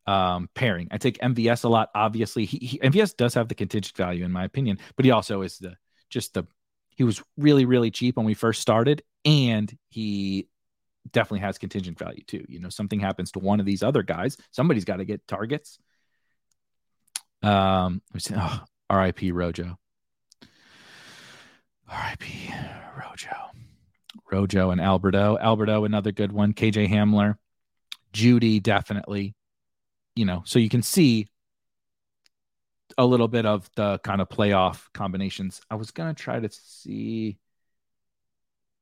um, 0.08 0.50
pairing. 0.54 0.88
I 0.92 0.98
take 0.98 1.18
MVS 1.20 1.64
a 1.64 1.70
lot. 1.70 1.90
Obviously, 1.96 2.46
he, 2.46 2.58
he, 2.58 2.80
MVS 2.80 3.18
does 3.18 3.34
have 3.34 3.48
the 3.48 3.56
contingent 3.56 3.98
value 3.98 4.24
in 4.24 4.32
my 4.32 4.44
opinion, 4.44 4.80
but 4.96 5.06
he 5.06 5.12
also 5.12 5.42
is 5.42 5.58
the 5.58 5.76
just 6.10 6.34
the 6.34 6.46
he 6.96 7.04
was 7.04 7.22
really, 7.38 7.66
really 7.66 7.92
cheap 7.92 8.16
when 8.16 8.26
we 8.26 8.34
first 8.34 8.62
started, 8.62 9.04
and 9.26 9.78
he 9.90 10.48
definitely 11.12 11.42
has 11.42 11.58
contingent 11.58 12.00
value 12.00 12.24
too. 12.26 12.46
You 12.48 12.60
know, 12.60 12.70
something 12.70 13.00
happens 13.00 13.32
to 13.32 13.40
one 13.40 13.60
of 13.60 13.66
these 13.66 13.84
other 13.84 14.02
guys, 14.02 14.38
somebody's 14.52 14.86
got 14.86 14.98
to 14.98 15.06
get 15.06 15.28
targets. 15.28 15.78
Um, 17.46 18.02
oh, 18.36 18.64
R.I.P. 18.90 19.32
Rojo. 19.32 19.78
R.I.P. 21.88 22.54
Rojo. 22.98 23.36
Rojo 24.32 24.72
and 24.72 24.82
Alberto. 24.82 25.38
Alberto, 25.38 25.86
another 25.86 26.12
good 26.12 26.32
one. 26.32 26.54
KJ 26.54 26.90
Hamler. 26.90 27.36
Jeudy, 28.14 28.62
definitely. 28.62 29.36
You 30.16 30.26
know, 30.26 30.42
so 30.46 30.58
you 30.58 30.70
can 30.70 30.82
see 30.82 31.28
a 32.98 33.06
little 33.06 33.28
bit 33.28 33.46
of 33.46 33.70
the 33.76 34.00
kind 34.00 34.22
of 34.22 34.30
playoff 34.30 34.82
combinations. 34.94 35.62
I 35.70 35.76
was 35.76 35.92
gonna 35.92 36.14
try 36.14 36.40
to 36.40 36.50
see. 36.50 37.38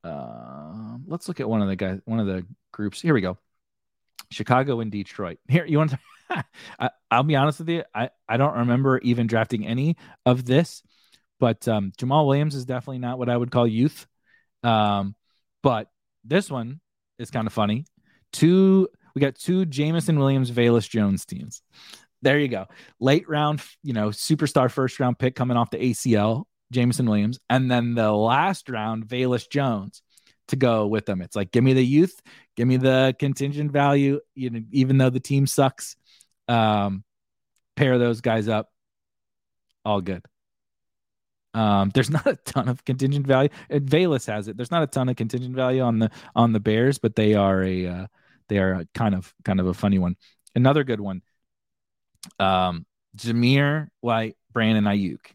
Uh, 0.04 0.98
let's 1.08 1.28
look 1.28 1.40
at 1.40 1.50
one 1.50 1.62
of 1.62 1.68
the 1.68 1.76
guys, 1.76 2.00
one 2.06 2.20
of 2.20 2.28
the 2.28 2.46
groups. 2.72 3.02
Here 3.02 3.14
we 3.14 3.22
go. 3.22 3.38
Chicago 4.32 4.80
and 4.80 4.92
Detroit. 4.92 5.40
Here, 5.48 5.66
you 5.66 5.80
want 5.80 5.92
to? 5.92 6.00
I, 6.80 6.90
will 7.12 7.24
be 7.24 7.36
honest 7.36 7.60
with 7.60 7.70
you. 7.70 7.84
I, 7.94 8.10
I 8.28 8.38
don't 8.38 8.58
remember 8.60 9.00
even 9.00 9.28
drafting 9.28 9.66
any 9.66 9.98
of 10.26 10.46
this, 10.46 10.84
but 11.40 11.68
um, 11.68 11.92
Jamaal 11.98 12.28
Williams 12.28 12.56
is 12.56 12.66
definitely 12.66 13.00
not 13.00 13.18
what 13.18 13.30
I 13.30 13.38
would 13.38 13.52
call 13.52 13.68
youth. 13.68 14.08
Um, 14.64 15.16
but 15.62 15.90
this 16.24 16.50
one 16.50 16.80
is 17.20 17.32
kind 17.32 17.48
of 17.48 17.54
funny. 17.54 17.86
Two, 18.32 18.88
we 19.16 19.22
got 19.22 19.36
two 19.36 19.66
Jameson 19.66 20.18
Williams, 20.18 20.52
Velus 20.52 20.90
Jones 20.90 21.26
teams. 21.26 21.62
There 22.22 22.40
you 22.40 22.48
go. 22.48 22.66
Late 23.00 23.28
round, 23.28 23.62
you 23.84 23.94
know, 23.94 24.10
superstar 24.10 24.72
first 24.72 25.00
round 25.00 25.20
pick 25.20 25.36
coming 25.36 25.58
off 25.58 25.70
the 25.70 25.78
ACL, 25.78 26.46
Jameson 26.72 27.10
Williams, 27.10 27.40
and 27.50 27.70
then 27.70 27.96
the 27.96 28.12
last 28.12 28.70
round, 28.70 29.08
Velus 29.08 29.50
Jones 29.50 30.02
to 30.48 30.56
go 30.56 30.88
with 30.88 31.06
them. 31.06 31.22
It's 31.22 31.36
like, 31.36 31.52
give 31.52 31.64
me 31.64 31.74
the 31.74 31.86
youth, 31.86 32.20
give 32.56 32.68
me 32.68 32.78
the 32.78 33.16
contingent 33.20 33.72
value, 33.72 34.20
you 34.36 34.50
know, 34.50 34.62
even 34.72 34.98
though 34.98 35.10
the 35.10 35.20
team 35.20 35.48
sucks. 35.48 35.96
Um, 36.48 37.04
pair 37.76 37.98
those 37.98 38.22
guys 38.22 38.48
up. 38.48 38.72
All 39.86 40.02
good. 40.02 40.24
Um, 41.54 41.92
there's 41.94 42.10
not 42.12 42.26
a 42.28 42.36
ton 42.36 42.70
of 42.70 42.84
contingent 42.86 43.28
value. 43.28 43.50
Velus 43.70 44.28
has 44.28 44.48
it. 44.48 44.58
There's 44.58 44.72
not 44.72 44.84
a 44.84 44.88
ton 44.88 45.10
of 45.10 45.16
contingent 45.16 45.56
value 45.56 45.82
on 45.82 46.00
the 46.00 46.12
on 46.36 46.54
the 46.54 46.60
Bears, 46.60 46.98
but 46.98 47.16
they 47.16 47.34
are 47.34 47.64
a 47.64 47.88
uh, 47.88 48.08
they 48.50 48.58
are 48.60 48.74
a 48.74 48.88
kind 48.94 49.16
of 49.16 49.34
kind 49.44 49.60
of 49.60 49.68
a 49.68 49.74
funny 49.74 50.00
one. 50.00 50.16
Another 50.56 50.84
good 50.84 51.00
one. 51.00 51.22
Um, 52.40 52.86
Zamir 53.18 53.88
White, 54.02 54.38
Brandon 54.52 54.86
Aiyuk, 54.86 55.26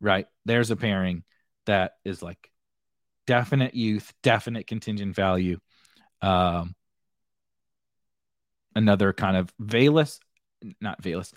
Right 0.00 0.26
there's 0.44 0.70
a 0.70 0.76
pairing 0.76 1.24
that 1.66 1.92
is 2.04 2.22
like 2.22 2.50
definite 3.26 3.74
youth, 3.74 4.12
definite 4.22 4.66
contingent 4.66 5.14
value. 5.14 5.58
Um, 6.20 6.74
another 8.74 9.12
kind 9.12 9.36
of 9.36 9.52
Velus, 9.60 10.18
not 10.80 11.02
Velas, 11.02 11.32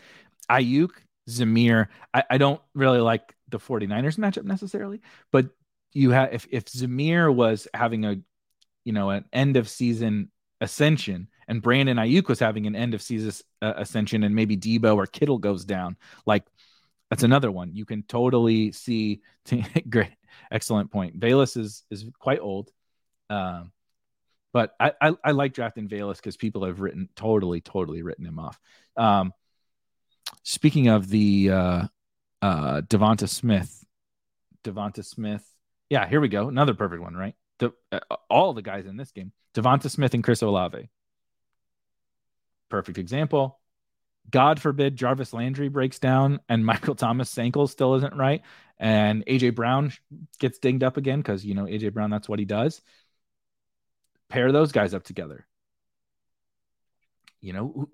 Aiyuk, 0.50 0.92
Zamir. 1.30 1.88
I, 2.14 2.24
I 2.32 2.38
don't 2.38 2.62
really 2.74 3.00
like 3.00 3.36
the 3.50 3.60
49ers 3.60 4.18
matchup 4.18 4.44
necessarily, 4.44 5.02
but 5.32 5.50
you 5.94 6.12
have 6.12 6.34
if 6.34 6.48
if 6.52 6.66
Zamir 6.66 7.34
was 7.34 7.68
having 7.74 8.06
a 8.06 8.18
you 8.84 8.94
know 8.94 9.10
an 9.10 9.26
end 9.34 9.58
of 9.58 9.70
season 9.70 10.32
ascension 10.62 11.28
and 11.48 11.62
Brandon 11.62 11.98
Aiyuk 11.98 12.28
was 12.28 12.40
having 12.40 12.68
an 12.68 12.76
end 12.76 12.94
of 12.94 13.02
season 13.02 13.34
uh, 13.62 13.74
ascension 13.78 14.24
and 14.24 14.36
maybe 14.36 14.58
Deebo 14.58 14.96
or 14.96 15.06
Kittle 15.06 15.38
goes 15.38 15.66
down, 15.66 15.98
like 16.26 16.44
that's 17.10 17.24
another 17.24 17.52
one 17.52 17.74
you 17.74 17.86
can 17.86 18.04
totally 18.04 18.72
see. 18.72 19.22
great, 19.90 20.12
excellent 20.52 20.92
point. 20.92 21.20
Velus 21.20 21.58
is 21.58 21.84
is 21.90 22.06
quite 22.20 22.40
old, 22.40 22.72
um, 23.30 23.72
but 24.58 24.74
I, 24.80 24.92
I, 25.00 25.14
I 25.24 25.32
like 25.34 25.54
drafting 25.54 25.88
Velus 25.88 26.16
because 26.16 26.36
people 26.36 26.66
have 26.66 26.80
written 26.80 27.10
totally 27.16 27.62
totally 27.62 28.02
written 28.02 28.26
him 28.26 28.40
off. 28.40 28.60
Um, 28.96 29.32
speaking 30.42 30.88
of 30.88 31.08
the 31.08 31.52
uh, 31.52 31.84
uh, 32.42 32.82
Devonta 32.82 33.30
Smith, 33.30 33.86
Devonta 34.64 35.06
Smith. 35.06 35.48
Yeah, 35.92 36.10
here 36.10 36.20
we 36.20 36.28
go. 36.28 36.48
Another 36.48 36.74
perfect 36.74 37.04
one, 37.04 37.14
right? 37.16 37.36
The, 37.60 37.72
uh, 37.92 38.00
all 38.32 38.56
the 38.56 38.64
guys 38.64 38.88
in 38.88 38.98
this 38.98 39.12
game, 39.12 39.32
Devonta 39.54 39.92
Smith 39.92 40.16
and 40.16 40.24
Chris 40.24 40.42
Olave. 40.42 40.90
Perfect 42.70 42.98
example. 42.98 43.60
God 44.28 44.60
forbid 44.60 44.96
Jarvis 44.96 45.34
Landry 45.34 45.70
breaks 45.70 46.00
down 46.00 46.40
and 46.50 46.66
Michael 46.66 46.96
Thomas' 46.96 47.38
ankle 47.38 47.68
still 47.68 47.94
isn't 47.94 48.16
right, 48.16 48.42
and 48.80 49.24
AJ 49.28 49.54
Brown 49.54 49.94
gets 50.40 50.58
dinged 50.58 50.84
up 50.84 50.98
again 50.98 51.20
because 51.20 51.46
you 51.46 51.54
know 51.54 51.66
AJ 51.66 51.94
Brown 51.94 52.10
that's 52.10 52.28
what 52.28 52.40
he 52.40 52.46
does. 52.46 52.82
Pair 54.30 54.52
those 54.52 54.72
guys 54.72 54.94
up 54.94 55.04
together. 55.04 55.46
You 57.40 57.54
know, 57.54 57.90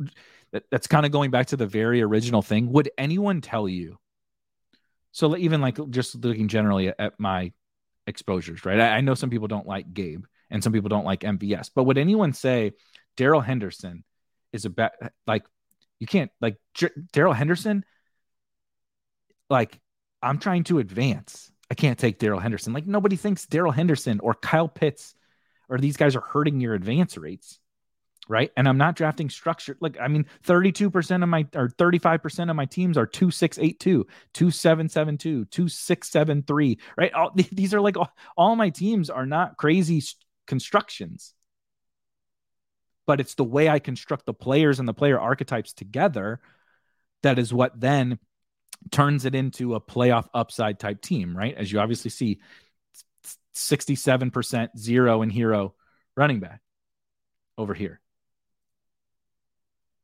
that, 0.51 0.63
that's 0.71 0.87
kind 0.87 1.05
of 1.05 1.11
going 1.11 1.31
back 1.31 1.47
to 1.47 1.57
the 1.57 1.67
very 1.67 2.01
original 2.01 2.41
thing. 2.41 2.71
Would 2.71 2.89
anyone 2.97 3.41
tell 3.41 3.67
you 3.67 3.97
so 5.13 5.37
even 5.37 5.61
like 5.61 5.77
just 5.91 6.15
looking 6.15 6.47
generally 6.47 6.87
at, 6.87 7.19
my 7.19 7.53
exposures, 8.07 8.65
right? 8.65 8.79
I, 8.79 8.97
I, 8.97 9.01
know 9.01 9.13
some 9.13 9.29
people 9.29 9.47
don't 9.47 9.67
like 9.67 9.93
Gabe 9.93 10.25
and 10.49 10.63
some 10.63 10.73
people 10.73 10.89
don't 10.89 11.05
like 11.05 11.21
MVS, 11.21 11.69
but 11.73 11.83
would 11.83 11.99
anyone 11.99 12.33
say 12.33 12.73
Darrell 13.15 13.39
Henderson 13.39 14.03
is 14.51 14.65
a 14.65 14.71
bad 14.71 14.91
like 15.27 15.45
you 15.99 16.07
can't 16.07 16.31
like 16.41 16.57
J- 16.73 16.89
Darrell 17.13 17.33
Henderson? 17.33 17.85
Like 19.51 19.79
I'm 20.21 20.39
trying 20.39 20.63
to 20.65 20.79
advance. 20.79 21.51
I 21.69 21.75
can't 21.75 21.99
take 21.99 22.17
Darrell 22.17 22.39
Henderson. 22.39 22.73
Like 22.73 22.87
nobody 22.87 23.15
thinks 23.15 23.45
Darrell 23.45 23.71
Henderson 23.71 24.19
or 24.19 24.33
Kyle 24.33 24.67
Pitts 24.67 25.13
or 25.73 25.79
these 25.79 25.97
guys 25.97 26.15
are 26.15 26.21
hurting 26.21 26.61
your 26.61 26.75
advance 26.75 27.17
rates 27.17 27.59
right? 28.27 28.51
And 28.55 28.67
I'm 28.67 28.77
not 28.77 28.95
drafting 28.95 29.29
structured. 29.29 29.77
Like, 29.81 29.97
I 29.99 30.07
mean, 30.07 30.25
32% 30.45 31.23
of 31.23 31.29
my 31.29 31.45
or 31.53 31.69
35% 31.69 32.49
of 32.49 32.55
my 32.55 32.65
teams 32.65 32.97
are 32.97 33.05
2682, 33.05 34.07
2772, 34.33 35.45
2673, 35.45 36.79
right? 36.97 37.13
All, 37.13 37.31
these 37.51 37.73
are 37.73 37.81
like 37.81 37.97
all, 37.97 38.11
all 38.37 38.55
my 38.55 38.69
teams 38.69 39.09
are 39.09 39.25
not 39.25 39.57
crazy 39.57 40.01
constructions. 40.47 41.33
But 43.05 43.19
it's 43.19 43.35
the 43.35 43.43
way 43.43 43.67
I 43.67 43.79
construct 43.79 44.25
the 44.25 44.33
players 44.33 44.79
and 44.79 44.87
the 44.87 44.93
player 44.93 45.19
archetypes 45.19 45.73
together 45.73 46.39
that 47.21 47.37
is 47.37 47.53
what 47.53 47.77
then 47.77 48.19
turns 48.91 49.25
it 49.25 49.35
into 49.35 49.75
a 49.75 49.81
playoff 49.81 50.27
upside 50.33 50.79
type 50.79 51.01
team, 51.01 51.35
right? 51.35 51.55
As 51.55 51.71
you 51.71 51.79
obviously 51.79 52.11
see, 52.11 52.39
67% 53.53 54.77
zero 54.77 55.21
and 55.21 55.31
hero 55.31 55.75
running 56.15 56.39
back 56.39 56.61
over 57.57 57.73
here. 57.73 57.99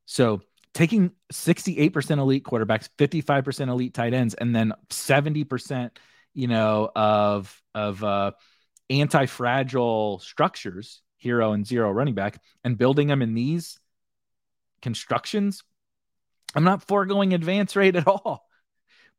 So 0.05 0.41
taking 0.73 1.11
68% 1.31 2.17
elite 2.17 2.43
quarterbacks, 2.43 2.89
55% 2.97 3.69
elite 3.69 3.93
tight 3.93 4.13
ends, 4.13 4.33
and 4.33 4.55
then 4.55 4.73
70%, 4.89 5.91
you 6.33 6.47
know, 6.47 6.89
of 6.95 7.61
of 7.75 8.03
uh, 8.03 8.31
anti-fragile 8.89 10.19
structures, 10.19 11.01
hero 11.17 11.53
and 11.53 11.65
zero 11.65 11.91
running 11.91 12.15
back, 12.15 12.41
and 12.63 12.77
building 12.77 13.07
them 13.07 13.21
in 13.21 13.33
these 13.33 13.79
constructions, 14.81 15.63
I'm 16.55 16.63
not 16.63 16.87
foregoing 16.87 17.33
advance 17.33 17.75
rate 17.75 17.95
at 17.95 18.07
all. 18.07 18.45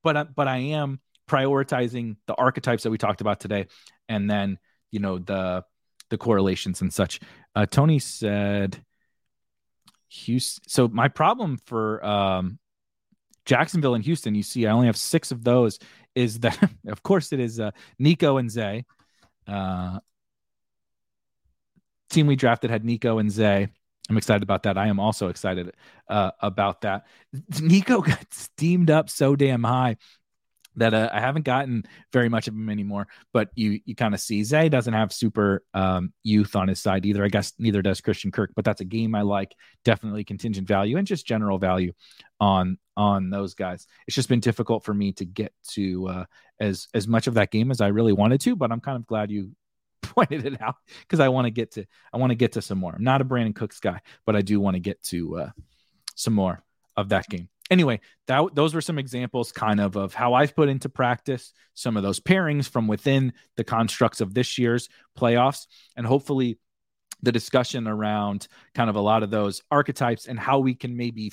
But 0.02 0.34
but 0.34 0.48
I 0.48 0.56
am 0.56 0.98
prioritizing 1.30 2.16
the 2.26 2.34
archetypes 2.34 2.82
that 2.82 2.90
we 2.90 2.98
talked 2.98 3.20
about 3.20 3.38
today, 3.38 3.66
and 4.08 4.28
then 4.28 4.58
you 4.90 4.98
know 4.98 5.18
the 5.18 5.64
the 6.08 6.18
correlations 6.18 6.80
and 6.80 6.92
such. 6.92 7.20
Uh, 7.54 7.66
Tony 7.66 8.00
said 8.00 8.82
Houston. 10.08 10.64
So 10.66 10.88
my 10.88 11.06
problem 11.06 11.58
for 11.66 12.04
um, 12.04 12.58
Jacksonville 13.44 13.94
and 13.94 14.04
Houston, 14.04 14.34
you 14.34 14.42
see, 14.42 14.66
I 14.66 14.72
only 14.72 14.88
have 14.88 14.96
six 14.96 15.30
of 15.30 15.44
those. 15.44 15.78
Is 16.16 16.40
that 16.40 16.58
of 16.88 17.02
course 17.04 17.32
it 17.32 17.38
is 17.38 17.60
uh, 17.60 17.70
Nico 17.98 18.36
and 18.38 18.50
Zay. 18.50 18.84
Uh, 19.46 20.00
team 22.10 22.26
we 22.26 22.34
drafted 22.34 22.70
had 22.70 22.84
Nico 22.84 23.18
and 23.18 23.30
Zay. 23.30 23.68
I'm 24.08 24.16
excited 24.16 24.42
about 24.42 24.64
that. 24.64 24.76
I 24.76 24.88
am 24.88 24.98
also 24.98 25.28
excited 25.28 25.72
uh, 26.08 26.32
about 26.40 26.80
that. 26.80 27.06
Nico 27.60 28.00
got 28.00 28.34
steamed 28.34 28.90
up 28.90 29.08
so 29.08 29.36
damn 29.36 29.62
high 29.62 29.96
that 30.76 30.94
uh, 30.94 31.10
I 31.12 31.20
haven't 31.20 31.44
gotten 31.44 31.84
very 32.12 32.28
much 32.28 32.48
of 32.48 32.54
him 32.54 32.68
anymore. 32.68 33.08
But 33.32 33.50
you 33.54 33.80
you 33.84 33.94
kind 33.94 34.14
of 34.14 34.20
see 34.20 34.44
Zay 34.44 34.68
doesn't 34.68 34.94
have 34.94 35.12
super 35.12 35.62
um, 35.74 36.12
youth 36.22 36.56
on 36.56 36.68
his 36.68 36.80
side 36.80 37.06
either. 37.06 37.24
I 37.24 37.28
guess 37.28 37.52
neither 37.58 37.82
does 37.82 38.00
Christian 38.00 38.30
Kirk. 38.30 38.52
But 38.54 38.64
that's 38.64 38.80
a 38.80 38.84
game 38.86 39.14
I 39.14 39.22
like. 39.22 39.54
Definitely 39.84 40.24
contingent 40.24 40.68
value 40.68 40.96
and 40.96 41.06
just 41.06 41.26
general 41.26 41.58
value 41.58 41.92
on 42.40 42.78
on 42.96 43.30
those 43.30 43.54
guys. 43.54 43.86
It's 44.06 44.14
just 44.14 44.28
been 44.28 44.40
difficult 44.40 44.84
for 44.84 44.94
me 44.94 45.12
to 45.14 45.24
get 45.24 45.52
to 45.70 46.08
uh, 46.08 46.24
as 46.60 46.88
as 46.94 47.08
much 47.08 47.26
of 47.26 47.34
that 47.34 47.50
game 47.50 47.70
as 47.70 47.80
I 47.80 47.88
really 47.88 48.12
wanted 48.12 48.40
to. 48.42 48.56
But 48.56 48.72
I'm 48.72 48.80
kind 48.80 48.96
of 48.96 49.06
glad 49.06 49.30
you 49.30 49.52
pointed 50.02 50.46
it 50.46 50.60
out 50.60 50.76
because 51.00 51.20
I 51.20 51.28
want 51.28 51.46
to 51.46 51.50
get 51.50 51.72
to 51.72 51.84
I 52.12 52.18
want 52.18 52.30
to 52.30 52.36
get 52.36 52.52
to 52.52 52.62
some 52.62 52.78
more. 52.78 52.94
I'm 52.94 53.04
not 53.04 53.20
a 53.20 53.24
Brandin 53.24 53.54
Cooks 53.54 53.80
guy, 53.80 54.00
but 54.24 54.36
I 54.36 54.42
do 54.42 54.60
want 54.60 54.74
to 54.74 54.80
get 54.80 55.02
to 55.04 55.36
uh, 55.38 55.50
some 56.14 56.34
more 56.34 56.62
of 56.96 57.10
that 57.10 57.28
game. 57.28 57.48
Anyway, 57.70 58.00
that 58.26 58.54
those 58.54 58.74
were 58.74 58.80
some 58.80 58.98
examples 58.98 59.52
kind 59.52 59.80
of 59.80 59.96
of 59.96 60.12
how 60.12 60.34
I've 60.34 60.54
put 60.54 60.68
into 60.68 60.88
practice 60.88 61.52
some 61.74 61.96
of 61.96 62.02
those 62.02 62.20
pairings 62.20 62.68
from 62.68 62.88
within 62.88 63.32
the 63.56 63.64
constructs 63.64 64.20
of 64.20 64.34
this 64.34 64.58
year's 64.58 64.88
playoffs. 65.18 65.66
And 65.96 66.06
hopefully 66.06 66.58
the 67.22 67.32
discussion 67.32 67.86
around 67.86 68.48
kind 68.74 68.90
of 68.90 68.96
a 68.96 69.00
lot 69.00 69.22
of 69.22 69.30
those 69.30 69.62
archetypes 69.70 70.26
and 70.26 70.38
how 70.38 70.58
we 70.58 70.74
can 70.74 70.96
maybe 70.96 71.32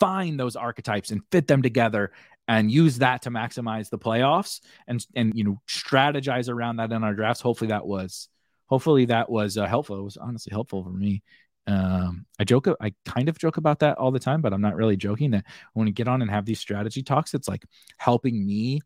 find 0.00 0.38
those 0.38 0.56
archetypes 0.56 1.10
and 1.10 1.22
fit 1.30 1.46
them 1.46 1.62
together 1.62 2.12
and 2.48 2.70
use 2.70 2.98
that 2.98 3.22
to 3.22 3.30
maximize 3.30 3.88
the 3.88 3.98
playoffs 3.98 4.60
and 4.86 5.04
and 5.14 5.32
you 5.36 5.44
know 5.44 5.60
strategize 5.68 6.48
around 6.48 6.76
that 6.76 6.92
in 6.92 7.04
our 7.04 7.14
drafts. 7.14 7.40
Hopefully 7.40 7.68
that 7.68 7.86
was 7.86 8.28
hopefully 8.66 9.06
that 9.06 9.30
was 9.30 9.58
uh, 9.58 9.66
helpful. 9.66 9.98
It 9.98 10.02
was 10.02 10.16
honestly 10.16 10.50
helpful 10.50 10.82
for 10.82 10.90
me 10.90 11.22
um, 11.66 12.26
I 12.38 12.44
joke, 12.44 12.68
I 12.80 12.92
kind 13.04 13.28
of 13.28 13.38
joke 13.38 13.56
about 13.56 13.80
that 13.80 13.98
all 13.98 14.10
the 14.10 14.18
time, 14.18 14.42
but 14.42 14.52
I'm 14.52 14.60
not 14.60 14.76
really 14.76 14.96
joking 14.96 15.30
that 15.32 15.44
when 15.74 15.86
we 15.86 15.92
get 15.92 16.08
on 16.08 16.22
and 16.22 16.30
have 16.30 16.44
these 16.44 16.58
strategy 16.58 17.02
talks, 17.02 17.34
it's 17.34 17.48
like 17.48 17.64
helping 17.98 18.44
me 18.44 18.80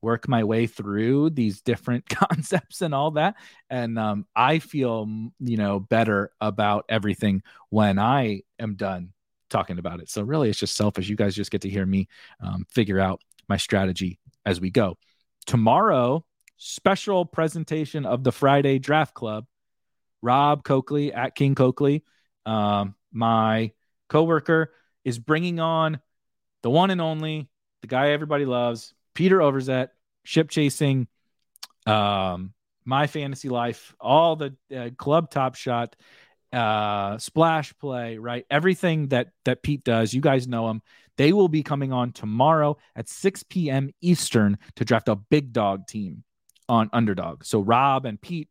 work 0.00 0.28
my 0.28 0.44
way 0.44 0.66
through 0.66 1.30
these 1.30 1.60
different 1.60 2.08
concepts 2.08 2.82
and 2.82 2.94
all 2.94 3.12
that. 3.12 3.34
And 3.70 3.98
um, 3.98 4.26
I 4.34 4.58
feel, 4.58 5.06
you 5.40 5.56
know, 5.56 5.80
better 5.80 6.30
about 6.40 6.84
everything 6.88 7.42
when 7.70 7.98
I 7.98 8.42
am 8.58 8.74
done 8.74 9.12
talking 9.50 9.78
about 9.78 10.00
it. 10.00 10.10
So 10.10 10.22
really, 10.22 10.50
it's 10.50 10.58
just 10.58 10.76
selfish. 10.76 11.08
You 11.08 11.16
guys 11.16 11.34
just 11.34 11.50
get 11.50 11.62
to 11.62 11.70
hear 11.70 11.86
me 11.86 12.08
um, 12.40 12.66
figure 12.70 13.00
out 13.00 13.22
my 13.48 13.56
strategy 13.56 14.18
as 14.44 14.60
we 14.60 14.70
go. 14.70 14.96
Tomorrow, 15.46 16.24
special 16.56 17.24
presentation 17.24 18.04
of 18.04 18.24
the 18.24 18.32
Friday 18.32 18.78
Draft 18.78 19.14
Club 19.14 19.46
Rob 20.22 20.64
Coakley 20.64 21.12
at 21.12 21.34
King 21.34 21.54
Coakley, 21.54 22.04
um, 22.46 22.94
my 23.12 23.72
coworker, 24.08 24.72
is 25.04 25.18
bringing 25.18 25.60
on 25.60 26.00
the 26.62 26.70
one 26.70 26.90
and 26.90 27.00
only, 27.00 27.48
the 27.82 27.86
guy 27.86 28.10
everybody 28.10 28.44
loves, 28.44 28.94
Peter 29.14 29.38
Overzet, 29.38 29.88
ship 30.24 30.50
chasing, 30.50 31.06
um, 31.86 32.52
my 32.84 33.06
fantasy 33.06 33.48
life, 33.48 33.94
all 34.00 34.36
the 34.36 34.56
uh, 34.74 34.90
club 34.96 35.30
top 35.30 35.54
shot, 35.54 35.94
uh, 36.52 37.18
splash 37.18 37.76
play, 37.78 38.18
right? 38.18 38.46
Everything 38.50 39.08
that 39.08 39.28
that 39.44 39.62
Pete 39.62 39.84
does, 39.84 40.14
you 40.14 40.20
guys 40.20 40.48
know 40.48 40.68
him. 40.68 40.82
They 41.16 41.32
will 41.32 41.48
be 41.48 41.62
coming 41.62 41.92
on 41.92 42.12
tomorrow 42.12 42.78
at 42.94 43.08
6 43.08 43.42
p.m. 43.44 43.90
Eastern 44.00 44.56
to 44.76 44.84
draft 44.84 45.08
a 45.08 45.16
big 45.16 45.52
dog 45.52 45.86
team 45.86 46.22
on 46.68 46.88
underdog. 46.92 47.44
So 47.44 47.60
Rob 47.60 48.06
and 48.06 48.20
Pete 48.20 48.48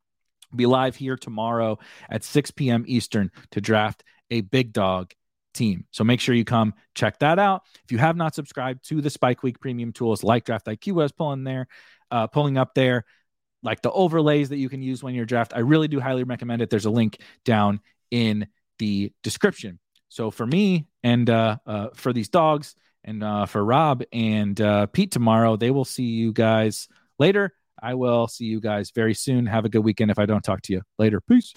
be 0.55 0.65
live 0.65 0.95
here 0.95 1.15
tomorrow 1.15 1.79
at 2.09 2.23
6 2.23 2.51
p.m. 2.51 2.83
Eastern 2.87 3.31
to 3.51 3.61
draft 3.61 4.03
a 4.29 4.41
big 4.41 4.73
dog 4.73 5.13
team. 5.53 5.85
So 5.91 6.03
make 6.03 6.19
sure 6.19 6.35
you 6.35 6.45
come 6.45 6.73
check 6.95 7.19
that 7.19 7.39
out. 7.39 7.63
If 7.83 7.91
you 7.91 7.97
have 7.97 8.15
not 8.15 8.35
subscribed 8.35 8.87
to 8.89 9.01
the 9.01 9.09
Spike 9.09 9.43
Week 9.43 9.59
premium 9.59 9.91
tools 9.91 10.23
like 10.23 10.45
Draft 10.45 10.67
IQ 10.67 10.93
was 10.93 11.11
pulling 11.11 11.43
there, 11.43 11.67
uh, 12.11 12.27
pulling 12.27 12.57
up 12.57 12.73
there, 12.75 13.05
like 13.63 13.81
the 13.81 13.91
overlays 13.91 14.49
that 14.49 14.57
you 14.57 14.69
can 14.69 14.81
use 14.81 15.03
when 15.03 15.15
you're 15.15 15.25
draft, 15.25 15.53
I 15.55 15.59
really 15.59 15.87
do 15.87 15.99
highly 15.99 16.23
recommend 16.23 16.61
it. 16.61 16.69
There's 16.69 16.85
a 16.85 16.91
link 16.91 17.19
down 17.43 17.81
in 18.11 18.47
the 18.79 19.11
description. 19.23 19.79
So 20.09 20.31
for 20.31 20.45
me 20.45 20.87
and 21.03 21.29
uh, 21.29 21.57
uh, 21.65 21.87
for 21.93 22.13
these 22.13 22.29
dogs 22.29 22.75
and 23.03 23.23
uh, 23.23 23.45
for 23.45 23.63
Rob 23.63 24.03
and 24.13 24.59
uh, 24.61 24.85
Pete 24.87 25.11
tomorrow, 25.11 25.57
they 25.57 25.71
will 25.71 25.85
see 25.85 26.03
you 26.03 26.31
guys 26.31 26.87
later. 27.19 27.53
I 27.81 27.93
will 27.93 28.27
see 28.27 28.45
you 28.45 28.59
guys 28.59 28.91
very 28.91 29.13
soon. 29.13 29.45
Have 29.45 29.65
a 29.65 29.69
good 29.69 29.83
weekend 29.83 30.11
if 30.11 30.19
I 30.19 30.25
don't 30.25 30.43
talk 30.43 30.61
to 30.63 30.73
you 30.73 30.81
later. 30.97 31.21
Peace. 31.21 31.53